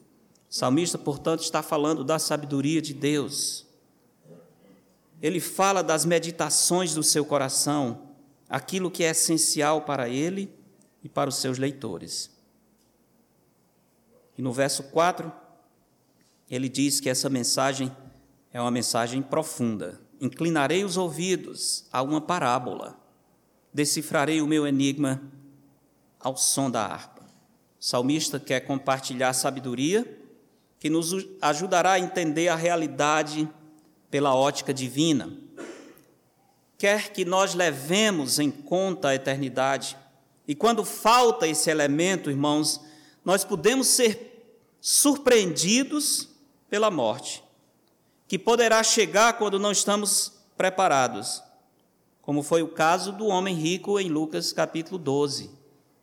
O 0.50 0.54
salmista, 0.56 0.98
portanto, 0.98 1.44
está 1.44 1.62
falando 1.62 2.04
da 2.04 2.18
sabedoria 2.18 2.82
de 2.82 2.96
Deus. 2.96 3.68
Ele 5.22 5.40
fala 5.40 5.84
das 5.84 6.04
meditações 6.04 6.96
do 6.96 7.04
seu 7.04 7.24
coração, 7.24 8.10
aquilo 8.50 8.90
que 8.90 9.04
é 9.04 9.12
essencial 9.12 9.84
para 9.84 10.10
ele 10.10 10.52
e 11.04 11.10
para 11.10 11.30
os 11.30 11.36
seus 11.36 11.60
leitores. 11.60 12.35
E 14.38 14.42
no 14.42 14.52
verso 14.52 14.84
4, 14.84 15.32
ele 16.50 16.70
diz 16.70 17.00
que 17.00 17.10
essa 17.10 17.30
mensagem 17.30 17.96
é 18.52 18.62
uma 18.62 18.72
mensagem 18.72 19.22
profunda. 19.22 20.00
Inclinarei 20.22 20.84
os 20.84 20.98
ouvidos 20.98 21.86
a 21.92 22.02
uma 22.02 22.22
parábola, 22.22 22.98
decifrarei 23.74 24.42
o 24.42 24.48
meu 24.48 24.66
enigma 24.66 25.22
ao 26.20 26.38
som 26.38 26.70
da 26.70 26.86
harpa. 26.86 27.24
O 27.80 27.84
salmista 27.84 28.40
quer 28.40 28.62
compartilhar 28.62 29.34
sabedoria 29.34 30.20
que 30.80 30.90
nos 30.90 31.14
ajudará 31.42 31.94
a 31.94 32.00
entender 32.00 32.48
a 32.48 32.56
realidade 32.56 33.50
pela 34.10 34.36
ótica 34.36 34.74
divina. 34.74 35.34
Quer 36.78 37.12
que 37.12 37.26
nós 37.26 37.54
levemos 37.54 38.40
em 38.40 38.52
conta 38.52 39.10
a 39.10 39.16
eternidade. 39.16 39.98
E 40.48 40.54
quando 40.54 40.86
falta 40.86 41.48
esse 41.48 41.70
elemento, 41.70 42.30
irmãos, 42.30 42.82
nós 43.26 43.44
podemos 43.44 43.88
ser 43.88 44.56
surpreendidos 44.80 46.30
pela 46.70 46.92
morte, 46.92 47.44
que 48.28 48.38
poderá 48.38 48.84
chegar 48.84 49.34
quando 49.34 49.58
não 49.58 49.72
estamos 49.72 50.32
preparados, 50.56 51.42
como 52.22 52.44
foi 52.44 52.62
o 52.62 52.68
caso 52.68 53.12
do 53.12 53.26
homem 53.26 53.56
rico 53.56 54.00
em 54.00 54.10
Lucas 54.10 54.54
capítulo 54.54 55.00
12, 55.00 55.50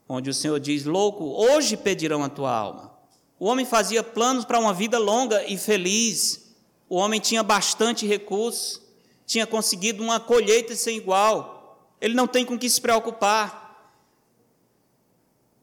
onde 0.08 0.30
o 0.30 0.34
Senhor 0.34 0.58
diz: 0.58 0.84
Louco, 0.84 1.24
hoje 1.24 1.76
pedirão 1.76 2.24
a 2.24 2.28
tua 2.28 2.52
alma. 2.52 2.92
O 3.38 3.46
homem 3.46 3.64
fazia 3.64 4.02
planos 4.02 4.44
para 4.44 4.58
uma 4.58 4.74
vida 4.74 4.98
longa 4.98 5.44
e 5.46 5.56
feliz, 5.56 6.52
o 6.88 6.96
homem 6.96 7.20
tinha 7.20 7.42
bastante 7.42 8.06
recursos, 8.06 8.82
tinha 9.24 9.46
conseguido 9.46 10.02
uma 10.02 10.18
colheita 10.18 10.74
sem 10.74 10.96
igual, 10.96 11.88
ele 12.00 12.14
não 12.14 12.26
tem 12.26 12.44
com 12.44 12.58
que 12.58 12.68
se 12.68 12.80
preocupar. 12.80 13.61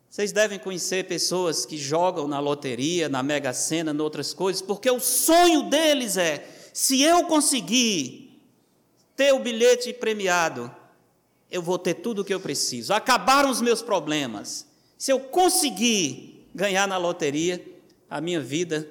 Vocês 0.09 0.31
devem 0.31 0.57
conhecer 0.57 1.05
pessoas 1.05 1.67
que 1.67 1.77
jogam 1.77 2.27
na 2.27 2.39
loteria, 2.39 3.07
na 3.07 3.21
Mega 3.21 3.53
Sena, 3.53 3.91
em 3.91 4.01
outras 4.01 4.33
coisas, 4.33 4.59
porque 4.59 4.89
o 4.89 4.99
sonho 4.99 5.69
deles 5.69 6.17
é: 6.17 6.49
se 6.73 6.99
eu 7.03 7.25
conseguir 7.25 8.41
ter 9.15 9.31
o 9.33 9.39
bilhete 9.39 9.93
premiado, 9.93 10.73
eu 11.51 11.61
vou 11.61 11.77
ter 11.77 11.93
tudo 11.95 12.23
o 12.23 12.25
que 12.25 12.33
eu 12.33 12.39
preciso. 12.39 12.91
Acabaram 12.91 13.51
os 13.51 13.61
meus 13.61 13.83
problemas. 13.83 14.65
Se 14.97 15.11
eu 15.11 15.19
conseguir 15.19 16.47
ganhar 16.55 16.87
na 16.87 16.97
loteria, 16.97 17.63
a 18.09 18.19
minha 18.19 18.41
vida 18.41 18.89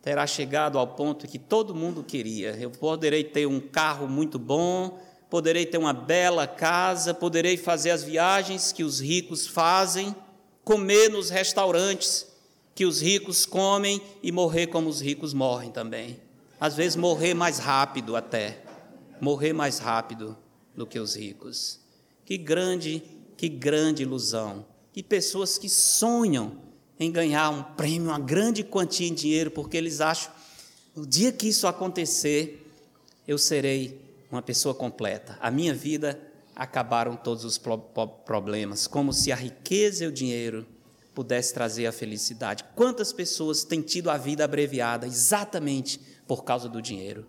terá 0.00 0.26
chegado 0.26 0.78
ao 0.78 0.86
ponto 0.86 1.28
que 1.28 1.38
todo 1.38 1.74
mundo 1.74 2.02
queria. 2.02 2.56
Eu 2.58 2.70
poderei 2.70 3.24
ter 3.24 3.44
um 3.44 3.60
carro 3.60 4.08
muito 4.08 4.38
bom, 4.38 4.98
poderei 5.28 5.66
ter 5.66 5.76
uma 5.76 5.92
bela 5.92 6.46
casa, 6.46 7.12
poderei 7.12 7.58
fazer 7.58 7.90
as 7.90 8.02
viagens 8.02 8.72
que 8.72 8.82
os 8.82 9.00
ricos 9.00 9.46
fazem 9.46 10.16
comer 10.70 11.08
nos 11.08 11.30
restaurantes 11.30 12.28
que 12.76 12.86
os 12.86 13.02
ricos 13.02 13.44
comem 13.44 14.00
e 14.22 14.30
morrer 14.30 14.68
como 14.68 14.88
os 14.88 15.00
ricos 15.00 15.34
morrem 15.34 15.72
também. 15.72 16.20
Às 16.60 16.76
vezes 16.76 16.94
morrer 16.94 17.34
mais 17.34 17.58
rápido 17.58 18.14
até, 18.14 18.62
morrer 19.20 19.52
mais 19.52 19.80
rápido 19.80 20.38
do 20.72 20.86
que 20.86 21.00
os 21.00 21.16
ricos. 21.16 21.80
Que 22.24 22.38
grande, 22.38 23.02
que 23.36 23.48
grande 23.48 24.04
ilusão. 24.04 24.64
Que 24.92 25.02
pessoas 25.02 25.58
que 25.58 25.68
sonham 25.68 26.52
em 27.00 27.10
ganhar 27.10 27.50
um 27.50 27.64
prêmio, 27.64 28.10
uma 28.10 28.20
grande 28.20 28.62
quantia 28.62 29.08
em 29.08 29.14
dinheiro, 29.14 29.50
porque 29.50 29.76
eles 29.76 30.00
acham, 30.00 30.32
no 30.94 31.04
dia 31.04 31.32
que 31.32 31.48
isso 31.48 31.66
acontecer, 31.66 32.64
eu 33.26 33.38
serei 33.38 34.00
uma 34.30 34.40
pessoa 34.40 34.72
completa. 34.72 35.36
A 35.40 35.50
minha 35.50 35.74
vida 35.74 36.29
acabaram 36.54 37.16
todos 37.16 37.44
os 37.44 37.58
problemas, 38.24 38.86
como 38.86 39.12
se 39.12 39.32
a 39.32 39.36
riqueza 39.36 40.04
e 40.04 40.06
o 40.06 40.12
dinheiro 40.12 40.66
pudesse 41.14 41.52
trazer 41.52 41.86
a 41.86 41.92
felicidade. 41.92 42.64
Quantas 42.74 43.12
pessoas 43.12 43.64
têm 43.64 43.80
tido 43.80 44.10
a 44.10 44.16
vida 44.16 44.44
abreviada 44.44 45.06
exatamente 45.06 46.00
por 46.26 46.44
causa 46.44 46.68
do 46.68 46.80
dinheiro? 46.80 47.26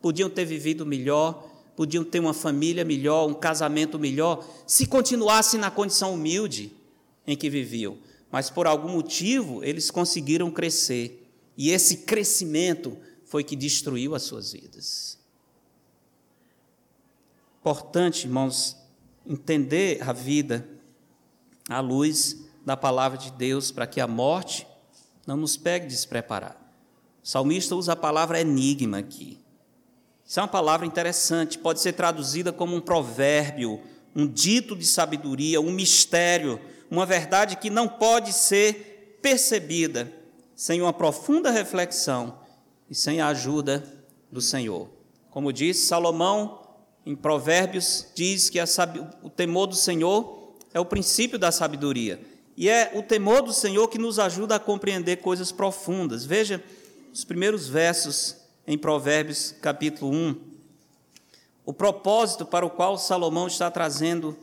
Podiam 0.00 0.30
ter 0.30 0.44
vivido 0.44 0.86
melhor, 0.86 1.50
podiam 1.76 2.04
ter 2.04 2.20
uma 2.20 2.34
família 2.34 2.84
melhor, 2.84 3.28
um 3.28 3.34
casamento 3.34 3.98
melhor, 3.98 4.44
se 4.66 4.86
continuassem 4.86 5.60
na 5.60 5.70
condição 5.70 6.14
humilde 6.14 6.72
em 7.26 7.36
que 7.36 7.50
viviam. 7.50 7.98
Mas 8.30 8.50
por 8.50 8.66
algum 8.66 8.90
motivo 8.90 9.62
eles 9.62 9.90
conseguiram 9.90 10.50
crescer, 10.50 11.28
e 11.56 11.70
esse 11.70 11.98
crescimento 11.98 12.96
foi 13.24 13.44
que 13.44 13.56
destruiu 13.56 14.14
as 14.14 14.22
suas 14.22 14.52
vidas. 14.52 15.17
Importante, 17.68 18.24
irmãos, 18.24 18.78
entender 19.26 20.02
a 20.02 20.10
vida 20.10 20.66
à 21.68 21.80
luz 21.80 22.46
da 22.64 22.78
palavra 22.78 23.18
de 23.18 23.30
Deus 23.32 23.70
para 23.70 23.86
que 23.86 24.00
a 24.00 24.06
morte 24.06 24.66
não 25.26 25.36
nos 25.36 25.58
pegue 25.58 25.86
despreparado. 25.86 26.56
O 27.22 27.28
salmista 27.28 27.76
usa 27.76 27.92
a 27.92 27.96
palavra 27.96 28.40
enigma 28.40 28.96
aqui. 28.96 29.38
Isso 30.24 30.40
é 30.40 30.42
uma 30.42 30.48
palavra 30.48 30.86
interessante, 30.86 31.58
pode 31.58 31.80
ser 31.80 31.92
traduzida 31.92 32.54
como 32.54 32.74
um 32.74 32.80
provérbio, 32.80 33.82
um 34.16 34.26
dito 34.26 34.74
de 34.74 34.86
sabedoria, 34.86 35.60
um 35.60 35.70
mistério, 35.70 36.58
uma 36.90 37.04
verdade 37.04 37.56
que 37.56 37.68
não 37.68 37.86
pode 37.86 38.32
ser 38.32 39.18
percebida 39.20 40.10
sem 40.56 40.80
uma 40.80 40.94
profunda 40.94 41.50
reflexão 41.50 42.38
e 42.88 42.94
sem 42.94 43.20
a 43.20 43.28
ajuda 43.28 43.84
do 44.32 44.40
Senhor. 44.40 44.88
Como 45.28 45.52
disse 45.52 45.86
Salomão, 45.86 46.66
em 47.08 47.16
Provérbios 47.16 48.06
diz 48.14 48.50
que 48.50 48.60
a, 48.60 48.66
o 49.22 49.30
temor 49.30 49.66
do 49.66 49.74
Senhor 49.74 50.52
é 50.74 50.78
o 50.78 50.84
princípio 50.84 51.38
da 51.38 51.50
sabedoria. 51.50 52.20
E 52.54 52.68
é 52.68 52.92
o 52.94 53.02
temor 53.02 53.40
do 53.40 53.50
Senhor 53.54 53.88
que 53.88 53.96
nos 53.96 54.18
ajuda 54.18 54.56
a 54.56 54.60
compreender 54.60 55.16
coisas 55.16 55.50
profundas. 55.50 56.26
Veja 56.26 56.62
os 57.10 57.24
primeiros 57.24 57.66
versos 57.66 58.36
em 58.66 58.76
Provérbios, 58.76 59.54
capítulo 59.62 60.12
1. 60.12 60.36
O 61.64 61.72
propósito 61.72 62.44
para 62.44 62.66
o 62.66 62.68
qual 62.68 62.98
Salomão 62.98 63.46
está 63.46 63.70
trazendo 63.70 64.36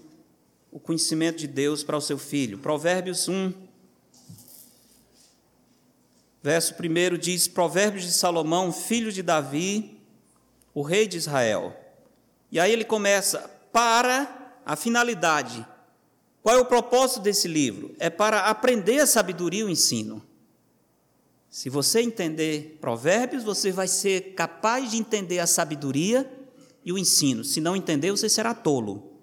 o 0.72 0.80
conhecimento 0.80 1.38
de 1.38 1.48
Deus 1.48 1.84
para 1.84 1.98
o 1.98 2.02
seu 2.02 2.18
filho. 2.18 2.58
Provérbios 2.58 3.30
1, 3.30 3.54
verso 6.42 6.74
1 6.74 7.16
diz: 7.20 7.48
Provérbios 7.48 8.06
de 8.06 8.12
Salomão, 8.14 8.72
filho 8.72 9.12
de 9.12 9.22
Davi, 9.22 10.02
o 10.74 10.82
rei 10.82 11.08
de 11.08 11.18
Israel. 11.18 11.85
E 12.56 12.60
aí 12.60 12.72
ele 12.72 12.86
começa 12.86 13.52
para 13.74 14.62
a 14.66 14.78
finalidade. 14.78 15.68
Qual 16.42 16.56
é 16.56 16.60
o 16.62 16.64
propósito 16.64 17.20
desse 17.20 17.50
livro? 17.50 17.94
É 18.00 18.10
para 18.10 18.46
aprender 18.46 19.02
a 19.02 19.06
sabedoria 19.06 19.60
e 19.60 19.64
o 19.66 19.70
ensino. 19.70 20.24
Se 21.50 21.70
você 21.70 22.00
entender 22.00 22.78
Provérbios, 22.80 23.44
você 23.44 23.74
vai 23.74 23.90
ser 23.90 24.36
capaz 24.36 24.90
de 24.90 24.96
entender 24.96 25.40
a 25.40 25.48
sabedoria 25.48 26.32
e 26.86 26.94
o 26.94 26.98
ensino. 26.98 27.44
Se 27.44 27.60
não 27.60 27.76
entender, 27.76 28.12
você 28.12 28.30
será 28.30 28.54
tolo. 28.54 29.20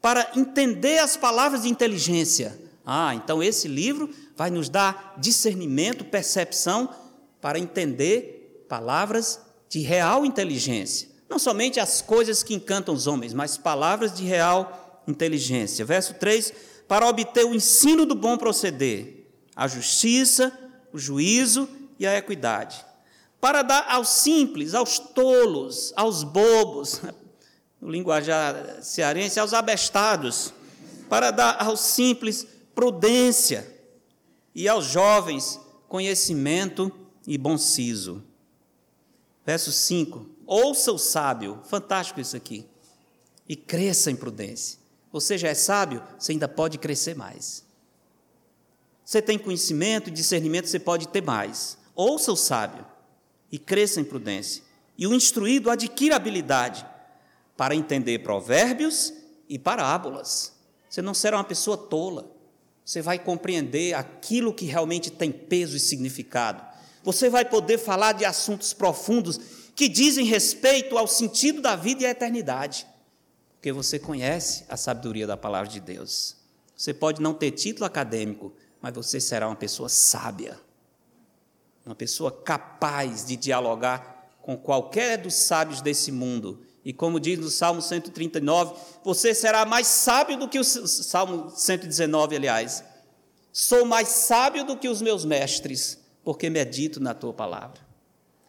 Para 0.00 0.30
entender 0.36 1.00
as 1.00 1.16
palavras 1.16 1.62
de 1.62 1.68
inteligência. 1.68 2.56
Ah, 2.84 3.12
então 3.12 3.42
esse 3.42 3.66
livro 3.66 4.08
vai 4.36 4.50
nos 4.50 4.68
dar 4.68 5.16
discernimento, 5.18 6.04
percepção 6.04 6.94
para 7.40 7.58
entender 7.58 8.64
palavras 8.68 9.40
de 9.68 9.80
real 9.80 10.24
inteligência. 10.24 11.15
Não 11.28 11.38
somente 11.38 11.80
as 11.80 12.00
coisas 12.00 12.42
que 12.42 12.54
encantam 12.54 12.94
os 12.94 13.06
homens, 13.06 13.32
mas 13.32 13.58
palavras 13.58 14.14
de 14.14 14.24
real 14.24 15.02
inteligência. 15.06 15.84
Verso 15.84 16.14
3: 16.14 16.52
para 16.88 17.08
obter 17.08 17.44
o 17.44 17.54
ensino 17.54 18.06
do 18.06 18.14
bom 18.14 18.36
proceder, 18.36 19.28
a 19.54 19.66
justiça, 19.66 20.56
o 20.92 20.98
juízo 20.98 21.68
e 21.98 22.06
a 22.06 22.16
equidade. 22.16 22.84
Para 23.40 23.62
dar 23.62 23.86
aos 23.88 24.08
simples, 24.08 24.74
aos 24.74 24.98
tolos, 24.98 25.92
aos 25.96 26.22
bobos, 26.22 27.00
no 27.80 27.90
linguajar 27.90 28.82
cearense, 28.82 29.40
aos 29.40 29.52
abestados, 29.52 30.52
para 31.08 31.30
dar 31.30 31.62
aos 31.62 31.80
simples 31.80 32.46
prudência 32.74 33.66
e 34.54 34.68
aos 34.68 34.86
jovens 34.86 35.60
conhecimento 35.88 36.90
e 37.26 37.36
bom 37.36 37.58
siso. 37.58 38.22
Verso 39.44 39.72
5: 39.72 40.35
Ouça 40.46 40.92
o 40.92 40.98
sábio, 40.98 41.60
fantástico 41.64 42.20
isso 42.20 42.36
aqui, 42.36 42.64
e 43.48 43.56
cresça 43.56 44.10
em 44.10 44.16
prudência. 44.16 44.78
Você 45.12 45.36
já 45.36 45.48
é 45.48 45.54
sábio, 45.54 46.02
você 46.18 46.32
ainda 46.32 46.46
pode 46.46 46.78
crescer 46.78 47.16
mais. 47.16 47.64
Você 49.04 49.22
tem 49.22 49.38
conhecimento 49.38 50.08
e 50.08 50.12
discernimento, 50.12 50.68
você 50.68 50.78
pode 50.78 51.08
ter 51.08 51.22
mais. 51.22 51.78
Ouça 51.94 52.32
o 52.32 52.36
sábio 52.36 52.84
e 53.50 53.58
cresça 53.58 54.00
em 54.00 54.04
prudência. 54.04 54.62
E 54.98 55.06
o 55.06 55.14
instruído 55.14 55.70
adquira 55.70 56.16
habilidade 56.16 56.86
para 57.56 57.74
entender 57.74 58.20
provérbios 58.20 59.12
e 59.48 59.58
parábolas. 59.58 60.52
Você 60.88 61.02
não 61.02 61.14
será 61.14 61.38
uma 61.38 61.44
pessoa 61.44 61.76
tola. 61.76 62.30
Você 62.84 63.02
vai 63.02 63.18
compreender 63.18 63.94
aquilo 63.94 64.52
que 64.54 64.66
realmente 64.66 65.10
tem 65.10 65.32
peso 65.32 65.76
e 65.76 65.80
significado. 65.80 66.62
Você 67.02 67.30
vai 67.30 67.44
poder 67.44 67.78
falar 67.78 68.12
de 68.12 68.24
assuntos 68.24 68.72
profundos 68.72 69.40
que 69.76 69.90
dizem 69.90 70.24
respeito 70.24 70.96
ao 70.96 71.06
sentido 71.06 71.60
da 71.60 71.76
vida 71.76 72.02
e 72.02 72.06
à 72.06 72.10
eternidade, 72.10 72.86
porque 73.52 73.70
você 73.70 73.98
conhece 73.98 74.64
a 74.70 74.76
sabedoria 74.76 75.26
da 75.26 75.36
palavra 75.36 75.68
de 75.68 75.78
Deus. 75.78 76.34
Você 76.74 76.94
pode 76.94 77.20
não 77.20 77.34
ter 77.34 77.50
título 77.50 77.84
acadêmico, 77.84 78.54
mas 78.80 78.94
você 78.94 79.20
será 79.20 79.46
uma 79.46 79.54
pessoa 79.54 79.90
sábia. 79.90 80.58
uma 81.84 81.94
pessoa 81.94 82.32
capaz 82.32 83.24
de 83.26 83.36
dialogar 83.36 84.32
com 84.42 84.56
qualquer 84.56 85.18
dos 85.18 85.34
sábios 85.34 85.80
desse 85.80 86.10
mundo. 86.10 86.64
E 86.84 86.92
como 86.92 87.20
diz 87.20 87.38
no 87.38 87.50
Salmo 87.50 87.82
139, 87.82 88.74
você 89.04 89.34
será 89.34 89.64
mais 89.64 89.86
sábio 89.86 90.36
do 90.38 90.48
que 90.48 90.58
o 90.58 90.64
Salmo 90.64 91.50
119, 91.50 92.34
aliás. 92.34 92.82
Sou 93.52 93.84
mais 93.84 94.08
sábio 94.08 94.64
do 94.64 94.76
que 94.76 94.88
os 94.88 95.00
meus 95.00 95.24
mestres, 95.24 95.98
porque 96.24 96.50
medito 96.50 96.98
na 96.98 97.14
tua 97.14 97.32
palavra. 97.32 97.85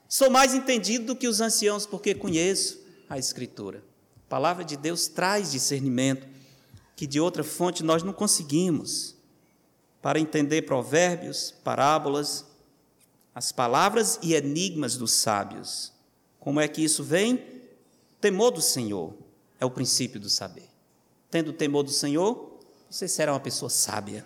Sou 0.10 0.30
mais 0.30 0.54
entendido 0.54 1.08
do 1.08 1.16
que 1.16 1.28
os 1.28 1.42
anciãos, 1.42 1.86
porque 1.86 2.16
conheço 2.16 2.80
a 3.10 3.18
Escritura. 3.18 3.84
A 4.26 4.30
palavra 4.30 4.64
de 4.64 4.78
Deus 4.78 5.08
traz 5.08 5.52
discernimento 5.52 6.28
que 6.96 7.06
de 7.06 7.20
outra 7.20 7.44
fonte 7.44 7.84
nós 7.84 8.04
não 8.04 8.14
conseguimos. 8.14 9.16
Para 10.02 10.20
entender 10.20 10.62
provérbios, 10.64 11.54
parábolas, 11.64 12.46
as 13.36 13.52
palavras 13.52 14.18
e 14.22 14.34
enigmas 14.34 14.96
dos 14.96 15.12
sábios. 15.12 15.92
Como 16.40 16.60
é 16.60 16.68
que 16.68 16.84
isso 16.84 17.04
vem? 17.04 17.44
Temor 18.22 18.52
do 18.52 18.62
Senhor 18.62 19.14
é 19.60 19.66
o 19.66 19.72
princípio 19.72 20.20
do 20.20 20.30
saber. 20.30 20.70
Tendo 21.30 21.52
temor 21.52 21.84
do 21.84 21.92
Senhor, 21.92 22.58
você 22.90 23.08
será 23.08 23.34
uma 23.34 23.40
pessoa 23.40 23.70
sábia. 23.70 24.26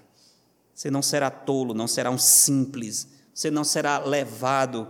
Você 0.74 0.92
não 0.92 1.02
será 1.02 1.32
tolo, 1.32 1.74
não 1.74 1.88
será 1.88 2.12
um 2.12 2.18
simples. 2.18 3.08
Você 3.34 3.50
não 3.50 3.64
será 3.64 3.98
levado 3.98 4.88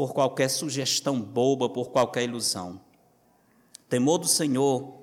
por 0.00 0.14
qualquer 0.14 0.48
sugestão 0.48 1.20
boba, 1.20 1.68
por 1.68 1.90
qualquer 1.90 2.24
ilusão. 2.24 2.80
Temor 3.86 4.16
do 4.16 4.26
Senhor 4.26 4.94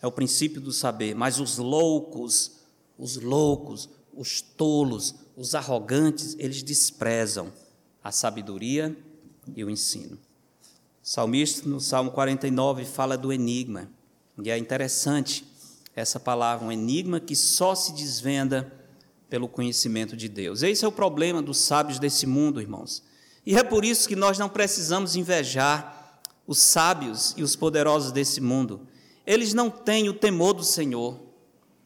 é 0.00 0.06
o 0.06 0.12
princípio 0.12 0.60
do 0.60 0.72
saber, 0.72 1.16
mas 1.16 1.40
os 1.40 1.58
loucos, 1.58 2.52
os 2.96 3.16
loucos, 3.16 3.88
os 4.14 4.40
tolos, 4.40 5.16
os 5.36 5.56
arrogantes, 5.56 6.36
eles 6.38 6.62
desprezam 6.62 7.52
a 8.04 8.12
sabedoria 8.12 8.96
e 9.56 9.64
o 9.64 9.68
ensino. 9.68 10.14
O 10.14 10.18
salmista, 11.02 11.68
no 11.68 11.80
Salmo 11.80 12.12
49, 12.12 12.84
fala 12.84 13.18
do 13.18 13.32
enigma, 13.32 13.90
e 14.40 14.48
é 14.48 14.56
interessante 14.56 15.44
essa 15.92 16.20
palavra, 16.20 16.64
um 16.64 16.70
enigma 16.70 17.18
que 17.18 17.34
só 17.34 17.74
se 17.74 17.92
desvenda 17.92 18.72
pelo 19.28 19.48
conhecimento 19.48 20.16
de 20.16 20.28
Deus. 20.28 20.62
Esse 20.62 20.84
é 20.84 20.88
o 20.88 20.92
problema 20.92 21.42
dos 21.42 21.58
sábios 21.58 21.98
desse 21.98 22.28
mundo, 22.28 22.60
irmãos. 22.60 23.02
E 23.46 23.56
é 23.56 23.62
por 23.62 23.84
isso 23.84 24.08
que 24.08 24.16
nós 24.16 24.38
não 24.38 24.48
precisamos 24.48 25.14
invejar 25.14 26.20
os 26.48 26.58
sábios 26.58 27.32
e 27.36 27.44
os 27.44 27.54
poderosos 27.54 28.10
desse 28.10 28.40
mundo. 28.40 28.88
Eles 29.24 29.54
não 29.54 29.70
têm 29.70 30.08
o 30.08 30.14
temor 30.14 30.52
do 30.52 30.64
Senhor. 30.64 31.20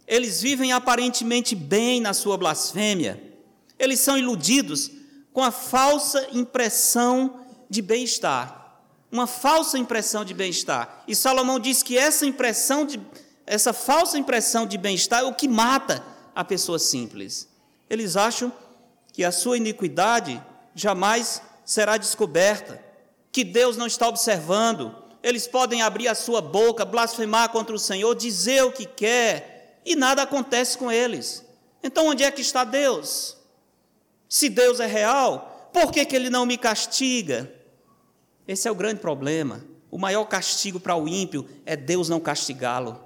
Eles 0.07 0.41
vivem 0.41 0.73
aparentemente 0.73 1.55
bem 1.55 2.01
na 2.01 2.15
sua 2.15 2.39
blasfêmia. 2.39 3.23
Eles 3.79 4.01
são 4.01 4.17
iludidos 4.17 4.91
com 5.35 5.43
a 5.43 5.51
falsa 5.51 6.29
impressão 6.33 7.45
de 7.69 7.83
bem-estar. 7.83 8.79
Uma 9.13 9.27
falsa 9.27 9.79
impressão 9.79 10.25
de 10.25 10.33
bem-estar. 10.33 11.05
E 11.07 11.15
Salomão 11.15 11.61
diz 11.61 11.83
que 11.83 11.99
essa 11.99 12.25
impressão 12.25 12.87
de 12.87 12.99
essa 13.47 13.73
falsa 13.73 14.17
impressão 14.17 14.65
de 14.65 14.79
bem-estar 14.79 15.21
é 15.21 15.25
o 15.25 15.35
que 15.35 15.49
mata 15.49 16.05
a 16.35 16.45
pessoa 16.45 16.79
simples. 16.79 17.49
Eles 17.89 18.17
acham 18.17 18.53
que 19.13 19.25
a 19.25 19.33
sua 19.33 19.57
iniquidade 19.57 20.41
jamais 20.73 21.43
será 21.71 21.97
descoberta, 21.97 22.85
que 23.31 23.45
Deus 23.45 23.77
não 23.77 23.87
está 23.87 24.09
observando. 24.09 24.93
Eles 25.23 25.47
podem 25.47 25.83
abrir 25.83 26.09
a 26.09 26.17
sua 26.17 26.41
boca, 26.41 26.85
blasfemar 26.85 27.51
contra 27.51 27.73
o 27.73 27.79
Senhor, 27.79 28.13
dizer 28.17 28.65
o 28.65 28.73
que 28.73 28.85
quer, 28.85 29.81
e 29.87 29.95
nada 29.95 30.23
acontece 30.23 30.77
com 30.77 30.91
eles. 30.91 31.47
Então, 31.81 32.09
onde 32.09 32.25
é 32.25 32.31
que 32.33 32.41
está 32.41 32.65
Deus? 32.65 33.37
Se 34.29 34.49
Deus 34.49 34.81
é 34.81 34.87
real, 34.87 35.71
por 35.73 35.93
que, 35.93 36.05
que 36.05 36.17
Ele 36.17 36.29
não 36.29 36.45
me 36.45 36.59
castiga? 36.59 37.49
Esse 38.49 38.67
é 38.67 38.71
o 38.73 38.75
grande 38.75 39.01
problema. 39.01 39.65
O 39.93 39.97
maior 39.97 40.25
castigo 40.25 40.81
para 40.81 40.97
o 40.97 41.07
ímpio 41.07 41.49
é 41.65 41.77
Deus 41.77 42.09
não 42.09 42.19
castigá-lo. 42.19 43.01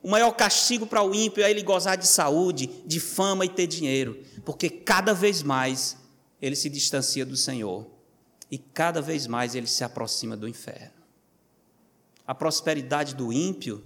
O 0.00 0.08
maior 0.08 0.30
castigo 0.30 0.86
para 0.86 1.02
o 1.02 1.12
ímpio 1.12 1.42
é 1.42 1.50
ele 1.50 1.64
gozar 1.64 1.96
de 1.96 2.06
saúde, 2.06 2.70
de 2.86 3.00
fama 3.00 3.44
e 3.44 3.48
ter 3.48 3.66
dinheiro, 3.66 4.22
porque 4.44 4.70
cada 4.70 5.12
vez 5.12 5.42
mais 5.42 5.96
ele 6.40 6.54
se 6.54 6.70
distancia 6.70 7.26
do 7.26 7.36
Senhor 7.36 7.92
e 8.54 8.58
cada 8.58 9.02
vez 9.02 9.26
mais 9.26 9.56
ele 9.56 9.66
se 9.66 9.82
aproxima 9.82 10.36
do 10.36 10.46
inferno. 10.46 11.02
A 12.24 12.32
prosperidade 12.32 13.16
do 13.16 13.32
ímpio 13.32 13.84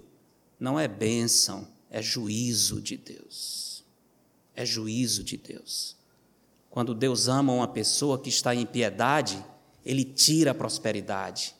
não 0.59 0.79
é 0.79 0.87
bênção, 0.87 1.67
é 1.89 2.03
juízo 2.03 2.79
de 2.79 2.95
Deus. 2.95 3.83
É 4.55 4.63
juízo 4.63 5.23
de 5.23 5.37
Deus. 5.37 5.97
Quando 6.69 6.93
Deus 6.93 7.27
ama 7.27 7.51
uma 7.51 7.67
pessoa 7.67 8.19
que 8.19 8.29
está 8.29 8.53
em 8.53 8.63
piedade, 8.63 9.43
Ele 9.83 10.05
tira 10.05 10.51
a 10.51 10.53
prosperidade, 10.53 11.55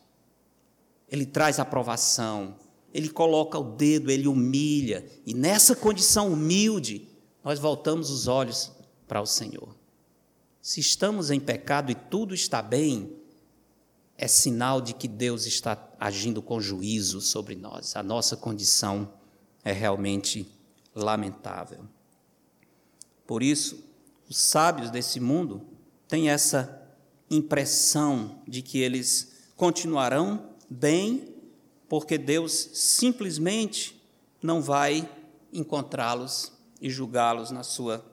Ele 1.10 1.26
traz 1.26 1.58
aprovação, 1.58 2.58
Ele 2.94 3.10
coloca 3.10 3.58
o 3.58 3.76
dedo, 3.76 4.12
Ele 4.12 4.28
humilha, 4.28 5.04
e 5.26 5.34
nessa 5.34 5.76
condição 5.76 6.32
humilde, 6.32 7.08
nós 7.44 7.58
voltamos 7.58 8.12
os 8.12 8.28
olhos 8.28 8.72
para 9.08 9.20
o 9.20 9.26
Senhor. 9.26 9.79
Se 10.62 10.80
estamos 10.80 11.32
em 11.32 11.40
pecado 11.40 11.92
e 11.92 11.96
tudo 11.96 12.34
está 12.34 12.62
bem, 12.62 13.16
é 14.18 14.28
sinal 14.28 14.82
de 14.82 14.94
que 14.94 15.08
Deus 15.08 15.46
está 15.46 15.90
agindo 15.98 16.42
com 16.42 16.60
juízo 16.60 17.22
sobre 17.22 17.56
nós. 17.56 17.96
A 17.96 18.04
nossa 18.04 18.36
condição 18.36 19.14
é 19.64 19.72
realmente 19.72 20.46
lamentável. 20.94 21.86
Por 23.26 23.42
isso, 23.42 23.84
os 24.30 24.38
sábios 24.38 24.92
desse 24.92 25.20
mundo 25.20 25.62
têm 26.08 26.30
essa 26.30 26.86
impressão 27.30 28.42
de 28.48 28.62
que 28.62 28.80
eles 28.80 29.32
continuarão 29.56 30.50
bem, 30.70 31.34
porque 31.88 32.18
Deus 32.18 32.70
simplesmente 32.74 34.02
não 34.42 34.62
vai 34.62 35.10
encontrá-los 35.54 36.52
e 36.82 36.90
julgá-los 36.90 37.52
na 37.52 37.64
sua 37.64 38.09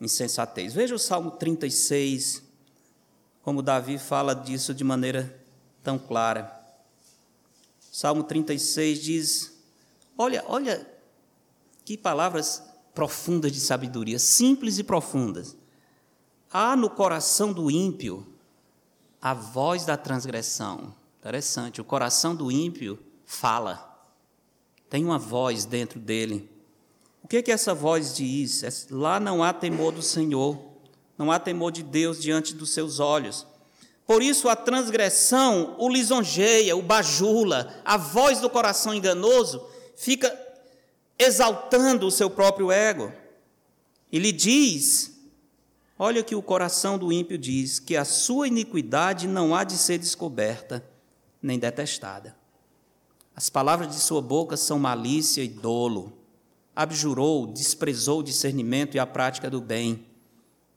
insensatez. 0.00 0.72
Veja 0.72 0.94
o 0.94 0.98
Salmo 0.98 1.30
36, 1.32 2.42
como 3.42 3.62
Davi 3.62 3.98
fala 3.98 4.34
disso 4.34 4.74
de 4.74 4.84
maneira 4.84 5.40
tão 5.82 5.98
clara. 5.98 6.52
Salmo 7.92 8.22
36 8.24 9.02
diz: 9.02 9.52
Olha, 10.18 10.44
olha 10.46 10.86
que 11.84 11.96
palavras 11.96 12.62
profundas 12.94 13.52
de 13.52 13.60
sabedoria, 13.60 14.18
simples 14.18 14.78
e 14.78 14.84
profundas. 14.84 15.56
Há 16.50 16.74
no 16.74 16.88
coração 16.88 17.52
do 17.52 17.70
ímpio 17.70 18.26
a 19.20 19.34
voz 19.34 19.84
da 19.84 19.96
transgressão. 19.96 20.94
Interessante, 21.20 21.80
o 21.80 21.84
coração 21.84 22.34
do 22.34 22.50
ímpio 22.50 22.98
fala. 23.24 23.92
Tem 24.88 25.04
uma 25.04 25.18
voz 25.18 25.64
dentro 25.64 25.98
dele. 25.98 26.48
O 27.26 27.28
que 27.28 27.38
é 27.38 27.42
que 27.42 27.50
essa 27.50 27.74
voz 27.74 28.14
diz? 28.14 28.62
É, 28.62 28.68
lá 28.88 29.18
não 29.18 29.42
há 29.42 29.52
temor 29.52 29.90
do 29.90 30.00
Senhor, 30.00 30.56
não 31.18 31.32
há 31.32 31.40
temor 31.40 31.72
de 31.72 31.82
Deus 31.82 32.22
diante 32.22 32.54
dos 32.54 32.70
seus 32.70 33.00
olhos. 33.00 33.44
Por 34.06 34.22
isso 34.22 34.48
a 34.48 34.54
transgressão 34.54 35.74
o 35.76 35.88
lisonjeia, 35.88 36.76
o 36.76 36.82
bajula, 36.82 37.82
a 37.84 37.96
voz 37.96 38.38
do 38.38 38.48
coração 38.48 38.94
enganoso 38.94 39.66
fica 39.96 40.32
exaltando 41.18 42.06
o 42.06 42.12
seu 42.12 42.30
próprio 42.30 42.70
ego. 42.70 43.12
E 44.12 44.20
lhe 44.20 44.30
diz: 44.30 45.18
olha 45.98 46.22
que 46.22 46.36
o 46.36 46.42
coração 46.42 46.96
do 46.96 47.12
ímpio 47.12 47.36
diz, 47.36 47.80
que 47.80 47.96
a 47.96 48.04
sua 48.04 48.46
iniquidade 48.46 49.26
não 49.26 49.52
há 49.52 49.64
de 49.64 49.76
ser 49.76 49.98
descoberta 49.98 50.80
nem 51.42 51.58
detestada. 51.58 52.36
As 53.34 53.50
palavras 53.50 53.88
de 53.88 54.00
sua 54.00 54.22
boca 54.22 54.56
são 54.56 54.78
malícia 54.78 55.42
e 55.42 55.48
dolo. 55.48 56.24
Abjurou, 56.76 57.46
desprezou 57.46 58.20
o 58.20 58.22
discernimento 58.22 58.94
e 58.94 58.98
a 58.98 59.06
prática 59.06 59.48
do 59.48 59.62
bem. 59.62 60.04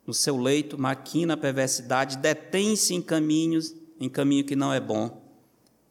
No 0.08 0.14
seu 0.14 0.38
leito 0.38 0.78
maquina 0.78 1.34
a 1.34 1.38
perversidade, 1.38 2.18
detém-se 2.18 2.94
em 2.94 3.02
caminhos, 3.02 3.76
em 4.00 4.08
caminho 4.08 4.46
que 4.46 4.56
não 4.56 4.74
é 4.74 4.80
bom. 4.80 5.22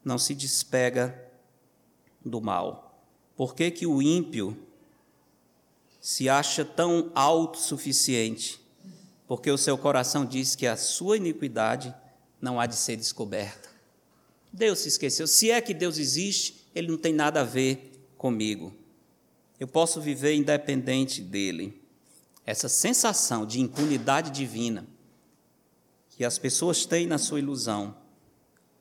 Não 0.03 0.17
se 0.17 0.35
despega 0.35 1.31
do 2.25 2.41
mal. 2.41 3.05
Por 3.37 3.55
que, 3.55 3.71
que 3.71 3.87
o 3.87 4.01
ímpio 4.01 4.57
se 6.01 6.27
acha 6.27 6.65
tão 6.65 7.13
autossuficiente? 7.15 8.59
Porque 9.27 9.51
o 9.51 9.59
seu 9.59 9.77
coração 9.77 10.25
diz 10.25 10.57
que 10.57 10.67
a 10.67 10.77
sua 10.77 11.19
iniquidade 11.19 11.95
não 12.41 12.59
há 12.59 12.65
de 12.65 12.77
ser 12.77 12.97
descoberta. 12.97 13.69
Deus 14.51 14.79
se 14.79 14.89
esqueceu. 14.89 15.27
Se 15.27 15.51
é 15.51 15.61
que 15.61 15.75
Deus 15.75 15.99
existe, 15.99 16.67
ele 16.75 16.89
não 16.89 16.97
tem 16.97 17.13
nada 17.13 17.43
a 17.43 17.45
ver 17.45 17.93
comigo. 18.17 18.73
Eu 19.59 19.67
posso 19.67 20.01
viver 20.01 20.35
independente 20.35 21.21
dele. 21.21 21.83
Essa 22.47 22.69
sensação 22.69 23.45
de 23.45 23.61
impunidade 23.61 24.31
divina 24.31 24.87
que 26.11 26.25
as 26.25 26.39
pessoas 26.39 26.87
têm 26.87 27.07
na 27.07 27.19
sua 27.19 27.39
ilusão 27.39 27.97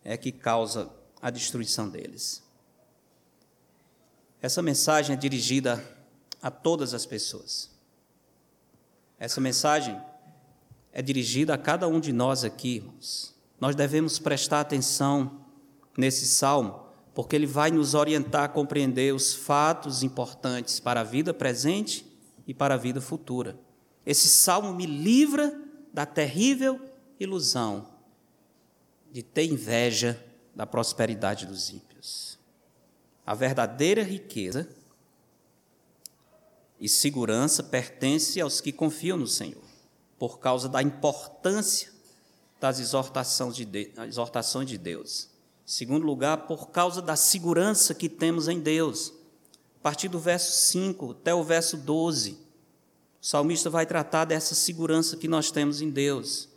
é 0.03 0.15
que 0.15 0.31
causa 0.31 0.89
a 1.21 1.29
destruição 1.29 1.89
deles. 1.89 2.43
Essa 4.41 4.61
mensagem 4.61 5.15
é 5.15 5.19
dirigida 5.19 5.83
a 6.41 6.49
todas 6.49 6.93
as 6.93 7.05
pessoas. 7.05 7.69
Essa 9.19 9.41
mensagem 9.41 9.99
é 10.93 11.01
dirigida 11.01 11.53
a 11.53 11.57
cada 11.57 11.87
um 11.87 11.99
de 11.99 12.13
nós 12.13 12.43
aqui, 12.43 12.77
irmãos. 12.77 13.35
Nós 13.59 13.75
devemos 13.75 14.19
prestar 14.19 14.61
atenção 14.61 15.45
nesse 15.97 16.25
salmo, 16.25 16.86
porque 17.17 17.35
ele 17.35 17.47
vai 17.47 17.71
nos 17.71 17.95
orientar 17.95 18.43
a 18.43 18.47
compreender 18.47 19.11
os 19.11 19.33
fatos 19.33 20.03
importantes 20.03 20.79
para 20.79 21.01
a 21.01 21.03
vida 21.03 21.33
presente 21.33 22.05
e 22.45 22.53
para 22.53 22.75
a 22.75 22.77
vida 22.77 23.01
futura. 23.01 23.57
Esse 24.05 24.27
salmo 24.27 24.71
me 24.71 24.85
livra 24.85 25.59
da 25.91 26.05
terrível 26.05 26.79
ilusão 27.19 27.89
de 29.11 29.23
ter 29.23 29.45
inveja 29.45 30.23
da 30.55 30.67
prosperidade 30.67 31.47
dos 31.47 31.71
ímpios. 31.71 32.37
A 33.25 33.33
verdadeira 33.33 34.03
riqueza 34.03 34.69
e 36.79 36.87
segurança 36.87 37.63
pertence 37.63 38.39
aos 38.39 38.61
que 38.61 38.71
confiam 38.71 39.17
no 39.17 39.25
Senhor, 39.25 39.65
por 40.19 40.37
causa 40.37 40.69
da 40.69 40.83
importância 40.83 41.91
das 42.59 42.79
exortações 42.79 43.55
de, 43.55 44.77
Deus, 44.77 45.35
segundo 45.67 46.05
lugar, 46.05 46.47
por 46.47 46.69
causa 46.69 47.01
da 47.01 47.17
segurança 47.17 47.93
que 47.93 48.07
temos 48.07 48.47
em 48.47 48.57
Deus. 48.57 49.13
A 49.81 49.83
partir 49.83 50.07
do 50.07 50.17
verso 50.17 50.69
5 50.71 51.11
até 51.11 51.35
o 51.35 51.43
verso 51.43 51.75
12, 51.75 52.31
o 52.31 52.35
salmista 53.19 53.69
vai 53.69 53.85
tratar 53.85 54.23
dessa 54.23 54.55
segurança 54.55 55.17
que 55.17 55.27
nós 55.27 55.51
temos 55.51 55.81
em 55.81 55.89
Deus. 55.89 56.47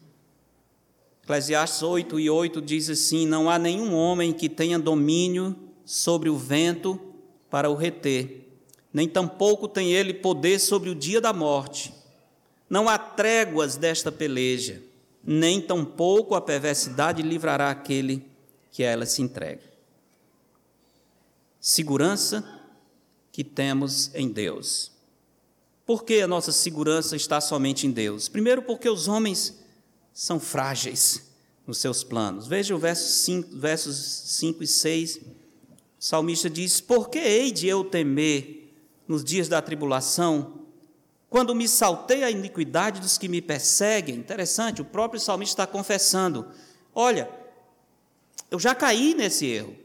Eclesiastes 1.25 1.83
8 1.83 2.21
e 2.21 2.31
8 2.31 2.63
diz 2.63 2.89
assim: 2.89 3.27
Não 3.27 3.51
há 3.51 3.59
nenhum 3.59 3.95
homem 3.95 4.33
que 4.33 4.49
tenha 4.49 4.79
domínio 4.79 5.57
sobre 5.85 6.31
o 6.31 6.37
vento 6.37 6.99
para 7.51 7.69
o 7.69 7.75
reter, 7.75 8.49
nem 8.95 9.09
tampouco 9.09 9.67
tem 9.67 9.93
ele 9.93 10.15
poder 10.15 10.61
sobre 10.61 10.89
o 10.89 10.95
dia 10.95 11.21
da 11.21 11.33
morte. 11.33 11.93
Não 12.69 12.89
há 12.89 12.97
tréguas 12.97 13.77
desta 13.77 14.13
peleja 14.13 14.81
nem 15.23 15.61
tampouco 15.61 16.35
a 16.35 16.41
perversidade 16.41 17.23
livrará 17.23 17.71
aquele 17.71 18.25
que 18.71 18.83
ela 18.83 19.07
se 19.07 19.23
entrega. 19.23 19.63
Segurança 21.61 22.45
que 23.33 23.45
temos 23.45 24.15
em 24.15 24.29
Deus. 24.29 24.93
Por 25.85 26.05
que 26.05 26.21
a 26.21 26.29
nossa 26.29 26.53
segurança 26.53 27.17
está 27.17 27.41
somente 27.41 27.87
em 27.87 27.91
Deus? 27.91 28.29
Primeiro, 28.29 28.63
porque 28.63 28.89
os 28.89 29.09
homens 29.09 29.59
são 30.13 30.39
frágeis 30.39 31.31
nos 31.67 31.79
seus 31.79 32.05
planos. 32.05 32.47
Veja 32.47 32.75
o 32.75 32.79
verso 32.79 33.09
5, 33.25 33.57
versos 33.57 33.97
5 33.97 34.63
e 34.63 34.67
6. 34.67 35.17
O 35.17 35.21
salmista 35.99 36.49
diz: 36.49 36.81
Por 36.81 37.09
que 37.09 37.19
hei 37.19 37.51
de 37.51 37.67
eu 37.67 37.85
temer 37.85 38.73
nos 39.07 39.25
dias 39.25 39.49
da 39.49 39.61
tribulação? 39.61 40.61
Quando 41.29 41.55
me 41.55 41.69
saltei 41.69 42.25
a 42.25 42.31
iniquidade 42.31 43.01
dos 43.01 43.17
que 43.17 43.29
me 43.29 43.41
perseguem, 43.41 44.17
interessante, 44.17 44.83
o 44.83 44.85
próprio 44.85 45.21
salmista 45.21 45.63
está 45.63 45.67
confessando: 45.67 46.47
olha, 46.95 47.31
eu 48.51 48.59
já 48.59 48.75
caí 48.75 49.15
nesse 49.15 49.47
erro, 49.47 49.77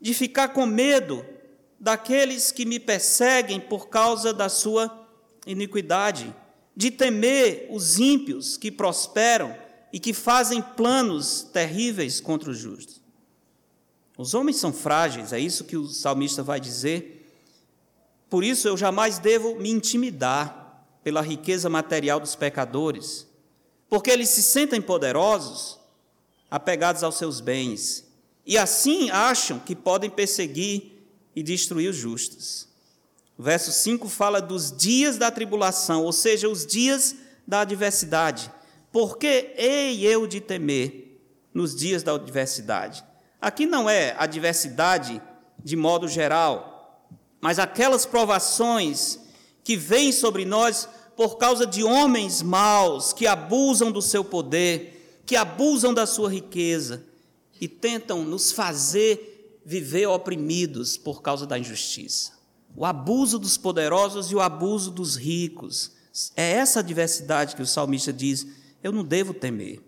de 0.00 0.14
ficar 0.14 0.48
com 0.48 0.64
medo 0.64 1.24
daqueles 1.78 2.52
que 2.52 2.64
me 2.64 2.78
perseguem 2.78 3.58
por 3.58 3.88
causa 3.88 4.32
da 4.32 4.48
sua 4.48 5.08
iniquidade, 5.46 6.34
de 6.76 6.90
temer 6.90 7.66
os 7.70 7.98
ímpios 7.98 8.56
que 8.56 8.70
prosperam 8.70 9.56
e 9.92 9.98
que 9.98 10.12
fazem 10.12 10.62
planos 10.62 11.42
terríveis 11.42 12.20
contra 12.20 12.50
os 12.50 12.58
justos. 12.58 13.00
Os 14.16 14.34
homens 14.34 14.56
são 14.56 14.72
frágeis, 14.72 15.32
é 15.32 15.40
isso 15.40 15.64
que 15.64 15.76
o 15.76 15.86
salmista 15.86 16.42
vai 16.42 16.60
dizer. 16.60 17.26
Por 18.28 18.44
isso 18.44 18.68
eu 18.68 18.76
jamais 18.76 19.18
devo 19.18 19.56
me 19.56 19.70
intimidar 19.70 20.86
pela 21.02 21.22
riqueza 21.22 21.70
material 21.70 22.20
dos 22.20 22.36
pecadores, 22.36 23.26
porque 23.88 24.10
eles 24.10 24.28
se 24.28 24.42
sentem 24.42 24.80
poderosos, 24.80 25.79
apegados 26.50 27.02
aos 27.02 27.16
seus 27.16 27.40
bens, 27.40 28.04
e 28.44 28.58
assim 28.58 29.10
acham 29.10 29.58
que 29.58 29.76
podem 29.76 30.10
perseguir 30.10 31.04
e 31.36 31.42
destruir 31.42 31.88
os 31.90 31.96
justos. 31.96 32.68
O 33.38 33.42
verso 33.42 33.72
5 33.72 34.08
fala 34.08 34.40
dos 34.40 34.70
dias 34.70 35.16
da 35.16 35.30
tribulação, 35.30 36.04
ou 36.04 36.12
seja, 36.12 36.48
os 36.48 36.66
dias 36.66 37.14
da 37.46 37.60
adversidade. 37.60 38.50
Porque 38.92 39.54
hei 39.56 40.04
eu 40.04 40.26
de 40.26 40.40
temer 40.40 41.20
nos 41.54 41.74
dias 41.74 42.02
da 42.02 42.12
adversidade? 42.12 43.04
Aqui 43.40 43.64
não 43.64 43.88
é 43.88 44.14
adversidade 44.18 45.22
de 45.62 45.76
modo 45.76 46.08
geral, 46.08 47.06
mas 47.40 47.58
aquelas 47.58 48.04
provações 48.04 49.18
que 49.64 49.76
vem 49.76 50.12
sobre 50.12 50.44
nós 50.44 50.88
por 51.16 51.38
causa 51.38 51.66
de 51.66 51.84
homens 51.84 52.42
maus 52.42 53.12
que 53.12 53.26
abusam 53.26 53.90
do 53.92 54.02
seu 54.02 54.24
poder, 54.24 54.99
que 55.30 55.36
abusam 55.36 55.94
da 55.94 56.06
sua 56.06 56.28
riqueza 56.28 57.04
e 57.60 57.68
tentam 57.68 58.24
nos 58.24 58.50
fazer 58.50 59.60
viver 59.64 60.04
oprimidos 60.08 60.96
por 60.96 61.22
causa 61.22 61.46
da 61.46 61.56
injustiça. 61.56 62.32
O 62.74 62.84
abuso 62.84 63.38
dos 63.38 63.56
poderosos 63.56 64.32
e 64.32 64.34
o 64.34 64.40
abuso 64.40 64.90
dos 64.90 65.14
ricos. 65.14 65.92
É 66.34 66.50
essa 66.50 66.82
diversidade 66.82 67.54
que 67.54 67.62
o 67.62 67.66
salmista 67.66 68.12
diz: 68.12 68.44
eu 68.82 68.90
não 68.90 69.04
devo 69.04 69.32
temer 69.32 69.80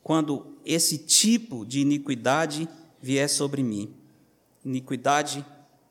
quando 0.00 0.56
esse 0.64 0.96
tipo 0.96 1.66
de 1.66 1.80
iniquidade 1.80 2.68
vier 3.02 3.28
sobre 3.28 3.64
mim. 3.64 3.92
Iniquidade, 4.64 5.44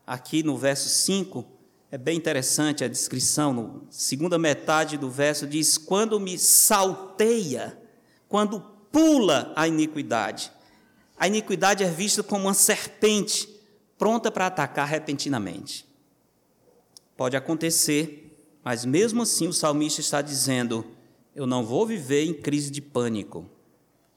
aqui 0.05 0.41
no 0.43 0.57
verso 0.57 0.87
5, 0.87 1.45
é 1.91 1.97
bem 1.97 2.17
interessante 2.17 2.85
a 2.85 2.87
descrição, 2.87 3.51
na 3.51 3.81
segunda 3.89 4.39
metade 4.39 4.97
do 4.97 5.09
verso 5.09 5.45
diz: 5.45 5.77
quando 5.77 6.17
me 6.21 6.39
salteia, 6.39 7.77
quando 8.29 8.76
pula 8.97 9.53
a 9.55 9.67
iniquidade. 9.67 10.51
A 11.19 11.27
iniquidade 11.27 11.83
é 11.83 11.91
vista 11.91 12.23
como 12.23 12.45
uma 12.45 12.55
serpente 12.55 13.47
pronta 13.95 14.31
para 14.31 14.47
atacar 14.47 14.87
repentinamente. 14.87 15.85
Pode 17.15 17.37
acontecer, 17.37 18.35
mas 18.63 18.85
mesmo 18.85 19.21
assim 19.21 19.47
o 19.47 19.53
salmista 19.53 20.01
está 20.01 20.19
dizendo: 20.19 20.83
eu 21.35 21.45
não 21.45 21.63
vou 21.63 21.85
viver 21.85 22.25
em 22.25 22.33
crise 22.33 22.71
de 22.71 22.81
pânico. 22.81 23.47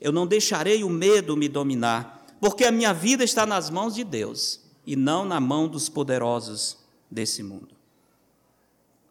Eu 0.01 0.13
não 0.13 0.27
deixarei 0.27 0.83
o 0.83 0.89
medo 0.89 1.37
me 1.37 1.47
dominar, 1.47 2.25
porque 2.41 2.65
a 2.65 2.73
minha 2.73 2.95
vida 2.95 3.23
está 3.23 3.45
nas 3.45 3.69
mãos 3.69 3.95
de 3.95 4.03
Deus 4.03 4.63
e 4.87 4.97
não 4.97 5.27
na 5.27 5.39
mão 5.39 5.69
dos 5.69 5.91
poderosos 5.91 6.79
desse 7.11 7.43
mundo. 7.43 7.77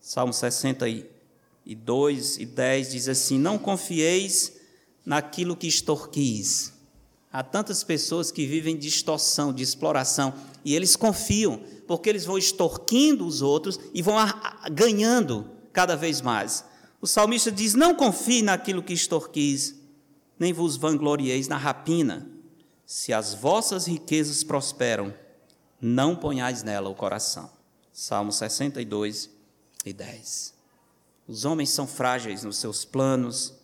Salmo 0.02 0.34
62 0.34 2.38
e 2.38 2.46
10 2.48 2.92
diz 2.92 3.08
assim: 3.08 3.38
Não 3.38 3.60
confieis 3.60 4.58
naquilo 5.10 5.58
que 5.58 5.66
extorquis. 5.66 6.72
Há 7.34 7.42
tantas 7.42 7.84
pessoas 7.84 8.32
que 8.32 8.46
vivem 8.46 8.78
de 8.78 8.88
extorsão, 8.88 9.52
de 9.52 9.64
exploração, 9.64 10.36
e 10.64 10.76
eles 10.76 10.96
confiam, 10.96 11.64
porque 11.88 12.08
eles 12.08 12.26
vão 12.26 12.38
extorquindo 12.38 13.26
os 13.26 13.42
outros 13.42 13.80
e 13.92 14.04
vão 14.04 14.16
ganhando 14.72 15.50
cada 15.74 15.96
vez 15.96 16.22
mais. 16.22 16.64
O 17.02 17.08
salmista 17.08 17.52
diz: 17.52 17.74
Não 17.74 17.96
confie 17.96 18.44
naquilo 18.44 18.84
que 18.84 18.94
extorquis, 18.94 19.74
nem 20.38 20.54
vos 20.54 20.78
vanglorieis 20.78 21.48
na 21.48 21.58
rapina. 21.58 22.30
Se 22.86 23.12
as 23.12 23.34
vossas 23.34 23.88
riquezas 23.88 24.44
prosperam, 24.44 25.12
não 25.82 26.16
ponhais 26.16 26.62
nela 26.62 26.88
o 26.88 26.94
coração. 26.94 27.50
Salmo 27.92 28.32
62 28.32 29.28
e 29.84 29.92
10. 29.92 30.54
Os 31.28 31.46
homens 31.46 31.72
são 31.72 31.88
frágeis 31.88 32.44
nos 32.44 32.58
seus 32.58 32.86
planos 32.86 33.59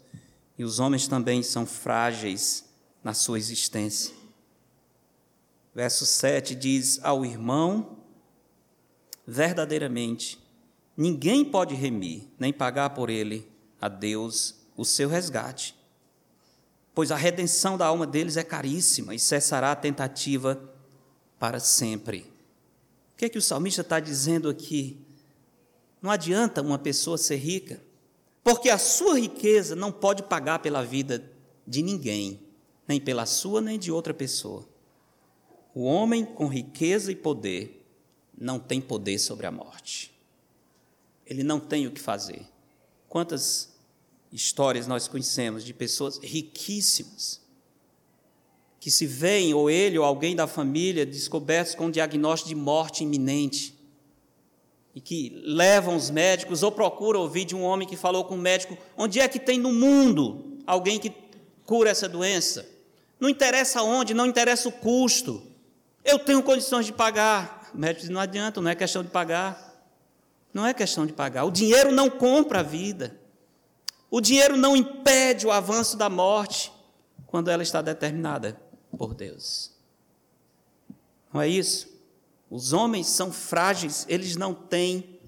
e 0.58 0.64
os 0.64 0.80
homens 0.80 1.08
também 1.08 1.43
são 1.43 1.66
frágeis 1.66 2.66
na 3.03 3.14
sua 3.14 3.38
existência. 3.38 4.14
Verso 5.74 6.06
7 6.06 6.56
diz: 6.56 6.99
Ao 7.03 7.26
irmão, 7.26 7.97
verdadeiramente, 9.28 10.39
ninguém 10.95 11.43
pode 11.43 11.76
remir, 11.76 12.24
nem 12.39 12.53
pagar 12.53 12.91
por 12.91 13.10
ele 13.10 13.47
a 13.82 13.89
Deus 13.89 14.56
o 14.78 14.86
seu 14.86 15.10
resgate, 15.10 15.76
pois 16.93 17.12
a 17.12 17.16
redenção 17.16 17.78
da 17.78 17.86
alma 17.86 18.08
deles 18.08 18.38
é 18.38 18.43
caríssima 18.43 19.14
e 19.14 19.20
cessará 19.20 19.72
a 19.72 19.76
tentativa 19.76 20.74
para 21.38 21.60
sempre. 21.60 22.20
O 23.14 23.18
que 23.18 23.26
é 23.26 23.30
que 23.30 23.38
o 23.38 23.41
salmista 23.41 23.82
está 23.82 23.99
dizendo 23.99 24.49
aqui? 24.49 24.97
Não 26.01 26.12
adianta 26.12 26.62
uma 26.62 26.78
pessoa 26.78 27.18
ser 27.18 27.38
rica, 27.38 27.82
porque 28.46 28.70
a 28.70 28.78
sua 28.78 29.20
riqueza 29.20 29.76
não 29.76 29.91
pode 29.91 30.22
pagar 30.22 30.60
pela 30.60 30.84
vida 30.84 31.28
de 31.66 31.82
ninguém, 31.82 32.39
nem 32.88 33.02
pela 33.02 33.26
sua 33.26 33.60
nem 33.60 33.80
de 33.80 33.91
outra 33.91 34.14
pessoa. 34.14 34.64
O 35.74 35.82
homem 35.82 36.24
com 36.24 36.46
riqueza 36.46 37.12
e 37.12 37.16
poder 37.16 37.84
não 38.38 38.60
tem 38.60 38.80
poder 38.80 39.18
sobre 39.18 39.48
a 39.48 39.52
morte. 39.52 40.14
Ele 41.26 41.41
não 41.41 41.60
tem 41.60 41.88
o 41.88 41.91
que 41.91 42.00
fazer. 42.00 42.46
Quantas 43.10 43.74
histórias 44.32 44.86
nós 44.86 45.08
conhecemos 45.08 45.64
de 45.64 45.74
pessoas 45.74 46.20
riquíssimas 46.20 47.41
que 48.80 48.91
se 48.91 49.08
veem, 49.08 49.56
ou 49.56 49.72
ele 49.72 49.98
ou 49.98 50.06
alguém 50.06 50.36
da 50.36 50.46
família, 50.46 51.04
descobertos 51.04 51.74
com 51.74 51.88
um 51.88 51.91
diagnóstico 51.91 52.50
de 52.50 52.54
morte 52.54 53.04
iminente, 53.04 53.74
e 54.96 55.02
que 55.02 55.41
levam 55.43 55.98
os 55.98 56.10
médicos 56.10 56.64
ou 56.64 56.72
procuram 56.72 57.20
ouvir 57.20 57.43
de 57.43 57.54
um 57.54 57.62
homem 57.62 57.86
que 57.86 57.98
falou 57.98 58.24
com 58.24 58.36
o 58.36 58.38
médico: 58.38 58.78
onde 58.98 59.20
é 59.20 59.28
que 59.28 59.38
tem 59.38 59.60
no 59.60 59.74
mundo 59.74 60.58
alguém 60.66 60.98
que 60.98 61.14
cura 61.66 61.89
essa 61.89 62.08
doença. 62.08 62.66
Não 63.20 63.28
interessa 63.28 63.84
onde, 63.84 64.14
não 64.14 64.26
interessa 64.26 64.70
o 64.70 64.72
custo. 64.72 65.43
Eu 66.04 66.18
tenho 66.18 66.41
condições 66.41 66.86
de 66.86 66.93
pagar. 66.93 67.70
O 67.74 67.78
médico 67.78 68.02
diz: 68.02 68.10
não 68.10 68.22
adianta, 68.22 68.62
não 68.62 68.72
é 68.72 68.76
questão 68.76 69.04
de 69.04 69.10
pagar. 69.10 69.76
Não 70.54 70.66
é 70.66 70.74
questão 70.74 71.06
de 71.06 71.12
pagar. 71.12 71.43
O 71.43 71.52
dinheiro 71.52 71.91
não 71.91 72.10
compra 72.10 72.62
a 72.62 72.64
vida. 72.64 73.20
O 74.10 74.22
dinheiro 74.22 74.56
não 74.56 74.78
impede 74.78 75.46
o 75.46 75.52
avanço 75.52 75.98
da 75.98 76.10
morte 76.10 76.72
quando 77.28 77.50
ela 77.50 77.62
está 77.62 77.82
determinada 77.82 78.58
por 78.98 79.14
Deus. 79.14 79.72
Não 81.34 81.41
é 81.41 81.50
isso? 81.50 81.95
Os 82.50 82.74
homens 82.74 83.08
são 83.08 83.32
frágeis, 83.32 84.06
eles 84.08 84.36
não 84.36 84.54
têm 84.54 85.20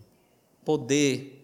poder 0.64 1.38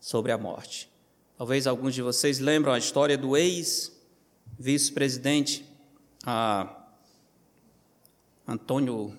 sobre 0.00 0.32
a 0.32 0.38
morte. 0.38 0.90
Talvez 1.36 1.66
alguns 1.66 1.94
de 1.94 2.02
vocês 2.02 2.38
lembram 2.38 2.72
a 2.72 2.78
história 2.78 3.16
do 3.16 3.36
ex-vice-presidente 3.36 5.64
Antônio 8.46 9.16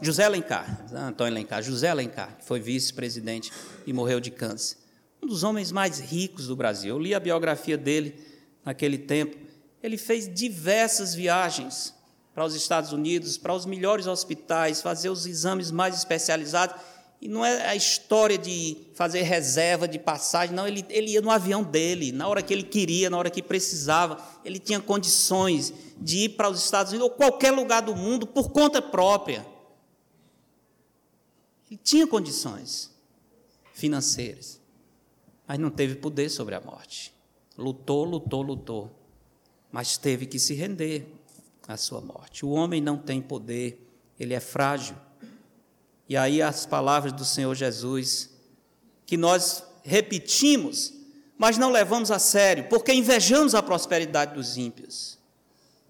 José 0.00 0.24
Alencar, 0.24 0.86
Antônio 0.92 1.34
Alencar, 1.34 1.62
José 1.62 1.88
Alencar, 1.88 2.38
que 2.38 2.44
foi 2.44 2.60
vice-presidente 2.60 3.52
e 3.86 3.92
morreu 3.92 4.20
de 4.20 4.30
câncer. 4.30 4.78
Um 5.22 5.26
dos 5.26 5.42
homens 5.42 5.70
mais 5.70 6.00
ricos 6.00 6.46
do 6.46 6.56
Brasil. 6.56 6.94
Eu 6.94 6.98
li 6.98 7.14
a 7.14 7.20
biografia 7.20 7.76
dele 7.76 8.18
naquele 8.64 8.96
tempo. 8.96 9.36
Ele 9.82 9.98
fez 9.98 10.32
diversas 10.32 11.14
viagens 11.14 11.94
para 12.34 12.44
os 12.44 12.54
Estados 12.54 12.92
Unidos, 12.92 13.36
para 13.36 13.54
os 13.54 13.66
melhores 13.66 14.06
hospitais, 14.06 14.80
fazer 14.80 15.08
os 15.08 15.26
exames 15.26 15.70
mais 15.70 15.96
especializados. 15.96 16.76
E 17.20 17.28
não 17.28 17.44
é 17.44 17.68
a 17.68 17.76
história 17.76 18.38
de 18.38 18.78
fazer 18.94 19.22
reserva 19.22 19.86
de 19.86 19.98
passagem, 19.98 20.54
não. 20.54 20.66
Ele, 20.66 20.84
ele 20.88 21.10
ia 21.12 21.20
no 21.20 21.30
avião 21.30 21.62
dele, 21.62 22.12
na 22.12 22.26
hora 22.26 22.42
que 22.42 22.52
ele 22.52 22.62
queria, 22.62 23.10
na 23.10 23.18
hora 23.18 23.28
que 23.28 23.42
precisava. 23.42 24.16
Ele 24.42 24.58
tinha 24.58 24.80
condições 24.80 25.74
de 25.98 26.24
ir 26.24 26.28
para 26.30 26.48
os 26.48 26.64
Estados 26.64 26.92
Unidos 26.92 27.10
ou 27.10 27.14
qualquer 27.14 27.50
lugar 27.50 27.82
do 27.82 27.94
mundo 27.94 28.26
por 28.26 28.50
conta 28.50 28.80
própria. 28.80 29.46
Ele 31.70 31.78
tinha 31.82 32.06
condições 32.06 32.90
financeiras, 33.74 34.58
mas 35.46 35.58
não 35.58 35.70
teve 35.70 35.96
poder 35.96 36.30
sobre 36.30 36.54
a 36.54 36.60
morte. 36.60 37.14
Lutou, 37.56 38.04
lutou, 38.04 38.40
lutou, 38.40 38.90
mas 39.70 39.98
teve 39.98 40.24
que 40.24 40.38
se 40.38 40.54
render 40.54 41.19
à 41.72 41.76
sua 41.76 42.00
morte. 42.00 42.44
O 42.44 42.50
homem 42.50 42.80
não 42.80 42.96
tem 42.96 43.20
poder, 43.20 43.86
ele 44.18 44.34
é 44.34 44.40
frágil. 44.40 44.96
E 46.08 46.16
aí 46.16 46.42
as 46.42 46.66
palavras 46.66 47.12
do 47.12 47.24
Senhor 47.24 47.54
Jesus, 47.54 48.30
que 49.06 49.16
nós 49.16 49.64
repetimos, 49.84 50.92
mas 51.38 51.56
não 51.56 51.70
levamos 51.70 52.10
a 52.10 52.18
sério, 52.18 52.68
porque 52.68 52.92
invejamos 52.92 53.54
a 53.54 53.62
prosperidade 53.62 54.34
dos 54.34 54.56
ímpios. 54.56 55.18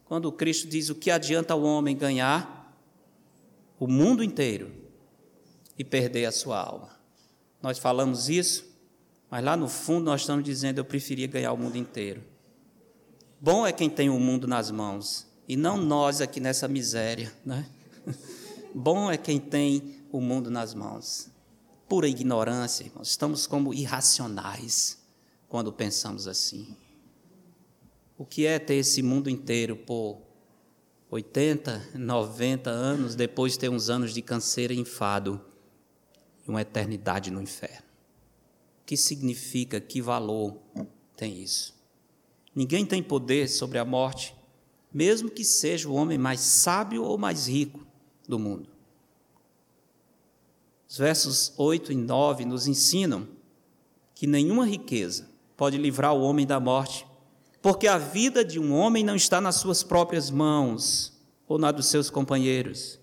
Quando 0.05 0.31
Cristo 0.31 0.69
diz 0.69 0.91
o 0.91 0.95
que 0.95 1.11
adianta 1.11 1.55
o 1.55 1.63
homem 1.63 1.97
ganhar 1.97 2.77
o 3.79 3.87
mundo 3.87 4.23
inteiro 4.23 4.71
e 5.79 5.85
perder 5.85 6.27
a 6.27 6.33
sua 6.33 6.61
alma. 6.61 6.91
Nós 7.63 7.79
falamos 7.79 8.29
isso, 8.29 8.69
mas 9.31 9.43
lá 9.43 9.57
no 9.57 9.69
fundo 9.69 10.05
nós 10.05 10.21
estamos 10.21 10.45
dizendo 10.45 10.79
eu 10.79 10.85
preferia 10.85 11.27
ganhar 11.27 11.53
o 11.53 11.57
mundo 11.57 11.77
inteiro. 11.77 12.23
Bom 13.41 13.67
é 13.67 13.73
quem 13.73 13.89
tem 13.89 14.11
o 14.11 14.21
mundo 14.21 14.47
nas 14.47 14.71
mãos 14.71 15.30
e 15.51 15.57
não 15.57 15.77
nós 15.77 16.21
aqui 16.21 16.39
nessa 16.39 16.69
miséria, 16.69 17.33
né? 17.45 17.69
Bom 18.73 19.11
é 19.11 19.17
quem 19.17 19.41
tem 19.41 19.97
o 20.13 20.21
mundo 20.21 20.49
nas 20.49 20.75
mãos. 20.75 21.29
Pura 21.89 22.07
ignorância, 22.07 22.85
irmãos. 22.85 23.11
Estamos 23.11 23.49
como 23.49 23.75
irracionais 23.75 24.97
quando 25.49 25.73
pensamos 25.73 26.29
assim. 26.29 26.77
O 28.17 28.25
que 28.25 28.47
é 28.47 28.61
ter 28.61 28.77
esse 28.77 29.03
mundo 29.03 29.29
inteiro 29.29 29.75
por 29.75 30.23
80, 31.11 31.95
90 31.95 32.71
anos, 32.71 33.17
depois 33.17 33.57
ter 33.57 33.69
uns 33.69 33.91
anos 33.91 34.15
de 34.15 34.23
canseira 34.23 34.73
e 34.73 34.79
enfado 34.79 35.45
e 36.47 36.49
uma 36.49 36.63
eternidade 36.63 37.29
no 37.29 37.43
inferno? 37.43 37.89
O 38.83 38.87
que 38.87 38.97
significa, 38.97 39.81
que 39.81 40.01
valor 40.01 40.63
tem 41.17 41.43
isso? 41.43 41.75
Ninguém 42.55 42.87
tem 42.87 43.03
poder 43.03 43.49
sobre 43.49 43.79
a 43.79 43.85
morte, 43.85 44.39
mesmo 44.93 45.31
que 45.31 45.45
seja 45.45 45.89
o 45.89 45.95
homem 45.95 46.19
mais 46.19 46.41
sábio 46.41 47.05
ou 47.05 47.17
mais 47.17 47.49
rico 47.49 47.87
do 48.29 48.39
mundo. 48.39 48.69
Os 50.89 50.99
versos 50.99 51.53
8 51.57 51.93
e 51.93 51.97
9 51.97 52.45
nos 52.45 52.67
ensinam 52.67 53.29
que 54.15 54.27
nenhuma 54.27 54.67
riqueza 54.67 55.29
pode 55.57 55.79
livrar 55.79 56.15
o 56.15 56.23
homem 56.23 56.47
da 56.47 56.59
morte, 56.59 57.07
porque 57.63 57.87
a 57.87 57.99
vida 57.99 58.45
de 58.45 58.59
um 58.59 58.73
homem 58.73 59.05
não 59.05 59.15
está 59.15 59.41
nas 59.41 59.57
suas 59.57 59.83
próprias 59.83 60.31
mãos 60.31 61.13
ou 61.47 61.59
na 61.59 61.71
dos 61.71 61.87
seus 61.87 62.11
companheiros, 62.11 62.99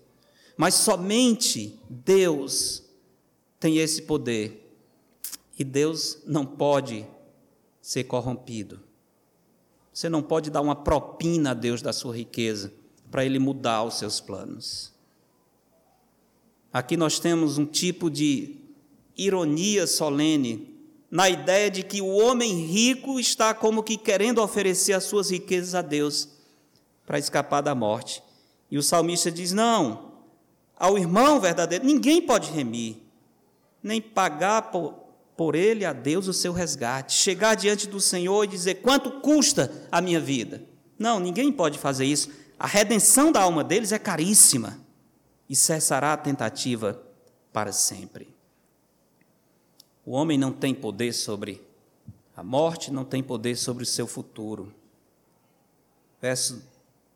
mas 0.56 0.74
somente 0.74 1.78
Deus 1.88 2.82
tem 3.60 3.78
esse 3.78 4.02
poder. 4.02 4.64
E 5.58 5.64
Deus 5.64 6.18
não 6.24 6.46
pode 6.46 7.06
ser 7.80 8.04
corrompido. 8.04 8.87
Você 9.98 10.08
não 10.08 10.22
pode 10.22 10.48
dar 10.48 10.60
uma 10.60 10.76
propina 10.76 11.50
a 11.50 11.54
Deus 11.54 11.82
da 11.82 11.92
sua 11.92 12.16
riqueza 12.16 12.72
para 13.10 13.24
ele 13.24 13.40
mudar 13.40 13.82
os 13.82 13.98
seus 13.98 14.20
planos. 14.20 14.92
Aqui 16.72 16.96
nós 16.96 17.18
temos 17.18 17.58
um 17.58 17.66
tipo 17.66 18.08
de 18.08 18.60
ironia 19.16 19.88
solene 19.88 20.72
na 21.10 21.28
ideia 21.28 21.68
de 21.68 21.82
que 21.82 22.00
o 22.00 22.06
homem 22.06 22.64
rico 22.64 23.18
está 23.18 23.52
como 23.52 23.82
que 23.82 23.96
querendo 23.96 24.40
oferecer 24.40 24.92
as 24.92 25.02
suas 25.02 25.32
riquezas 25.32 25.74
a 25.74 25.82
Deus 25.82 26.28
para 27.04 27.18
escapar 27.18 27.60
da 27.60 27.74
morte. 27.74 28.22
E 28.70 28.78
o 28.78 28.82
salmista 28.84 29.32
diz: 29.32 29.52
Não, 29.52 30.12
ao 30.76 30.96
irmão 30.96 31.40
verdadeiro, 31.40 31.84
ninguém 31.84 32.22
pode 32.22 32.52
remir, 32.52 32.98
nem 33.82 34.00
pagar 34.00 34.70
por, 34.70 35.07
por 35.38 35.54
ele 35.54 35.84
a 35.84 35.92
Deus 35.92 36.26
o 36.26 36.32
seu 36.32 36.52
resgate, 36.52 37.12
chegar 37.12 37.54
diante 37.54 37.86
do 37.86 38.00
Senhor 38.00 38.42
e 38.42 38.48
dizer: 38.48 38.82
Quanto 38.82 39.20
custa 39.20 39.86
a 39.88 40.00
minha 40.00 40.18
vida? 40.18 40.64
Não, 40.98 41.20
ninguém 41.20 41.52
pode 41.52 41.78
fazer 41.78 42.06
isso. 42.06 42.28
A 42.58 42.66
redenção 42.66 43.30
da 43.30 43.42
alma 43.42 43.62
deles 43.62 43.92
é 43.92 44.00
caríssima 44.00 44.80
e 45.48 45.54
cessará 45.54 46.12
a 46.12 46.16
tentativa 46.16 47.00
para 47.52 47.70
sempre. 47.70 48.34
O 50.04 50.10
homem 50.10 50.36
não 50.36 50.50
tem 50.50 50.74
poder 50.74 51.12
sobre 51.12 51.62
a 52.36 52.42
morte, 52.42 52.92
não 52.92 53.04
tem 53.04 53.22
poder 53.22 53.54
sobre 53.54 53.84
o 53.84 53.86
seu 53.86 54.08
futuro. 54.08 54.74
Verso 56.20 56.60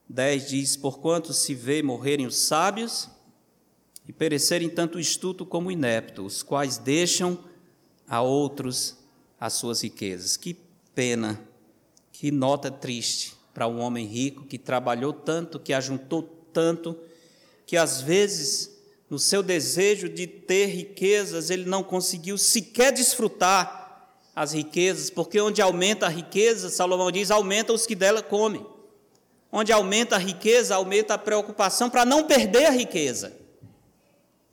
10 0.08 0.48
diz: 0.48 0.76
Porquanto 0.76 1.32
se 1.32 1.56
vê 1.56 1.82
morrerem 1.82 2.26
os 2.26 2.36
sábios 2.36 3.08
e 4.06 4.12
perecerem 4.12 4.68
tanto 4.68 4.98
o 4.98 5.00
estuto 5.00 5.44
como 5.44 5.70
o 5.70 5.72
inepto, 5.72 6.24
os 6.24 6.40
quais 6.40 6.78
deixam 6.78 7.50
a 8.12 8.20
outros 8.20 8.98
as 9.40 9.54
suas 9.54 9.80
riquezas. 9.80 10.36
Que 10.36 10.54
pena, 10.94 11.40
que 12.12 12.30
nota 12.30 12.70
triste 12.70 13.34
para 13.54 13.66
um 13.66 13.80
homem 13.80 14.06
rico 14.06 14.44
que 14.44 14.58
trabalhou 14.58 15.14
tanto, 15.14 15.58
que 15.58 15.72
ajuntou 15.72 16.22
tanto 16.52 16.94
que 17.64 17.74
às 17.74 18.02
vezes, 18.02 18.70
no 19.08 19.18
seu 19.18 19.42
desejo 19.42 20.10
de 20.10 20.26
ter 20.26 20.66
riquezas, 20.66 21.48
ele 21.48 21.64
não 21.64 21.82
conseguiu 21.82 22.36
sequer 22.36 22.92
desfrutar 22.92 24.14
as 24.36 24.52
riquezas, 24.52 25.08
porque 25.08 25.40
onde 25.40 25.62
aumenta 25.62 26.04
a 26.04 26.10
riqueza, 26.10 26.68
Salomão 26.68 27.10
diz, 27.10 27.30
aumenta 27.30 27.72
os 27.72 27.86
que 27.86 27.94
dela 27.94 28.22
comem. 28.22 28.66
Onde 29.50 29.72
aumenta 29.72 30.16
a 30.16 30.18
riqueza, 30.18 30.74
aumenta 30.74 31.14
a 31.14 31.18
preocupação 31.18 31.88
para 31.88 32.04
não 32.04 32.24
perder 32.24 32.66
a 32.66 32.70
riqueza. 32.70 33.34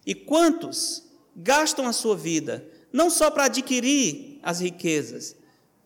E 0.06 0.16
quantos 0.16 1.04
gastam 1.36 1.86
a 1.86 1.94
sua 1.94 2.16
vida 2.16 2.79
não 2.92 3.10
só 3.10 3.30
para 3.30 3.46
adquirir 3.46 4.40
as 4.42 4.60
riquezas, 4.60 5.36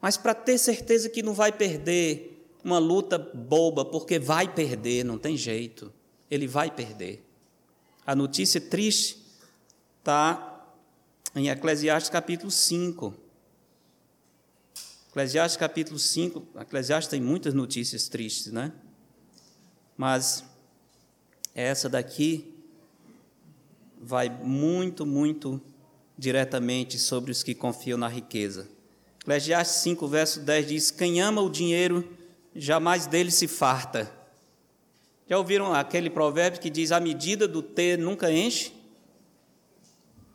mas 0.01 0.17
para 0.17 0.33
ter 0.33 0.57
certeza 0.57 1.09
que 1.09 1.23
não 1.23 1.33
vai 1.33 1.51
perder 1.51 2.47
uma 2.63 2.77
luta 2.77 3.17
boba, 3.17 3.83
porque 3.83 4.19
vai 4.19 4.53
perder, 4.53 5.03
não 5.03 5.17
tem 5.17 5.35
jeito 5.35 5.91
ele 6.33 6.47
vai 6.47 6.71
perder. 6.71 7.23
A 8.05 8.15
notícia 8.15 8.59
triste 8.59 9.23
está 9.99 10.67
em 11.35 11.47
Eclesiastes 11.47 12.09
capítulo 12.09 12.49
5. 12.49 13.13
Eclesiastes 15.09 15.57
capítulo 15.57 15.99
5, 15.99 16.43
Eclesiastes 16.59 17.11
tem 17.11 17.21
muitas 17.21 17.53
notícias 17.53 18.07
tristes, 18.07 18.51
né? 18.51 18.73
Mas 19.95 20.43
essa 21.53 21.87
daqui 21.87 22.51
vai 24.01 24.27
muito, 24.27 25.05
muito 25.05 25.61
diretamente 26.17 26.97
sobre 26.99 27.31
os 27.31 27.43
que 27.43 27.55
confiam 27.55 27.97
na 27.97 28.07
riqueza. 28.07 28.67
Eclesiastes 29.21 29.81
5, 29.81 30.07
verso 30.07 30.39
10 30.41 30.67
diz: 30.67 30.91
Quem 30.91 31.21
ama 31.21 31.41
o 31.41 31.49
dinheiro, 31.49 32.07
jamais 32.55 33.07
dele 33.07 33.31
se 33.31 33.47
farta 33.47 34.23
já 35.27 35.37
ouviram 35.37 35.73
aquele 35.73 36.09
provérbio 36.09 36.59
que 36.59 36.69
diz: 36.69 36.91
a 36.91 36.99
medida 36.99 37.47
do 37.47 37.61
ter 37.61 37.97
nunca 37.97 38.31
enche? 38.31 38.71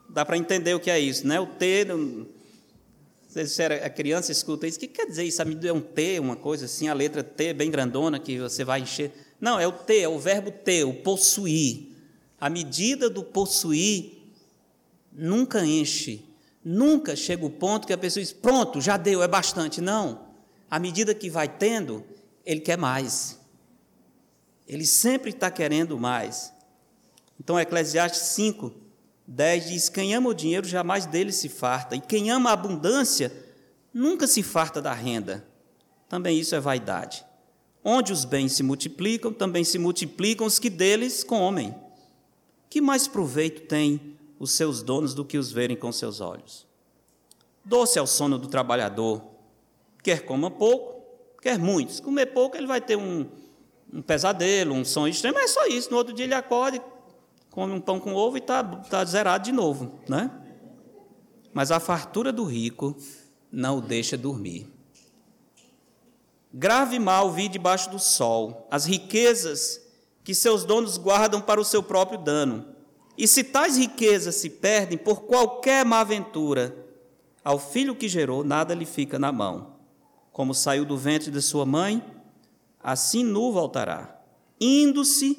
Dá 0.08 0.24
para 0.24 0.36
entender 0.36 0.74
o 0.74 0.80
que 0.80 0.90
é 0.90 0.98
isso, 0.98 1.26
né? 1.26 1.38
O 1.38 1.46
ter, 1.46 1.86
Se 3.28 3.62
era 3.62 3.88
criança, 3.90 4.32
escuta 4.32 4.66
isso. 4.66 4.78
O 4.78 4.80
que 4.80 4.88
quer 4.88 5.06
dizer 5.06 5.24
isso? 5.24 5.40
A 5.42 5.44
medida 5.44 5.68
é 5.68 5.72
um 5.72 5.80
T, 5.80 6.18
uma 6.18 6.34
coisa 6.34 6.64
assim, 6.64 6.88
a 6.88 6.94
letra 6.94 7.22
T 7.22 7.52
bem 7.52 7.70
grandona 7.70 8.18
que 8.18 8.38
você 8.38 8.64
vai 8.64 8.80
encher. 8.80 9.12
Não, 9.40 9.60
é 9.60 9.66
o 9.66 9.72
T, 9.72 10.00
é 10.00 10.08
o 10.08 10.18
verbo 10.18 10.50
ter, 10.50 10.84
o 10.84 10.94
possuir. 10.94 11.88
A 12.40 12.48
medida 12.48 13.10
do 13.10 13.22
possuir 13.22 14.17
nunca 15.18 15.66
enche. 15.66 16.24
Nunca 16.64 17.16
chega 17.16 17.44
o 17.44 17.50
ponto 17.50 17.86
que 17.86 17.92
a 17.92 17.98
pessoa 17.98 18.22
diz: 18.22 18.32
pronto, 18.32 18.80
já 18.80 18.96
deu, 18.96 19.22
é 19.22 19.28
bastante. 19.28 19.80
Não. 19.80 20.28
À 20.70 20.78
medida 20.78 21.14
que 21.14 21.28
vai 21.28 21.48
tendo, 21.48 22.04
ele 22.46 22.60
quer 22.60 22.78
mais. 22.78 23.38
Ele 24.66 24.86
sempre 24.86 25.30
está 25.30 25.50
querendo 25.50 25.98
mais. 25.98 26.52
Então, 27.40 27.58
Eclesiastes 27.58 28.20
5, 28.20 28.72
10 29.26 29.68
diz: 29.68 29.88
Quem 29.88 30.14
ama 30.14 30.28
o 30.28 30.34
dinheiro 30.34 30.66
jamais 30.66 31.06
dele 31.06 31.32
se 31.32 31.48
farta, 31.48 31.96
e 31.96 32.00
quem 32.00 32.30
ama 32.30 32.50
a 32.50 32.54
abundância 32.54 33.32
nunca 33.92 34.26
se 34.26 34.42
farta 34.42 34.80
da 34.80 34.92
renda. 34.92 35.44
Também 36.08 36.38
isso 36.38 36.54
é 36.54 36.60
vaidade. 36.60 37.24
Onde 37.82 38.12
os 38.12 38.24
bens 38.24 38.52
se 38.52 38.62
multiplicam, 38.62 39.32
também 39.32 39.64
se 39.64 39.78
multiplicam 39.78 40.46
os 40.46 40.58
que 40.58 40.68
deles 40.68 41.24
comem. 41.24 41.74
Que 42.68 42.80
mais 42.80 43.08
proveito 43.08 43.62
tem 43.62 44.17
os 44.38 44.52
seus 44.52 44.82
donos 44.82 45.14
do 45.14 45.24
que 45.24 45.38
os 45.38 45.50
verem 45.50 45.76
com 45.76 45.90
seus 45.92 46.20
olhos? 46.20 46.66
Doce 47.64 47.98
é 47.98 48.02
o 48.02 48.06
sono 48.06 48.38
do 48.38 48.48
trabalhador, 48.48 49.22
quer 50.02 50.24
coma 50.24 50.50
pouco, 50.50 51.02
quer 51.42 51.58
muito. 51.58 51.92
Se 51.92 52.02
comer 52.02 52.26
pouco, 52.26 52.56
ele 52.56 52.66
vai 52.66 52.80
ter 52.80 52.96
um, 52.96 53.26
um 53.92 54.00
pesadelo, 54.00 54.74
um 54.74 54.84
sonho 54.84 55.10
extremo, 55.10 55.34
mas 55.34 55.50
é 55.50 55.54
só 55.54 55.66
isso. 55.66 55.90
No 55.90 55.96
outro 55.96 56.14
dia 56.14 56.24
ele 56.24 56.34
acorda, 56.34 56.82
come 57.50 57.72
um 57.72 57.80
pão 57.80 58.00
com 58.00 58.14
ovo 58.14 58.36
e 58.36 58.40
está 58.40 58.62
tá 58.62 59.04
zerado 59.04 59.44
de 59.44 59.52
novo. 59.52 60.00
Né? 60.08 60.30
Mas 61.52 61.70
a 61.70 61.80
fartura 61.80 62.32
do 62.32 62.44
rico 62.44 62.96
não 63.50 63.78
o 63.78 63.80
deixa 63.80 64.16
dormir. 64.16 64.66
Grave 66.52 66.98
mal 66.98 67.30
vi 67.30 67.48
debaixo 67.48 67.90
do 67.90 67.98
sol 67.98 68.66
as 68.70 68.86
riquezas 68.86 69.80
que 70.24 70.34
seus 70.34 70.64
donos 70.64 70.96
guardam 70.96 71.40
para 71.40 71.60
o 71.60 71.64
seu 71.64 71.82
próprio 71.82 72.18
dano. 72.18 72.66
E 73.18 73.26
se 73.26 73.42
tais 73.42 73.76
riquezas 73.76 74.36
se 74.36 74.48
perdem 74.48 74.96
por 74.96 75.22
qualquer 75.22 75.84
má 75.84 76.00
aventura, 76.00 76.86
ao 77.44 77.58
filho 77.58 77.96
que 77.96 78.08
gerou 78.08 78.44
nada 78.44 78.72
lhe 78.72 78.86
fica 78.86 79.18
na 79.18 79.32
mão. 79.32 79.74
Como 80.32 80.54
saiu 80.54 80.84
do 80.84 80.96
ventre 80.96 81.28
de 81.28 81.42
sua 81.42 81.66
mãe, 81.66 82.00
assim 82.80 83.24
nu 83.24 83.52
voltará. 83.52 84.22
Indo-se 84.60 85.36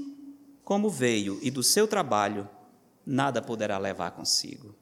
como 0.65 0.89
veio, 0.89 1.39
e 1.41 1.49
do 1.49 1.63
seu 1.63 1.87
trabalho 1.87 2.49
nada 3.05 3.41
poderá 3.41 3.77
levar 3.77 4.11
consigo. 4.11 4.75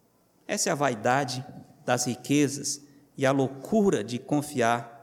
Essa 0.48 0.70
é 0.70 0.72
a 0.72 0.76
vaidade 0.76 1.45
das 1.86 2.08
riquezas 2.08 2.82
e 3.16 3.28
a 3.28 3.32
loucura 3.32 4.04
de 4.04 4.18
confiar 4.18 4.98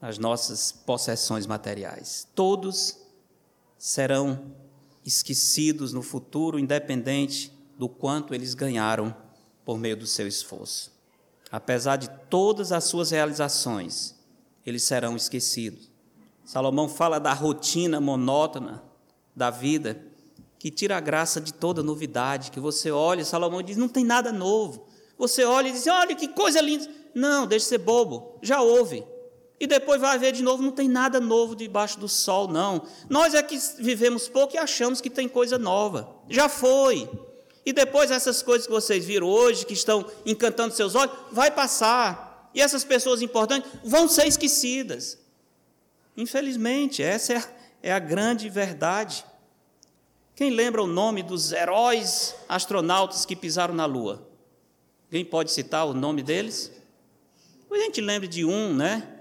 nas 0.00 0.18
nossas 0.18 0.70
possessões 0.70 1.46
materiais. 1.46 2.28
Todos 2.34 2.98
serão 3.78 4.52
esquecidos 5.04 5.92
no 5.92 6.02
futuro, 6.02 6.58
independente 6.58 7.52
do 7.78 7.88
quanto 7.88 8.34
eles 8.34 8.54
ganharam 8.54 9.14
por 9.64 9.78
meio 9.78 9.96
do 9.96 10.06
seu 10.06 10.26
esforço. 10.26 10.92
Apesar 11.50 11.96
de 11.96 12.08
todas 12.28 12.72
as 12.72 12.84
suas 12.84 13.10
realizações, 13.10 14.14
eles 14.64 14.82
serão 14.82 15.16
esquecidos. 15.16 15.90
Salomão 16.44 16.88
fala 16.88 17.18
da 17.18 17.32
rotina 17.32 18.00
monótona 18.00 18.82
da 19.34 19.50
vida, 19.50 20.00
que 20.58 20.70
tira 20.70 20.96
a 20.96 21.00
graça 21.00 21.40
de 21.40 21.52
toda 21.52 21.82
novidade, 21.82 22.50
que 22.50 22.60
você 22.60 22.90
olha, 22.90 23.24
Salomão 23.24 23.62
diz, 23.62 23.76
não 23.76 23.88
tem 23.88 24.04
nada 24.04 24.32
novo. 24.32 24.86
Você 25.18 25.44
olha 25.44 25.68
e 25.68 25.72
diz, 25.72 25.86
olha 25.86 26.14
que 26.14 26.28
coisa 26.28 26.60
linda. 26.60 26.88
Não, 27.14 27.46
deixe 27.46 27.64
de 27.66 27.68
ser 27.68 27.78
bobo, 27.78 28.38
já 28.42 28.60
houve. 28.60 29.04
E 29.58 29.66
depois 29.66 30.00
vai 30.00 30.18
ver 30.18 30.32
de 30.32 30.42
novo, 30.42 30.62
não 30.62 30.72
tem 30.72 30.88
nada 30.88 31.20
novo 31.20 31.54
debaixo 31.54 31.98
do 31.98 32.08
sol, 32.08 32.48
não. 32.48 32.82
Nós 33.08 33.34
é 33.34 33.42
que 33.42 33.56
vivemos 33.78 34.28
pouco 34.28 34.56
e 34.56 34.58
achamos 34.58 35.00
que 35.00 35.08
tem 35.08 35.28
coisa 35.28 35.56
nova. 35.56 36.08
Já 36.28 36.48
foi. 36.48 37.08
E 37.64 37.72
depois 37.72 38.10
essas 38.10 38.42
coisas 38.42 38.66
que 38.66 38.72
vocês 38.72 39.04
viram 39.04 39.26
hoje, 39.26 39.64
que 39.64 39.72
estão 39.72 40.04
encantando 40.26 40.74
seus 40.74 40.94
olhos, 40.94 41.14
vai 41.30 41.50
passar. 41.50 42.50
E 42.54 42.60
essas 42.60 42.84
pessoas 42.84 43.22
importantes 43.22 43.70
vão 43.82 44.08
ser 44.08 44.26
esquecidas. 44.26 45.18
Infelizmente, 46.16 47.02
essa 47.02 47.32
é 47.32 47.36
a, 47.36 47.48
é 47.84 47.92
a 47.92 47.98
grande 47.98 48.48
verdade. 48.48 49.24
Quem 50.36 50.50
lembra 50.50 50.82
o 50.82 50.86
nome 50.86 51.22
dos 51.22 51.52
heróis 51.52 52.34
astronautas 52.48 53.24
que 53.24 53.36
pisaram 53.36 53.72
na 53.72 53.86
Lua? 53.86 54.28
Quem 55.10 55.24
pode 55.24 55.52
citar 55.52 55.86
o 55.86 55.94
nome 55.94 56.22
deles? 56.22 56.72
A 57.70 57.78
gente 57.78 58.00
lembra 58.00 58.28
de 58.28 58.44
um, 58.44 58.74
né? 58.74 59.13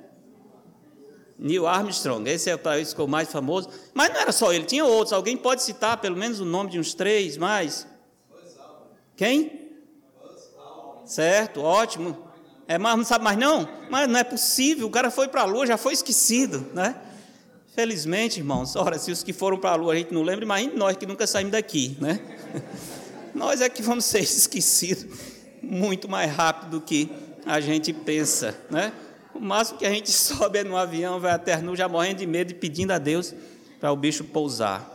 Neil 1.43 1.67
Armstrong, 1.67 2.25
esse 2.29 2.49
é 2.49 2.55
o 2.55 2.57
país 2.57 2.87
que 2.87 2.89
ficou 2.91 3.05
mais 3.05 3.29
famoso. 3.29 3.67
Mas 3.93 4.13
não 4.13 4.21
era 4.21 4.31
só 4.31 4.53
ele, 4.53 4.63
tinha 4.63 4.85
outros. 4.85 5.11
Alguém 5.11 5.35
pode 5.35 5.61
citar 5.61 5.97
pelo 5.97 6.15
menos 6.15 6.39
o 6.39 6.45
nome 6.45 6.69
de 6.71 6.79
uns 6.79 6.93
três 6.93 7.35
mais? 7.35 7.85
Quem? 9.17 9.73
Certo, 11.05 11.61
ótimo. 11.61 12.17
É, 12.65 12.77
mas 12.77 12.95
não 12.95 13.03
sabe 13.03 13.25
mais 13.25 13.37
não? 13.37 13.67
Mas 13.89 14.07
não 14.07 14.17
é 14.17 14.23
possível, 14.23 14.87
o 14.87 14.89
cara 14.89 15.11
foi 15.11 15.27
para 15.27 15.41
a 15.41 15.45
lua, 15.45 15.67
já 15.67 15.75
foi 15.75 15.91
esquecido, 15.91 16.65
né? 16.73 16.95
Felizmente, 17.75 18.39
irmãos, 18.39 18.77
ora, 18.77 18.97
se 18.97 19.11
os 19.11 19.21
que 19.21 19.33
foram 19.33 19.57
para 19.57 19.71
a 19.71 19.75
lua 19.75 19.91
a 19.91 19.97
gente 19.97 20.13
não 20.13 20.23
lembra, 20.23 20.45
imagine 20.45 20.73
nós 20.77 20.95
que 20.95 21.05
nunca 21.05 21.27
saímos 21.27 21.51
daqui, 21.51 21.97
né? 21.99 22.21
nós 23.35 23.59
é 23.59 23.67
que 23.67 23.81
vamos 23.81 24.05
ser 24.05 24.19
esquecidos 24.19 25.05
muito 25.61 26.07
mais 26.07 26.31
rápido 26.31 26.79
do 26.79 26.81
que 26.81 27.09
a 27.45 27.59
gente 27.59 27.91
pensa, 27.91 28.57
né? 28.71 28.93
O 29.43 29.45
máximo 29.45 29.77
que 29.77 29.85
a 29.85 29.91
gente 29.91 30.09
sobe 30.15 30.59
é 30.59 30.63
no 30.63 30.77
avião, 30.77 31.19
vai 31.19 31.33
até 31.33 31.61
nu, 31.61 31.75
já 31.75 31.89
morrendo 31.89 32.19
de 32.19 32.25
medo 32.25 32.51
e 32.51 32.53
pedindo 32.53 32.91
a 32.91 32.97
Deus 32.97 33.35
para 33.77 33.91
o 33.91 33.95
bicho 33.97 34.23
pousar. 34.23 34.89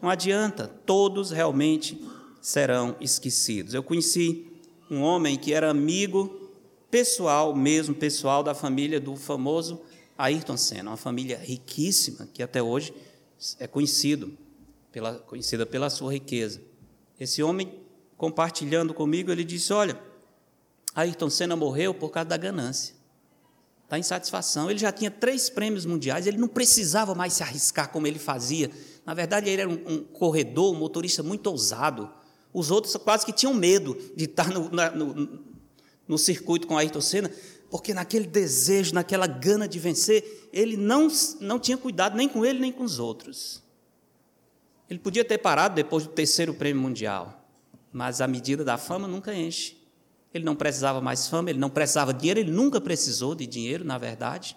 Não 0.00 0.08
adianta, 0.08 0.66
todos 0.86 1.30
realmente 1.30 2.02
serão 2.40 2.96
esquecidos. 2.98 3.74
Eu 3.74 3.82
conheci 3.82 4.50
um 4.90 5.02
homem 5.02 5.36
que 5.36 5.52
era 5.52 5.68
amigo 5.68 6.50
pessoal, 6.90 7.54
mesmo 7.54 7.94
pessoal, 7.94 8.42
da 8.42 8.54
família 8.54 8.98
do 8.98 9.14
famoso 9.14 9.82
Ayrton 10.16 10.56
Senna, 10.56 10.92
uma 10.92 10.96
família 10.96 11.36
riquíssima 11.36 12.26
que 12.32 12.42
até 12.42 12.62
hoje 12.62 12.94
é 13.58 13.66
conhecido 13.66 14.32
pela, 14.90 15.16
conhecida 15.16 15.66
pela 15.66 15.90
sua 15.90 16.14
riqueza. 16.14 16.62
Esse 17.20 17.42
homem, 17.42 17.70
compartilhando 18.16 18.94
comigo, 18.94 19.30
ele 19.30 19.44
disse: 19.44 19.70
Olha, 19.70 20.00
Ayrton 20.94 21.28
Senna 21.28 21.54
morreu 21.54 21.92
por 21.92 22.08
causa 22.10 22.30
da 22.30 22.38
ganância, 22.38 23.01
da 23.92 23.98
insatisfação. 23.98 24.70
Ele 24.70 24.78
já 24.78 24.90
tinha 24.90 25.10
três 25.10 25.50
prêmios 25.50 25.84
mundiais, 25.84 26.26
ele 26.26 26.38
não 26.38 26.48
precisava 26.48 27.14
mais 27.14 27.34
se 27.34 27.42
arriscar 27.42 27.90
como 27.90 28.06
ele 28.06 28.18
fazia. 28.18 28.70
Na 29.04 29.12
verdade, 29.12 29.50
ele 29.50 29.60
era 29.60 29.68
um, 29.68 29.84
um 29.86 30.02
corredor, 30.02 30.74
um 30.74 30.78
motorista 30.78 31.22
muito 31.22 31.46
ousado. 31.48 32.10
Os 32.54 32.70
outros 32.70 32.96
quase 32.96 33.26
que 33.26 33.34
tinham 33.34 33.52
medo 33.52 33.94
de 34.16 34.24
estar 34.24 34.48
no, 34.48 34.70
na, 34.70 34.90
no, 34.92 35.44
no 36.08 36.16
circuito 36.16 36.66
com 36.66 36.78
Ayrton 36.78 37.02
Senna, 37.02 37.30
porque 37.70 37.92
naquele 37.92 38.26
desejo, 38.26 38.94
naquela 38.94 39.26
gana 39.26 39.68
de 39.68 39.78
vencer, 39.78 40.48
ele 40.54 40.74
não, 40.74 41.08
não 41.38 41.58
tinha 41.58 41.76
cuidado 41.76 42.16
nem 42.16 42.26
com 42.26 42.46
ele 42.46 42.60
nem 42.60 42.72
com 42.72 42.84
os 42.84 42.98
outros. 42.98 43.62
Ele 44.88 45.00
podia 45.00 45.22
ter 45.22 45.36
parado 45.36 45.74
depois 45.74 46.04
do 46.04 46.12
terceiro 46.14 46.54
prêmio 46.54 46.80
mundial, 46.80 47.46
mas 47.92 48.22
a 48.22 48.26
medida 48.26 48.64
da 48.64 48.78
fama 48.78 49.06
nunca 49.06 49.34
enche. 49.34 49.81
Ele 50.32 50.44
não 50.44 50.56
precisava 50.56 51.00
mais 51.00 51.28
fama, 51.28 51.50
ele 51.50 51.58
não 51.58 51.68
precisava 51.68 52.12
de 52.12 52.20
dinheiro, 52.20 52.40
ele 52.40 52.50
nunca 52.50 52.80
precisou 52.80 53.34
de 53.34 53.46
dinheiro, 53.46 53.84
na 53.84 53.98
verdade, 53.98 54.56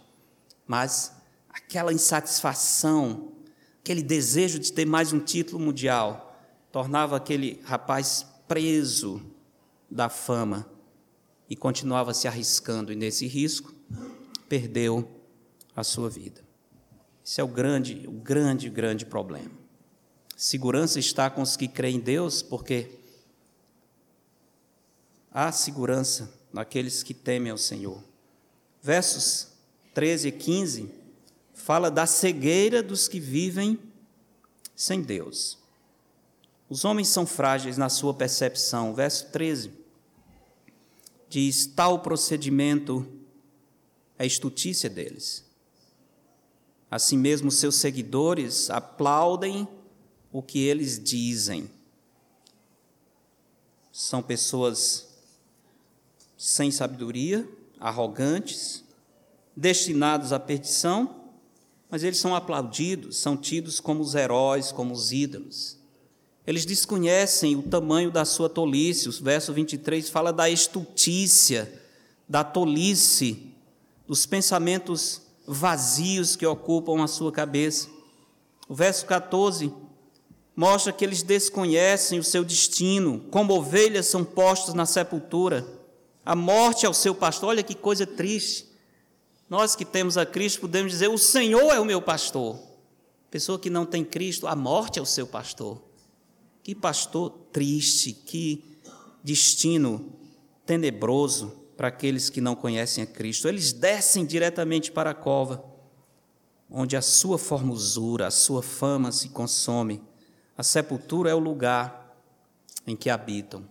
mas 0.66 1.12
aquela 1.50 1.94
insatisfação, 1.94 3.34
aquele 3.82 4.02
desejo 4.02 4.58
de 4.60 4.72
ter 4.72 4.86
mais 4.86 5.12
um 5.12 5.20
título 5.20 5.60
mundial, 5.60 6.40
tornava 6.72 7.18
aquele 7.18 7.62
rapaz 7.64 8.26
preso 8.48 9.22
da 9.90 10.10
fama 10.10 10.70
e 11.50 11.56
continuava 11.56 12.14
se 12.14 12.28
arriscando, 12.28 12.92
e 12.92 12.96
nesse 12.96 13.28
risco 13.28 13.74
perdeu 14.48 15.08
a 15.76 15.84
sua 15.84 16.10
vida. 16.10 16.42
Esse 17.24 17.42
é 17.42 17.44
o 17.44 17.48
grande, 17.48 18.06
o 18.08 18.12
grande, 18.12 18.70
grande 18.70 19.06
problema. 19.06 19.52
Segurança 20.36 21.00
está 21.00 21.30
com 21.30 21.42
os 21.42 21.56
que 21.56 21.68
creem 21.68 21.96
em 21.96 22.00
Deus, 22.00 22.42
porque 22.42 23.00
há 25.36 25.52
segurança 25.52 26.34
naqueles 26.54 27.04
que 27.04 27.14
temem 27.14 27.52
ao 27.52 27.58
Senhor. 27.58 28.02
Versos 28.82 29.50
13 29.94 30.30
e 30.30 30.32
15 30.32 30.90
fala 31.54 31.92
da 31.92 32.06
cegueira 32.06 32.82
dos 32.82 33.10
que 33.10 33.20
vivem 33.20 33.78
sem 34.74 35.02
Deus. 35.02 35.58
Os 36.70 36.86
homens 36.86 37.10
são 37.10 37.26
frágeis 37.26 37.78
na 37.78 37.90
sua 37.90 38.14
percepção. 38.14 38.96
Verso 38.96 39.30
13 39.32 39.72
diz: 41.28 41.66
tal 41.66 42.00
procedimento 42.00 43.06
é 44.18 44.26
estutícia 44.26 44.90
deles. 44.90 45.44
Assim 46.90 47.18
mesmo, 47.18 47.52
seus 47.52 47.76
seguidores 47.76 48.70
aplaudem 48.70 49.68
o 50.32 50.42
que 50.42 50.60
eles 50.60 50.98
dizem. 50.98 51.70
São 53.92 54.22
pessoas 54.22 55.15
sem 56.38 56.72
sabedoria, 56.72 57.48
arrogantes, 57.80 58.84
destinados 59.56 60.34
à 60.34 60.40
perdição, 60.40 61.24
mas 61.90 62.04
eles 62.04 62.18
são 62.18 62.36
aplaudidos, 62.36 63.18
são 63.18 63.38
tidos 63.38 63.80
como 63.80 64.02
os 64.02 64.16
heróis, 64.16 64.72
como 64.72 64.94
os 64.94 65.12
ídolos. 65.12 65.78
Eles 66.46 66.66
desconhecem 66.66 67.56
o 67.56 67.64
tamanho 67.64 68.12
da 68.12 68.24
sua 68.24 68.48
tolice. 68.48 69.10
O 69.10 69.12
verso 69.12 69.52
23 69.54 70.10
fala 70.10 70.32
da 70.32 70.50
estultícia, 70.50 71.82
da 72.28 72.44
tolice, 72.44 73.52
dos 74.08 74.26
pensamentos 74.26 75.22
vazios 75.48 76.36
que 76.36 76.46
ocupam 76.46 77.04
a 77.04 77.08
sua 77.08 77.32
cabeça. 77.32 77.90
O 78.68 78.76
verso 78.76 79.06
14 79.06 79.72
mostra 80.56 80.94
que 80.94 81.04
eles 81.04 81.24
desconhecem 81.24 82.20
o 82.20 82.24
seu 82.24 82.44
destino, 82.44 83.26
como 83.32 83.54
ovelhas 83.54 84.06
são 84.06 84.24
postas 84.24 84.74
na 84.74 84.86
sepultura. 84.86 85.66
A 86.26 86.36
morte 86.36 86.86
é 86.86 86.90
o 86.90 86.94
seu 86.94 87.14
pastor. 87.14 87.50
Olha 87.50 87.62
que 87.62 87.76
coisa 87.76 88.08
triste. 88.08 88.68
Nós 89.48 89.76
que 89.76 89.86
temos 89.86 90.18
a 90.18 90.26
Cristo 90.26 90.62
podemos 90.62 90.92
dizer: 90.92 91.08
O 91.08 91.18
Senhor 91.18 91.72
é 91.72 91.80
o 91.80 91.86
meu 91.86 92.02
pastor. 92.02 92.60
Pessoa 93.30 93.60
que 93.60 93.70
não 93.70 93.86
tem 93.86 94.04
Cristo, 94.04 94.48
a 94.48 94.56
morte 94.56 94.98
é 94.98 95.02
o 95.02 95.06
seu 95.06 95.28
pastor. 95.28 95.82
Que 96.64 96.74
pastor 96.74 97.30
triste, 97.52 98.12
que 98.12 98.64
destino 99.24 100.14
tenebroso 100.66 101.54
para 101.78 101.90
aqueles 101.90 102.30
que 102.30 102.42
não 102.42 102.56
conhecem 102.56 103.04
a 103.04 103.08
Cristo. 103.08 103.48
Eles 103.48 103.72
descem 103.72 104.26
diretamente 104.26 104.92
para 104.92 105.12
a 105.12 105.14
cova, 105.14 105.64
onde 106.70 106.96
a 106.96 107.02
sua 107.02 107.38
formosura, 107.38 108.28
a 108.28 108.32
sua 108.32 108.64
fama 108.64 109.12
se 109.12 109.30
consome. 109.30 110.02
A 110.58 110.64
sepultura 110.64 111.30
é 111.30 111.36
o 111.36 111.40
lugar 111.40 112.18
em 112.88 112.96
que 112.96 113.10
habitam. 113.10 113.68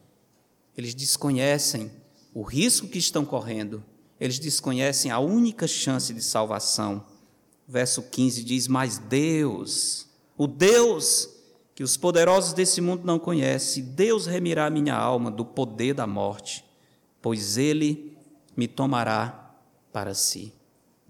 Eles 0.76 0.94
desconhecem 0.94 1.90
o 2.34 2.42
risco 2.42 2.88
que 2.88 2.98
estão 2.98 3.24
correndo, 3.24 3.82
eles 4.20 4.40
desconhecem 4.40 5.10
a 5.10 5.20
única 5.20 5.68
chance 5.68 6.12
de 6.12 6.20
salvação. 6.20 7.06
Verso 7.66 8.02
15 8.02 8.42
diz: 8.42 8.66
Mas 8.66 8.98
Deus, 8.98 10.08
o 10.36 10.46
Deus 10.48 11.30
que 11.74 11.82
os 11.82 11.96
poderosos 11.96 12.52
desse 12.52 12.80
mundo 12.80 13.04
não 13.04 13.18
conhecem, 13.18 13.82
Deus 13.82 14.26
remirá 14.26 14.70
minha 14.70 14.94
alma 14.94 15.30
do 15.30 15.44
poder 15.44 15.94
da 15.94 16.06
morte, 16.06 16.64
pois 17.20 17.56
Ele 17.56 18.16
me 18.56 18.68
tomará 18.68 19.56
para 19.92 20.14
si. 20.14 20.52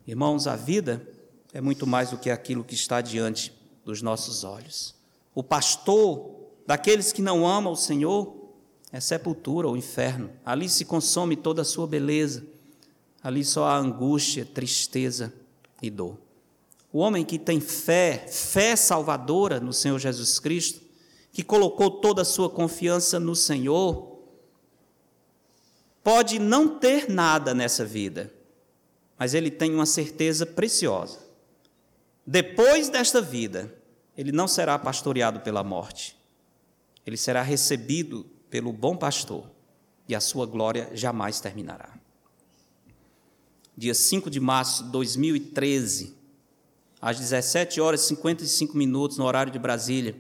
Irmãos, 0.07 0.47
a 0.47 0.57
vida 0.57 1.07
é 1.53 1.61
muito 1.61 1.87
mais 1.87 2.11
do 2.11 2.19
que 2.19 2.31
aquilo 2.31 2.65
que 2.65 2.75
está 2.75 3.01
diante 3.01 3.53
dos 3.85 4.01
nossos 4.01 4.43
olhos. 4.43 4.95
O 5.35 5.43
pastor 5.43 6.35
daqueles 6.67 7.13
que 7.13 7.21
não 7.21 7.47
amam 7.47 7.73
o 7.73 7.77
Senhor 7.77 8.44
é 8.95 9.01
sepultura 9.01 9.67
ou 9.67 9.77
inferno. 9.77 10.31
Ali 10.47 10.69
se 10.69 10.85
consome 10.85 11.35
toda 11.35 11.63
a 11.63 11.65
sua 11.65 11.85
beleza. 11.85 12.47
Ali 13.21 13.45
só 13.45 13.65
há 13.65 13.77
angústia, 13.77 14.45
tristeza 14.45 15.35
e 15.83 15.91
dor. 15.91 16.17
O 16.93 17.01
homem 17.01 17.25
que 17.25 17.37
tem 17.37 17.59
fé, 17.59 18.25
fé 18.29 18.77
salvadora 18.77 19.59
no 19.59 19.73
Senhor 19.73 19.99
Jesus 19.99 20.39
Cristo, 20.39 20.81
que 21.33 21.43
colocou 21.43 21.91
toda 21.91 22.23
a 22.23 22.25
sua 22.25 22.49
confiança 22.49 23.19
no 23.19 23.35
Senhor, 23.35 24.17
pode 26.05 26.39
não 26.39 26.79
ter 26.79 27.11
nada 27.11 27.53
nessa 27.53 27.85
vida, 27.85 28.33
mas 29.19 29.35
ele 29.35 29.51
tem 29.51 29.75
uma 29.75 29.87
certeza 29.87 30.47
preciosa. 30.47 31.19
Depois 32.25 32.89
desta 32.89 33.21
vida, 33.21 33.75
ele 34.17 34.31
não 34.31 34.47
será 34.47 34.79
pastoreado 34.79 35.41
pela 35.41 35.65
morte. 35.65 36.17
Ele 37.05 37.17
será 37.17 37.43
recebido 37.43 38.25
pelo 38.55 38.73
bom 38.73 38.97
pastor, 38.97 39.51
e 40.09 40.15
a 40.15 40.21
sua 40.21 40.47
glória 40.47 40.89
jamais 40.95 41.41
terminará. 41.41 41.93
Dia 43.77 43.93
5 43.93 44.31
de 44.31 44.39
março 44.39 44.85
de 44.85 44.91
2013, 44.91 46.15
às 47.03 47.19
17 47.19 47.81
horas 47.81 48.05
e 48.05 48.07
55 48.07 48.77
minutos, 48.77 49.19
no 49.19 49.25
horário 49.25 49.53
de 49.53 49.59
Brasília, 49.59 50.15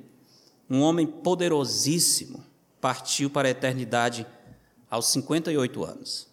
um 0.68 0.80
homem 0.80 1.07
poderosíssimo 1.07 2.45
partiu 2.80 3.30
para 3.30 3.47
a 3.47 3.53
eternidade 3.53 4.26
aos 4.91 5.07
58 5.12 5.85
anos. 5.85 6.26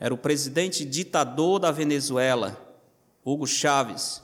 Era 0.00 0.14
o 0.14 0.16
presidente 0.16 0.82
ditador 0.82 1.58
da 1.58 1.70
Venezuela, 1.70 2.74
Hugo 3.22 3.46
Chávez, 3.46 4.22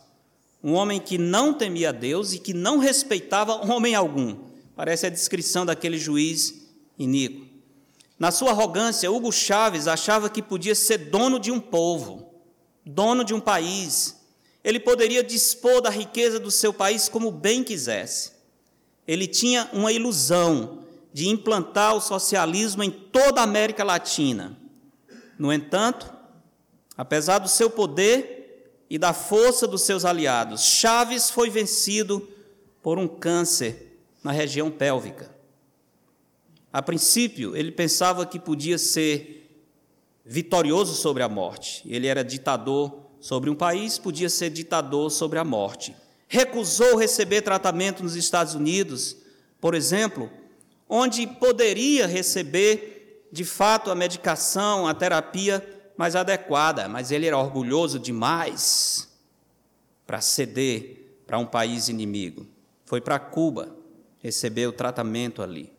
um 0.62 0.72
homem 0.72 0.98
que 0.98 1.18
não 1.18 1.52
temia 1.52 1.92
Deus 1.92 2.32
e 2.32 2.38
que 2.38 2.54
não 2.54 2.78
respeitava 2.78 3.70
homem 3.70 3.94
algum. 3.94 4.38
Parece 4.74 5.04
a 5.04 5.10
descrição 5.10 5.66
daquele 5.66 5.98
juiz 5.98 6.63
iníquo. 6.98 7.46
Na 8.18 8.30
sua 8.30 8.50
arrogância, 8.50 9.10
Hugo 9.10 9.32
Chávez 9.32 9.88
achava 9.88 10.30
que 10.30 10.42
podia 10.42 10.74
ser 10.74 10.98
dono 10.98 11.38
de 11.38 11.50
um 11.50 11.60
povo, 11.60 12.32
dono 12.84 13.24
de 13.24 13.34
um 13.34 13.40
país. 13.40 14.20
Ele 14.62 14.78
poderia 14.78 15.22
dispor 15.22 15.80
da 15.80 15.90
riqueza 15.90 16.38
do 16.38 16.50
seu 16.50 16.72
país 16.72 17.08
como 17.08 17.30
bem 17.30 17.62
quisesse. 17.64 18.32
Ele 19.06 19.26
tinha 19.26 19.68
uma 19.72 19.92
ilusão 19.92 20.84
de 21.12 21.28
implantar 21.28 21.94
o 21.94 22.00
socialismo 22.00 22.82
em 22.82 22.90
toda 22.90 23.40
a 23.40 23.44
América 23.44 23.84
Latina. 23.84 24.56
No 25.38 25.52
entanto, 25.52 26.12
apesar 26.96 27.38
do 27.38 27.48
seu 27.48 27.68
poder 27.68 28.80
e 28.88 28.96
da 28.96 29.12
força 29.12 29.66
dos 29.66 29.82
seus 29.82 30.04
aliados, 30.04 30.62
Chaves 30.62 31.30
foi 31.30 31.50
vencido 31.50 32.26
por 32.82 32.98
um 32.98 33.08
câncer 33.08 33.98
na 34.22 34.32
região 34.32 34.70
pélvica. 34.70 35.33
A 36.74 36.82
princípio, 36.82 37.54
ele 37.54 37.70
pensava 37.70 38.26
que 38.26 38.36
podia 38.36 38.78
ser 38.78 39.64
vitorioso 40.26 40.92
sobre 40.96 41.22
a 41.22 41.28
morte. 41.28 41.84
Ele 41.86 42.08
era 42.08 42.24
ditador 42.24 43.10
sobre 43.20 43.48
um 43.48 43.54
país, 43.54 43.96
podia 43.96 44.28
ser 44.28 44.50
ditador 44.50 45.08
sobre 45.08 45.38
a 45.38 45.44
morte. 45.44 45.94
Recusou 46.26 46.96
receber 46.96 47.42
tratamento 47.42 48.02
nos 48.02 48.16
Estados 48.16 48.56
Unidos, 48.56 49.16
por 49.60 49.72
exemplo, 49.72 50.28
onde 50.88 51.28
poderia 51.28 52.08
receber 52.08 53.24
de 53.30 53.44
fato 53.44 53.88
a 53.88 53.94
medicação, 53.94 54.88
a 54.88 54.94
terapia 54.94 55.64
mais 55.96 56.16
adequada, 56.16 56.88
mas 56.88 57.12
ele 57.12 57.28
era 57.28 57.38
orgulhoso 57.38 58.00
demais 58.00 59.08
para 60.04 60.20
ceder 60.20 61.20
para 61.24 61.38
um 61.38 61.46
país 61.46 61.88
inimigo. 61.88 62.44
Foi 62.84 63.00
para 63.00 63.20
Cuba 63.20 63.76
receber 64.18 64.66
o 64.66 64.72
tratamento 64.72 65.40
ali. 65.40 65.73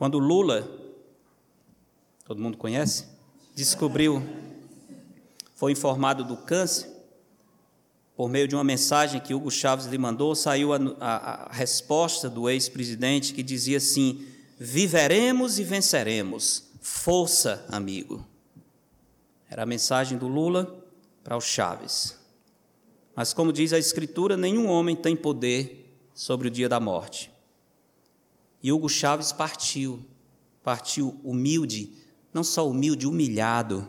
Quando 0.00 0.18
Lula, 0.18 0.66
todo 2.24 2.40
mundo 2.40 2.56
conhece, 2.56 3.04
descobriu, 3.54 4.22
foi 5.54 5.72
informado 5.72 6.24
do 6.24 6.38
câncer, 6.38 6.88
por 8.16 8.26
meio 8.26 8.48
de 8.48 8.54
uma 8.54 8.64
mensagem 8.64 9.20
que 9.20 9.34
Hugo 9.34 9.50
Chaves 9.50 9.84
lhe 9.84 9.98
mandou, 9.98 10.34
saiu 10.34 10.72
a, 10.72 10.78
a, 10.98 11.50
a 11.50 11.52
resposta 11.52 12.30
do 12.30 12.48
ex-presidente 12.48 13.34
que 13.34 13.42
dizia 13.42 13.76
assim: 13.76 14.26
Viveremos 14.58 15.58
e 15.58 15.64
venceremos. 15.64 16.70
Força, 16.80 17.66
amigo. 17.68 18.26
Era 19.50 19.64
a 19.64 19.66
mensagem 19.66 20.16
do 20.16 20.28
Lula 20.28 20.82
para 21.22 21.36
o 21.36 21.42
Chaves. 21.42 22.18
Mas, 23.14 23.34
como 23.34 23.52
diz 23.52 23.70
a 23.74 23.78
Escritura, 23.78 24.34
nenhum 24.34 24.66
homem 24.66 24.96
tem 24.96 25.14
poder 25.14 25.94
sobre 26.14 26.48
o 26.48 26.50
dia 26.50 26.70
da 26.70 26.80
morte. 26.80 27.29
E 28.62 28.72
Hugo 28.72 28.88
Chaves 28.88 29.32
partiu, 29.32 30.04
partiu 30.62 31.18
humilde, 31.24 31.92
não 32.32 32.44
só 32.44 32.68
humilde, 32.68 33.06
humilhado, 33.06 33.88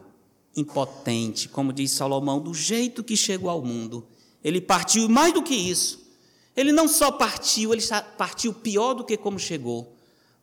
impotente, 0.55 1.49
como 1.49 1.73
diz 1.73 1.91
Salomão, 1.91 2.39
do 2.39 2.53
jeito 2.53 3.03
que 3.03 3.17
chegou 3.17 3.49
ao 3.49 3.61
mundo. 3.61 4.07
Ele 4.43 4.61
partiu 4.61 5.07
mais 5.07 5.33
do 5.33 5.43
que 5.43 5.53
isso. 5.53 6.01
Ele 6.55 6.71
não 6.71 6.87
só 6.87 7.11
partiu, 7.11 7.73
ele 7.73 7.83
partiu 8.17 8.53
pior 8.53 8.93
do 8.93 9.03
que 9.03 9.15
como 9.15 9.39
chegou, 9.39 9.95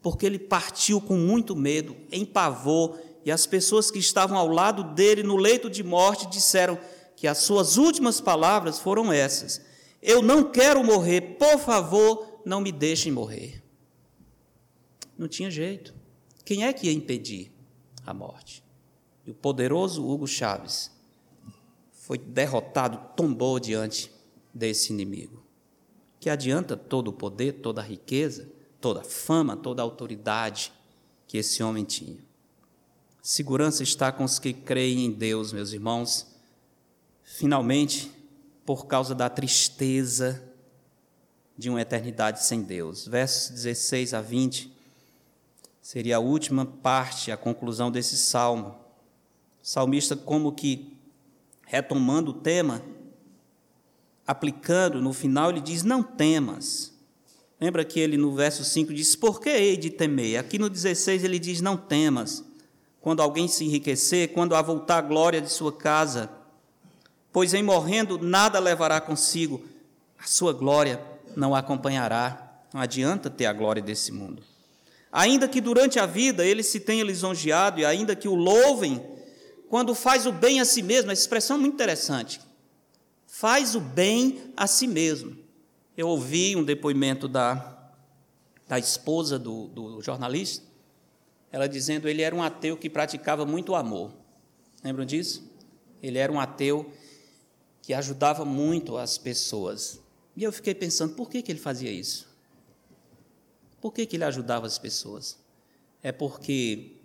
porque 0.02 0.24
ele 0.24 0.38
partiu 0.38 1.00
com 1.00 1.16
muito 1.16 1.54
medo, 1.54 1.96
em 2.10 2.24
pavor, 2.24 2.98
e 3.24 3.30
as 3.30 3.46
pessoas 3.46 3.90
que 3.90 3.98
estavam 3.98 4.38
ao 4.38 4.48
lado 4.48 4.94
dele 4.94 5.22
no 5.22 5.36
leito 5.36 5.68
de 5.68 5.82
morte 5.82 6.26
disseram 6.28 6.78
que 7.14 7.26
as 7.26 7.38
suas 7.38 7.76
últimas 7.76 8.20
palavras 8.20 8.78
foram 8.78 9.12
essas: 9.12 9.60
Eu 10.00 10.22
não 10.22 10.44
quero 10.44 10.82
morrer, 10.82 11.36
por 11.38 11.58
favor, 11.58 12.40
não 12.44 12.60
me 12.60 12.72
deixem 12.72 13.12
morrer. 13.12 13.62
Não 15.18 15.26
tinha 15.26 15.50
jeito. 15.50 15.92
Quem 16.44 16.64
é 16.64 16.72
que 16.72 16.86
ia 16.86 16.92
impedir 16.92 17.52
a 18.06 18.14
morte? 18.14 18.62
E 19.26 19.30
o 19.32 19.34
poderoso 19.34 20.08
Hugo 20.08 20.26
Chaves 20.26 20.92
foi 21.92 22.16
derrotado, 22.16 23.14
tombou 23.16 23.58
diante 23.58 24.10
desse 24.54 24.92
inimigo. 24.92 25.42
Que 26.20 26.30
adianta 26.30 26.76
todo 26.76 27.08
o 27.08 27.12
poder, 27.12 27.60
toda 27.60 27.82
a 27.82 27.84
riqueza, 27.84 28.48
toda 28.80 29.00
a 29.00 29.04
fama, 29.04 29.56
toda 29.56 29.82
a 29.82 29.84
autoridade 29.84 30.72
que 31.26 31.36
esse 31.36 31.62
homem 31.62 31.84
tinha. 31.84 32.18
Segurança 33.20 33.82
está 33.82 34.10
com 34.10 34.24
os 34.24 34.38
que 34.38 34.52
creem 34.52 35.04
em 35.04 35.10
Deus, 35.10 35.52
meus 35.52 35.72
irmãos. 35.72 36.26
Finalmente, 37.22 38.10
por 38.64 38.86
causa 38.86 39.14
da 39.14 39.28
tristeza 39.28 40.42
de 41.56 41.68
uma 41.68 41.82
eternidade 41.82 42.44
sem 42.44 42.62
Deus. 42.62 43.06
Versos 43.06 43.50
16 43.50 44.14
a 44.14 44.22
20 44.22 44.77
seria 45.88 46.18
a 46.18 46.20
última 46.20 46.66
parte, 46.66 47.32
a 47.32 47.36
conclusão 47.38 47.90
desse 47.90 48.18
salmo. 48.18 48.76
salmista, 49.62 50.14
como 50.14 50.52
que 50.52 50.98
retomando 51.64 52.32
o 52.32 52.34
tema, 52.34 52.82
aplicando, 54.26 55.00
no 55.00 55.14
final 55.14 55.48
ele 55.48 55.62
diz: 55.62 55.82
Não 55.82 56.02
temas. 56.02 56.92
Lembra 57.58 57.86
que 57.86 57.98
ele 57.98 58.18
no 58.18 58.34
verso 58.34 58.64
5 58.64 58.92
diz: 58.92 59.16
Por 59.16 59.40
que 59.40 59.48
hei 59.48 59.78
de 59.78 59.88
temer? 59.88 60.38
Aqui 60.38 60.58
no 60.58 60.68
16 60.68 61.24
ele 61.24 61.38
diz: 61.38 61.62
Não 61.62 61.74
temas. 61.74 62.44
Quando 63.00 63.22
alguém 63.22 63.48
se 63.48 63.64
enriquecer, 63.64 64.34
quando 64.34 64.54
avultar 64.54 64.98
a 64.98 65.06
glória 65.08 65.40
de 65.40 65.50
sua 65.50 65.72
casa, 65.72 66.28
pois 67.32 67.54
em 67.54 67.62
morrendo 67.62 68.18
nada 68.18 68.58
levará 68.58 69.00
consigo, 69.00 69.64
a 70.18 70.26
sua 70.26 70.52
glória 70.52 71.02
não 71.34 71.54
a 71.54 71.60
acompanhará. 71.60 72.60
Não 72.74 72.80
adianta 72.82 73.30
ter 73.30 73.46
a 73.46 73.54
glória 73.54 73.80
desse 73.80 74.12
mundo. 74.12 74.42
Ainda 75.10 75.48
que 75.48 75.60
durante 75.60 75.98
a 75.98 76.06
vida 76.06 76.44
ele 76.44 76.62
se 76.62 76.80
tenha 76.80 77.02
lisonjeado 77.02 77.80
e 77.80 77.84
ainda 77.84 78.14
que 78.14 78.28
o 78.28 78.34
louvem, 78.34 79.02
quando 79.68 79.94
faz 79.94 80.26
o 80.26 80.32
bem 80.32 80.60
a 80.60 80.64
si 80.64 80.82
mesmo, 80.82 81.10
essa 81.10 81.22
expressão 81.22 81.56
é 81.56 81.60
muito 81.60 81.74
interessante. 81.74 82.40
Faz 83.26 83.74
o 83.74 83.80
bem 83.80 84.52
a 84.56 84.66
si 84.66 84.86
mesmo. 84.86 85.36
Eu 85.96 86.08
ouvi 86.08 86.54
um 86.54 86.62
depoimento 86.62 87.26
da, 87.26 87.90
da 88.66 88.78
esposa 88.78 89.38
do, 89.38 89.68
do 89.68 90.02
jornalista, 90.02 90.64
ela 91.50 91.68
dizendo 91.68 92.02
que 92.02 92.08
ele 92.08 92.22
era 92.22 92.34
um 92.34 92.42
ateu 92.42 92.76
que 92.76 92.90
praticava 92.90 93.46
muito 93.46 93.74
amor. 93.74 94.12
Lembram 94.84 95.04
disso? 95.04 95.50
Ele 96.02 96.18
era 96.18 96.30
um 96.30 96.38
ateu 96.38 96.92
que 97.82 97.94
ajudava 97.94 98.44
muito 98.44 98.98
as 98.98 99.16
pessoas. 99.16 100.00
E 100.36 100.44
eu 100.44 100.52
fiquei 100.52 100.74
pensando, 100.74 101.14
por 101.14 101.30
que, 101.30 101.40
que 101.40 101.50
ele 101.50 101.58
fazia 101.58 101.90
isso? 101.90 102.27
Por 103.80 103.92
que, 103.92 104.06
que 104.06 104.16
ele 104.16 104.24
ajudava 104.24 104.66
as 104.66 104.78
pessoas? 104.78 105.38
É 106.02 106.12
porque 106.12 106.96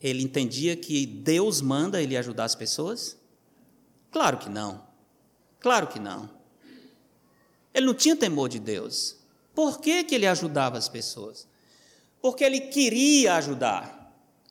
ele 0.00 0.22
entendia 0.22 0.76
que 0.76 1.06
Deus 1.06 1.60
manda 1.60 2.00
ele 2.00 2.16
ajudar 2.16 2.44
as 2.44 2.54
pessoas? 2.54 3.16
Claro 4.10 4.38
que 4.38 4.48
não. 4.48 4.86
Claro 5.58 5.86
que 5.86 5.98
não. 5.98 6.30
Ele 7.74 7.86
não 7.86 7.94
tinha 7.94 8.16
temor 8.16 8.48
de 8.48 8.58
Deus. 8.58 9.16
Por 9.54 9.80
que, 9.80 10.04
que 10.04 10.14
ele 10.14 10.26
ajudava 10.26 10.78
as 10.78 10.88
pessoas? 10.88 11.48
Porque 12.20 12.44
ele 12.44 12.60
queria 12.60 13.34
ajudar. 13.34 13.96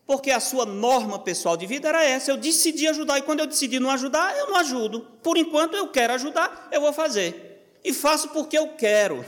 Porque 0.06 0.30
a 0.30 0.40
sua 0.40 0.66
norma 0.66 1.18
pessoal 1.20 1.58
de 1.58 1.66
vida 1.66 1.90
era 1.90 2.04
essa. 2.04 2.32
Eu 2.32 2.38
decidi 2.38 2.88
ajudar, 2.88 3.18
e 3.18 3.24
quando 3.24 3.40
eu 3.40 3.48
decidi 3.48 3.80
não 3.80 3.90
ajudar, 3.90 4.38
eu 4.38 4.48
não 4.48 4.58
ajudo. 4.58 5.02
Por 5.24 5.38
enquanto 5.38 5.76
eu 5.76 5.88
quero 5.88 6.14
ajudar, 6.14 6.70
eu 6.72 6.82
vou 6.82 6.94
fazer. 6.94 7.80
E 7.84 7.92
faço 7.94 8.30
porque 8.30 8.58
eu 8.58 8.76
quero. 8.76 9.26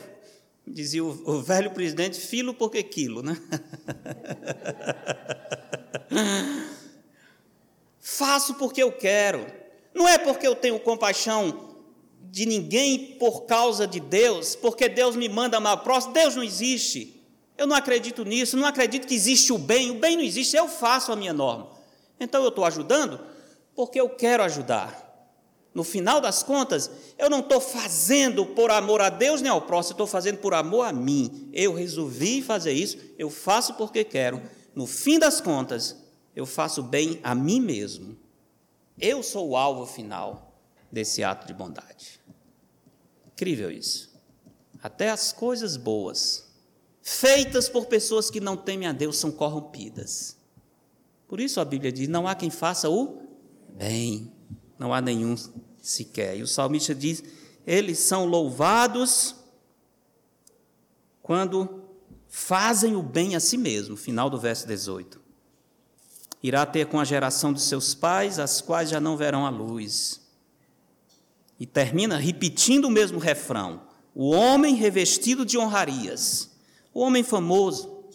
Dizia 0.67 1.03
o, 1.03 1.09
o 1.09 1.41
velho 1.41 1.71
presidente, 1.71 2.19
filo 2.19 2.53
porque 2.53 2.83
quilo, 2.83 3.23
né? 3.23 3.39
Faço 7.99 8.55
porque 8.55 8.83
eu 8.83 8.91
quero. 8.91 9.45
Não 9.93 10.07
é 10.07 10.17
porque 10.17 10.45
eu 10.45 10.55
tenho 10.55 10.79
compaixão 10.79 11.75
de 12.29 12.45
ninguém 12.45 13.15
por 13.17 13.45
causa 13.45 13.87
de 13.87 13.99
Deus, 13.99 14.55
porque 14.55 14.89
Deus 14.89 15.15
me 15.15 15.29
manda 15.29 15.57
amar 15.57 15.75
o 15.75 15.79
próximo. 15.79 16.13
Deus 16.13 16.35
não 16.35 16.43
existe. 16.43 17.13
Eu 17.57 17.65
não 17.65 17.75
acredito 17.75 18.23
nisso, 18.23 18.55
não 18.55 18.67
acredito 18.67 19.07
que 19.07 19.15
existe 19.15 19.51
o 19.51 19.57
bem. 19.57 19.89
O 19.89 19.95
bem 19.95 20.15
não 20.15 20.23
existe, 20.23 20.55
eu 20.55 20.67
faço 20.67 21.11
a 21.11 21.15
minha 21.15 21.33
norma. 21.33 21.71
Então 22.19 22.43
eu 22.43 22.49
estou 22.49 22.65
ajudando 22.65 23.19
porque 23.75 23.99
eu 23.99 24.09
quero 24.09 24.43
ajudar. 24.43 25.06
No 25.77 25.83
final 25.83 26.19
das 26.19 26.41
contas, 26.41 26.89
eu 27.19 27.29
não 27.29 27.41
estou 27.41 27.61
fazendo 27.61 28.47
por 28.47 28.71
amor 28.71 28.99
a 28.99 29.11
Deus 29.11 29.43
nem 29.43 29.51
ao 29.51 29.61
próximo, 29.61 29.91
estou 29.91 30.07
fazendo 30.07 30.39
por 30.39 30.55
amor 30.55 30.87
a 30.87 30.91
mim. 30.91 31.51
Eu 31.53 31.71
resolvi 31.71 32.41
fazer 32.41 32.71
isso, 32.71 32.97
eu 33.15 33.29
faço 33.29 33.75
porque 33.75 34.03
quero. 34.03 34.41
No 34.73 34.87
fim 34.87 35.19
das 35.19 35.39
contas, 35.39 35.95
eu 36.35 36.47
faço 36.47 36.81
bem 36.81 37.19
a 37.21 37.35
mim 37.35 37.61
mesmo. 37.61 38.17
Eu 38.99 39.21
sou 39.21 39.49
o 39.49 39.55
alvo 39.55 39.85
final 39.85 40.59
desse 40.91 41.23
ato 41.23 41.45
de 41.45 41.53
bondade. 41.53 42.19
Incrível 43.27 43.69
isso. 43.69 44.19
Até 44.81 45.11
as 45.11 45.31
coisas 45.31 45.77
boas, 45.77 46.51
feitas 47.03 47.69
por 47.69 47.85
pessoas 47.85 48.31
que 48.31 48.39
não 48.39 48.57
temem 48.57 48.87
a 48.87 48.93
Deus, 48.93 49.17
são 49.17 49.29
corrompidas. 49.29 50.35
Por 51.27 51.39
isso 51.39 51.61
a 51.61 51.65
Bíblia 51.65 51.91
diz: 51.91 52.07
não 52.07 52.27
há 52.27 52.33
quem 52.33 52.49
faça 52.49 52.89
o 52.89 53.21
bem, 53.77 54.31
não 54.79 54.91
há 54.91 54.99
nenhum 54.99 55.35
sequer. 55.89 56.37
E 56.37 56.43
o 56.43 56.47
salmista 56.47 56.93
diz: 56.93 57.23
eles 57.67 57.99
são 57.99 58.25
louvados 58.25 59.35
quando 61.21 61.83
fazem 62.29 62.95
o 62.95 63.03
bem 63.03 63.35
a 63.35 63.41
si 63.41 63.57
mesmo. 63.57 63.97
Final 63.97 64.29
do 64.29 64.39
verso 64.39 64.65
18. 64.65 65.19
Irá 66.41 66.65
ter 66.65 66.87
com 66.87 66.97
a 66.97 67.03
geração 67.03 67.51
de 67.51 67.59
seus 67.59 67.93
pais, 67.93 68.39
as 68.39 68.61
quais 68.61 68.89
já 68.89 69.01
não 69.01 69.17
verão 69.17 69.45
a 69.45 69.49
luz. 69.49 70.21
E 71.59 71.65
termina 71.65 72.17
repetindo 72.17 72.85
o 72.85 72.91
mesmo 72.91 73.19
refrão: 73.19 73.81
o 74.15 74.29
homem 74.29 74.75
revestido 74.75 75.45
de 75.45 75.57
honrarias, 75.57 76.51
o 76.93 77.01
homem 77.01 77.23
famoso, 77.23 78.05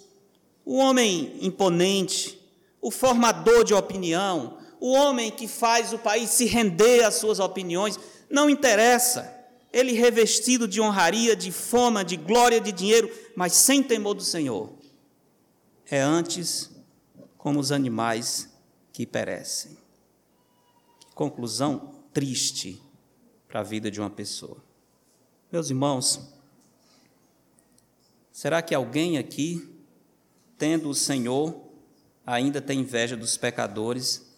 o 0.64 0.76
homem 0.76 1.36
imponente, 1.42 2.40
o 2.80 2.90
formador 2.90 3.64
de 3.64 3.74
opinião, 3.74 4.61
o 4.82 4.94
homem 4.94 5.30
que 5.30 5.46
faz 5.46 5.92
o 5.92 5.98
país 5.98 6.30
se 6.30 6.44
render 6.44 7.04
às 7.04 7.14
suas 7.14 7.38
opiniões, 7.38 7.96
não 8.28 8.50
interessa. 8.50 9.32
Ele 9.72 9.92
revestido 9.92 10.66
de 10.66 10.80
honraria, 10.80 11.36
de 11.36 11.52
fama, 11.52 12.04
de 12.04 12.16
glória, 12.16 12.60
de 12.60 12.72
dinheiro, 12.72 13.08
mas 13.36 13.52
sem 13.52 13.80
temor 13.80 14.14
do 14.14 14.24
Senhor. 14.24 14.72
É 15.88 16.00
antes 16.00 16.68
como 17.38 17.60
os 17.60 17.70
animais 17.70 18.48
que 18.92 19.06
perecem. 19.06 19.78
Conclusão 21.14 21.94
triste 22.12 22.82
para 23.46 23.60
a 23.60 23.62
vida 23.64 23.88
de 23.88 24.00
uma 24.00 24.10
pessoa. 24.10 24.56
Meus 25.52 25.70
irmãos, 25.70 26.28
será 28.32 28.60
que 28.60 28.74
alguém 28.74 29.16
aqui, 29.16 29.64
tendo 30.58 30.88
o 30.88 30.94
Senhor, 30.94 31.68
ainda 32.26 32.60
tem 32.60 32.80
inveja 32.80 33.16
dos 33.16 33.36
pecadores 33.36 34.31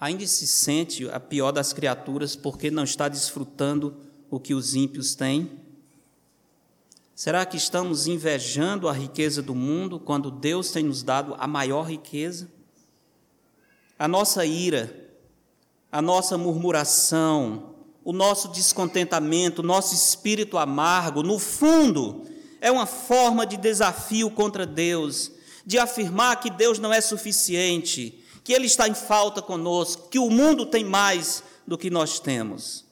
ainda 0.00 0.26
se 0.26 0.46
sente 0.46 1.08
a 1.10 1.20
pior 1.20 1.52
das 1.52 1.74
criaturas 1.74 2.34
porque 2.34 2.70
não 2.70 2.84
está 2.84 3.06
desfrutando 3.06 3.94
o 4.30 4.40
que 4.40 4.54
os 4.54 4.74
ímpios 4.74 5.14
têm? 5.14 5.50
Será 7.14 7.44
que 7.44 7.58
estamos 7.58 8.06
invejando 8.06 8.88
a 8.88 8.92
riqueza 8.92 9.42
do 9.42 9.54
mundo 9.54 10.00
quando 10.00 10.30
Deus 10.30 10.70
tem 10.70 10.84
nos 10.84 11.02
dado 11.02 11.36
a 11.38 11.46
maior 11.46 11.82
riqueza? 11.82 12.48
A 13.98 14.08
nossa 14.08 14.46
ira, 14.46 15.12
a 15.92 16.00
nossa 16.00 16.38
murmuração, 16.38 17.74
o 18.02 18.14
nosso 18.14 18.48
descontentamento, 18.48 19.60
o 19.60 19.64
nosso 19.64 19.94
espírito 19.94 20.56
amargo, 20.56 21.22
no 21.22 21.38
fundo, 21.38 22.24
é 22.58 22.70
uma 22.70 22.86
forma 22.86 23.44
de 23.44 23.58
desafio 23.58 24.30
contra 24.30 24.64
Deus, 24.64 25.30
de 25.66 25.78
afirmar 25.78 26.40
que 26.40 26.48
Deus 26.48 26.78
não 26.78 26.90
é 26.90 27.02
suficiente, 27.02 28.24
que 28.42 28.52
Ele 28.52 28.66
está 28.66 28.88
em 28.88 28.94
falta 28.94 29.42
conosco, 29.42 30.08
que 30.08 30.18
o 30.18 30.30
mundo 30.30 30.66
tem 30.66 30.84
mais 30.84 31.42
do 31.66 31.78
que 31.78 31.90
nós 31.90 32.18
temos. 32.18 32.84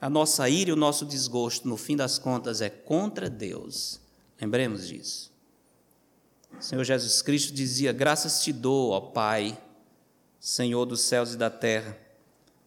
A 0.00 0.10
nossa 0.10 0.48
ira 0.48 0.70
e 0.70 0.72
o 0.72 0.76
nosso 0.76 1.06
desgosto, 1.06 1.68
no 1.68 1.76
fim 1.76 1.96
das 1.96 2.18
contas, 2.18 2.60
é 2.60 2.68
contra 2.68 3.30
Deus. 3.30 4.00
Lembremos 4.40 4.88
disso. 4.88 5.30
O 6.58 6.62
Senhor 6.62 6.84
Jesus 6.84 7.22
Cristo 7.22 7.52
dizia: 7.52 7.92
Graças 7.92 8.42
te 8.42 8.52
dou, 8.52 8.90
ó 8.90 9.00
Pai, 9.00 9.56
Senhor 10.40 10.84
dos 10.86 11.02
céus 11.02 11.34
e 11.34 11.36
da 11.36 11.50
terra, 11.50 11.96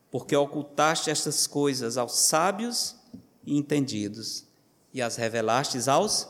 porque 0.10 0.36
ocultaste 0.36 1.10
estas 1.10 1.46
coisas 1.46 1.98
aos 1.98 2.14
sábios 2.14 2.96
e 3.46 3.58
entendidos 3.58 4.46
e 4.94 5.02
as 5.02 5.18
revelastes 5.18 5.90
aos 5.90 6.28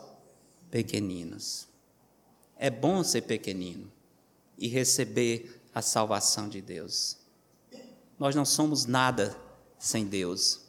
pequeninos. 0.71 1.67
É 2.57 2.69
bom 2.69 3.03
ser 3.03 3.21
pequenino 3.21 3.91
e 4.57 4.67
receber 4.67 5.54
a 5.75 5.81
salvação 5.81 6.47
de 6.47 6.61
Deus. 6.61 7.17
Nós 8.17 8.33
não 8.33 8.45
somos 8.45 8.85
nada 8.85 9.37
sem 9.77 10.05
Deus. 10.05 10.61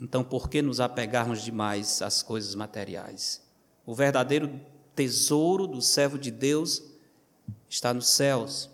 Então, 0.00 0.22
por 0.22 0.48
que 0.48 0.62
nos 0.62 0.78
apegarmos 0.78 1.42
demais 1.42 2.00
às 2.00 2.22
coisas 2.22 2.54
materiais? 2.54 3.42
O 3.84 3.96
verdadeiro 3.96 4.60
tesouro 4.94 5.66
do 5.66 5.82
servo 5.82 6.16
de 6.16 6.30
Deus 6.30 6.84
está 7.68 7.92
nos 7.92 8.08
céus. 8.08 8.70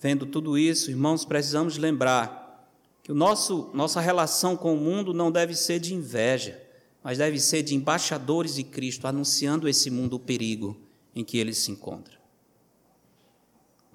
Vendo 0.00 0.26
tudo 0.26 0.58
isso, 0.58 0.90
irmãos, 0.90 1.24
precisamos 1.24 1.78
lembrar 1.78 2.68
que 3.04 3.12
o 3.12 3.14
nosso, 3.14 3.70
nossa 3.72 4.00
relação 4.00 4.56
com 4.56 4.74
o 4.74 4.80
mundo 4.80 5.14
não 5.14 5.30
deve 5.30 5.54
ser 5.54 5.78
de 5.78 5.94
inveja, 5.94 6.60
mas 7.04 7.18
deve 7.18 7.38
ser 7.38 7.62
de 7.62 7.74
embaixadores 7.74 8.56
de 8.56 8.64
Cristo, 8.64 9.06
anunciando 9.06 9.68
esse 9.68 9.90
mundo 9.90 10.14
o 10.14 10.20
perigo 10.20 10.76
em 11.14 11.22
que 11.22 11.38
ele 11.38 11.54
se 11.54 11.70
encontra. 11.70 12.13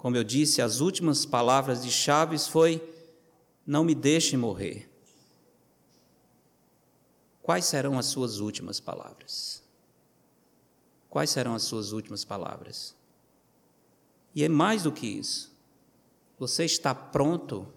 Como 0.00 0.16
eu 0.16 0.24
disse, 0.24 0.62
as 0.62 0.80
últimas 0.80 1.26
palavras 1.26 1.82
de 1.82 1.90
Chaves 1.90 2.48
foi: 2.48 2.82
Não 3.66 3.84
me 3.84 3.94
deixe 3.94 4.34
morrer. 4.34 4.90
Quais 7.42 7.66
serão 7.66 7.98
as 7.98 8.06
suas 8.06 8.40
últimas 8.40 8.80
palavras? 8.80 9.62
Quais 11.10 11.28
serão 11.28 11.54
as 11.54 11.64
suas 11.64 11.92
últimas 11.92 12.24
palavras? 12.24 12.96
E 14.34 14.42
é 14.42 14.48
mais 14.48 14.84
do 14.84 14.92
que 14.92 15.06
isso. 15.06 15.52
Você 16.38 16.64
está 16.64 16.94
pronto 16.94 17.68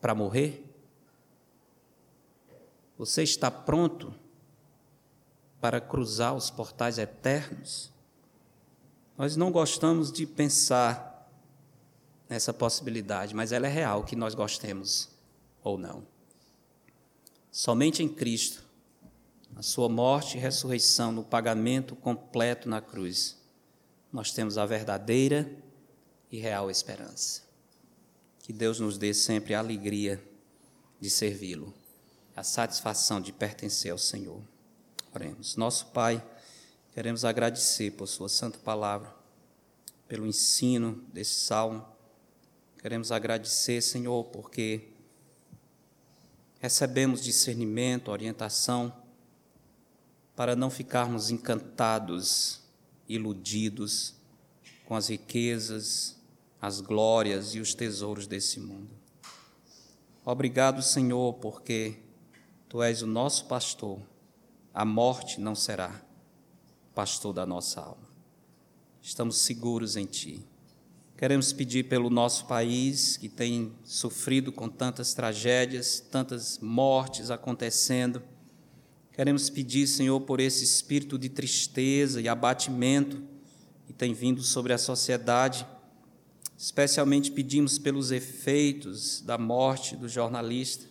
para 0.00 0.14
morrer? 0.14 0.64
Você 2.96 3.24
está 3.24 3.50
pronto 3.50 4.14
para 5.60 5.80
cruzar 5.80 6.36
os 6.36 6.50
portais 6.50 6.98
eternos? 6.98 7.90
Nós 9.20 9.36
não 9.36 9.52
gostamos 9.52 10.10
de 10.10 10.24
pensar 10.24 11.30
nessa 12.26 12.54
possibilidade, 12.54 13.34
mas 13.34 13.52
ela 13.52 13.66
é 13.66 13.70
real, 13.70 14.02
que 14.02 14.16
nós 14.16 14.34
gostemos 14.34 15.10
ou 15.62 15.76
não. 15.76 16.06
Somente 17.52 18.02
em 18.02 18.08
Cristo, 18.08 18.64
a 19.54 19.60
sua 19.60 19.90
morte 19.90 20.38
e 20.38 20.40
ressurreição, 20.40 21.12
no 21.12 21.22
pagamento 21.22 21.94
completo 21.94 22.66
na 22.66 22.80
cruz, 22.80 23.36
nós 24.10 24.32
temos 24.32 24.56
a 24.56 24.64
verdadeira 24.64 25.54
e 26.32 26.38
real 26.38 26.70
esperança. 26.70 27.42
Que 28.38 28.54
Deus 28.54 28.80
nos 28.80 28.96
dê 28.96 29.12
sempre 29.12 29.52
a 29.52 29.58
alegria 29.58 30.18
de 30.98 31.10
servi-lo, 31.10 31.74
a 32.34 32.42
satisfação 32.42 33.20
de 33.20 33.34
pertencer 33.34 33.92
ao 33.92 33.98
Senhor. 33.98 34.40
Oremos. 35.12 35.56
Nosso 35.56 35.88
Pai, 35.88 36.24
queremos 37.00 37.24
agradecer 37.24 37.92
por 37.92 38.06
Sua 38.06 38.28
santa 38.28 38.58
palavra, 38.58 39.10
pelo 40.06 40.26
ensino 40.26 41.02
desse 41.14 41.46
salmo. 41.46 41.82
Queremos 42.76 43.10
agradecer, 43.10 43.80
Senhor, 43.80 44.24
porque 44.24 44.88
recebemos 46.58 47.22
discernimento, 47.22 48.10
orientação, 48.10 48.94
para 50.36 50.54
não 50.54 50.68
ficarmos 50.68 51.30
encantados, 51.30 52.60
iludidos 53.08 54.14
com 54.84 54.94
as 54.94 55.08
riquezas, 55.08 56.18
as 56.60 56.82
glórias 56.82 57.54
e 57.54 57.60
os 57.60 57.72
tesouros 57.72 58.26
desse 58.26 58.60
mundo. 58.60 58.90
Obrigado, 60.22 60.82
Senhor, 60.82 61.32
porque 61.36 61.96
Tu 62.68 62.82
és 62.82 63.00
o 63.00 63.06
nosso 63.06 63.46
pastor, 63.46 63.98
a 64.74 64.84
morte 64.84 65.40
não 65.40 65.54
será 65.54 66.09
pastor 66.94 67.32
da 67.32 67.46
nossa 67.46 67.80
alma. 67.80 68.08
Estamos 69.02 69.38
seguros 69.38 69.96
em 69.96 70.04
Ti. 70.04 70.44
Queremos 71.16 71.52
pedir 71.52 71.84
pelo 71.84 72.08
nosso 72.08 72.46
país, 72.46 73.18
que 73.18 73.28
tem 73.28 73.72
sofrido 73.84 74.50
com 74.50 74.70
tantas 74.70 75.12
tragédias, 75.12 76.00
tantas 76.00 76.58
mortes 76.58 77.30
acontecendo. 77.30 78.22
Queremos 79.12 79.50
pedir, 79.50 79.86
Senhor, 79.86 80.18
por 80.22 80.40
esse 80.40 80.64
espírito 80.64 81.18
de 81.18 81.28
tristeza 81.28 82.22
e 82.22 82.28
abatimento 82.28 83.22
que 83.86 83.92
tem 83.92 84.14
vindo 84.14 84.42
sobre 84.42 84.72
a 84.72 84.78
sociedade. 84.78 85.66
Especialmente 86.56 87.30
pedimos 87.30 87.78
pelos 87.78 88.10
efeitos 88.10 89.20
da 89.20 89.36
morte 89.36 89.96
do 89.96 90.08
jornalista, 90.08 90.86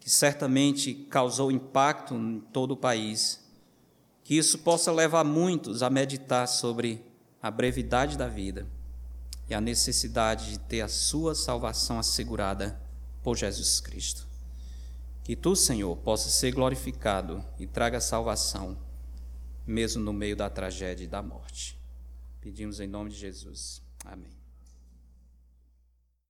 que 0.00 0.10
certamente 0.10 1.06
causou 1.08 1.50
impacto 1.50 2.14
em 2.14 2.40
todo 2.52 2.72
o 2.72 2.76
país. 2.76 3.47
Que 4.28 4.36
isso 4.36 4.58
possa 4.58 4.92
levar 4.92 5.24
muitos 5.24 5.82
a 5.82 5.88
meditar 5.88 6.46
sobre 6.46 7.02
a 7.40 7.50
brevidade 7.50 8.18
da 8.18 8.28
vida 8.28 8.66
e 9.48 9.54
a 9.54 9.60
necessidade 9.60 10.50
de 10.50 10.58
ter 10.58 10.82
a 10.82 10.88
sua 10.88 11.34
salvação 11.34 11.98
assegurada 11.98 12.78
por 13.22 13.38
Jesus 13.38 13.80
Cristo. 13.80 14.28
Que 15.24 15.34
tu, 15.34 15.56
Senhor, 15.56 15.96
possa 15.96 16.28
ser 16.28 16.52
glorificado 16.52 17.42
e 17.58 17.66
traga 17.66 18.02
salvação, 18.02 18.76
mesmo 19.66 20.04
no 20.04 20.12
meio 20.12 20.36
da 20.36 20.50
tragédia 20.50 21.04
e 21.04 21.08
da 21.08 21.22
morte. 21.22 21.80
Pedimos 22.38 22.80
em 22.80 22.86
nome 22.86 23.08
de 23.08 23.16
Jesus. 23.16 23.80
Amém. 24.04 24.37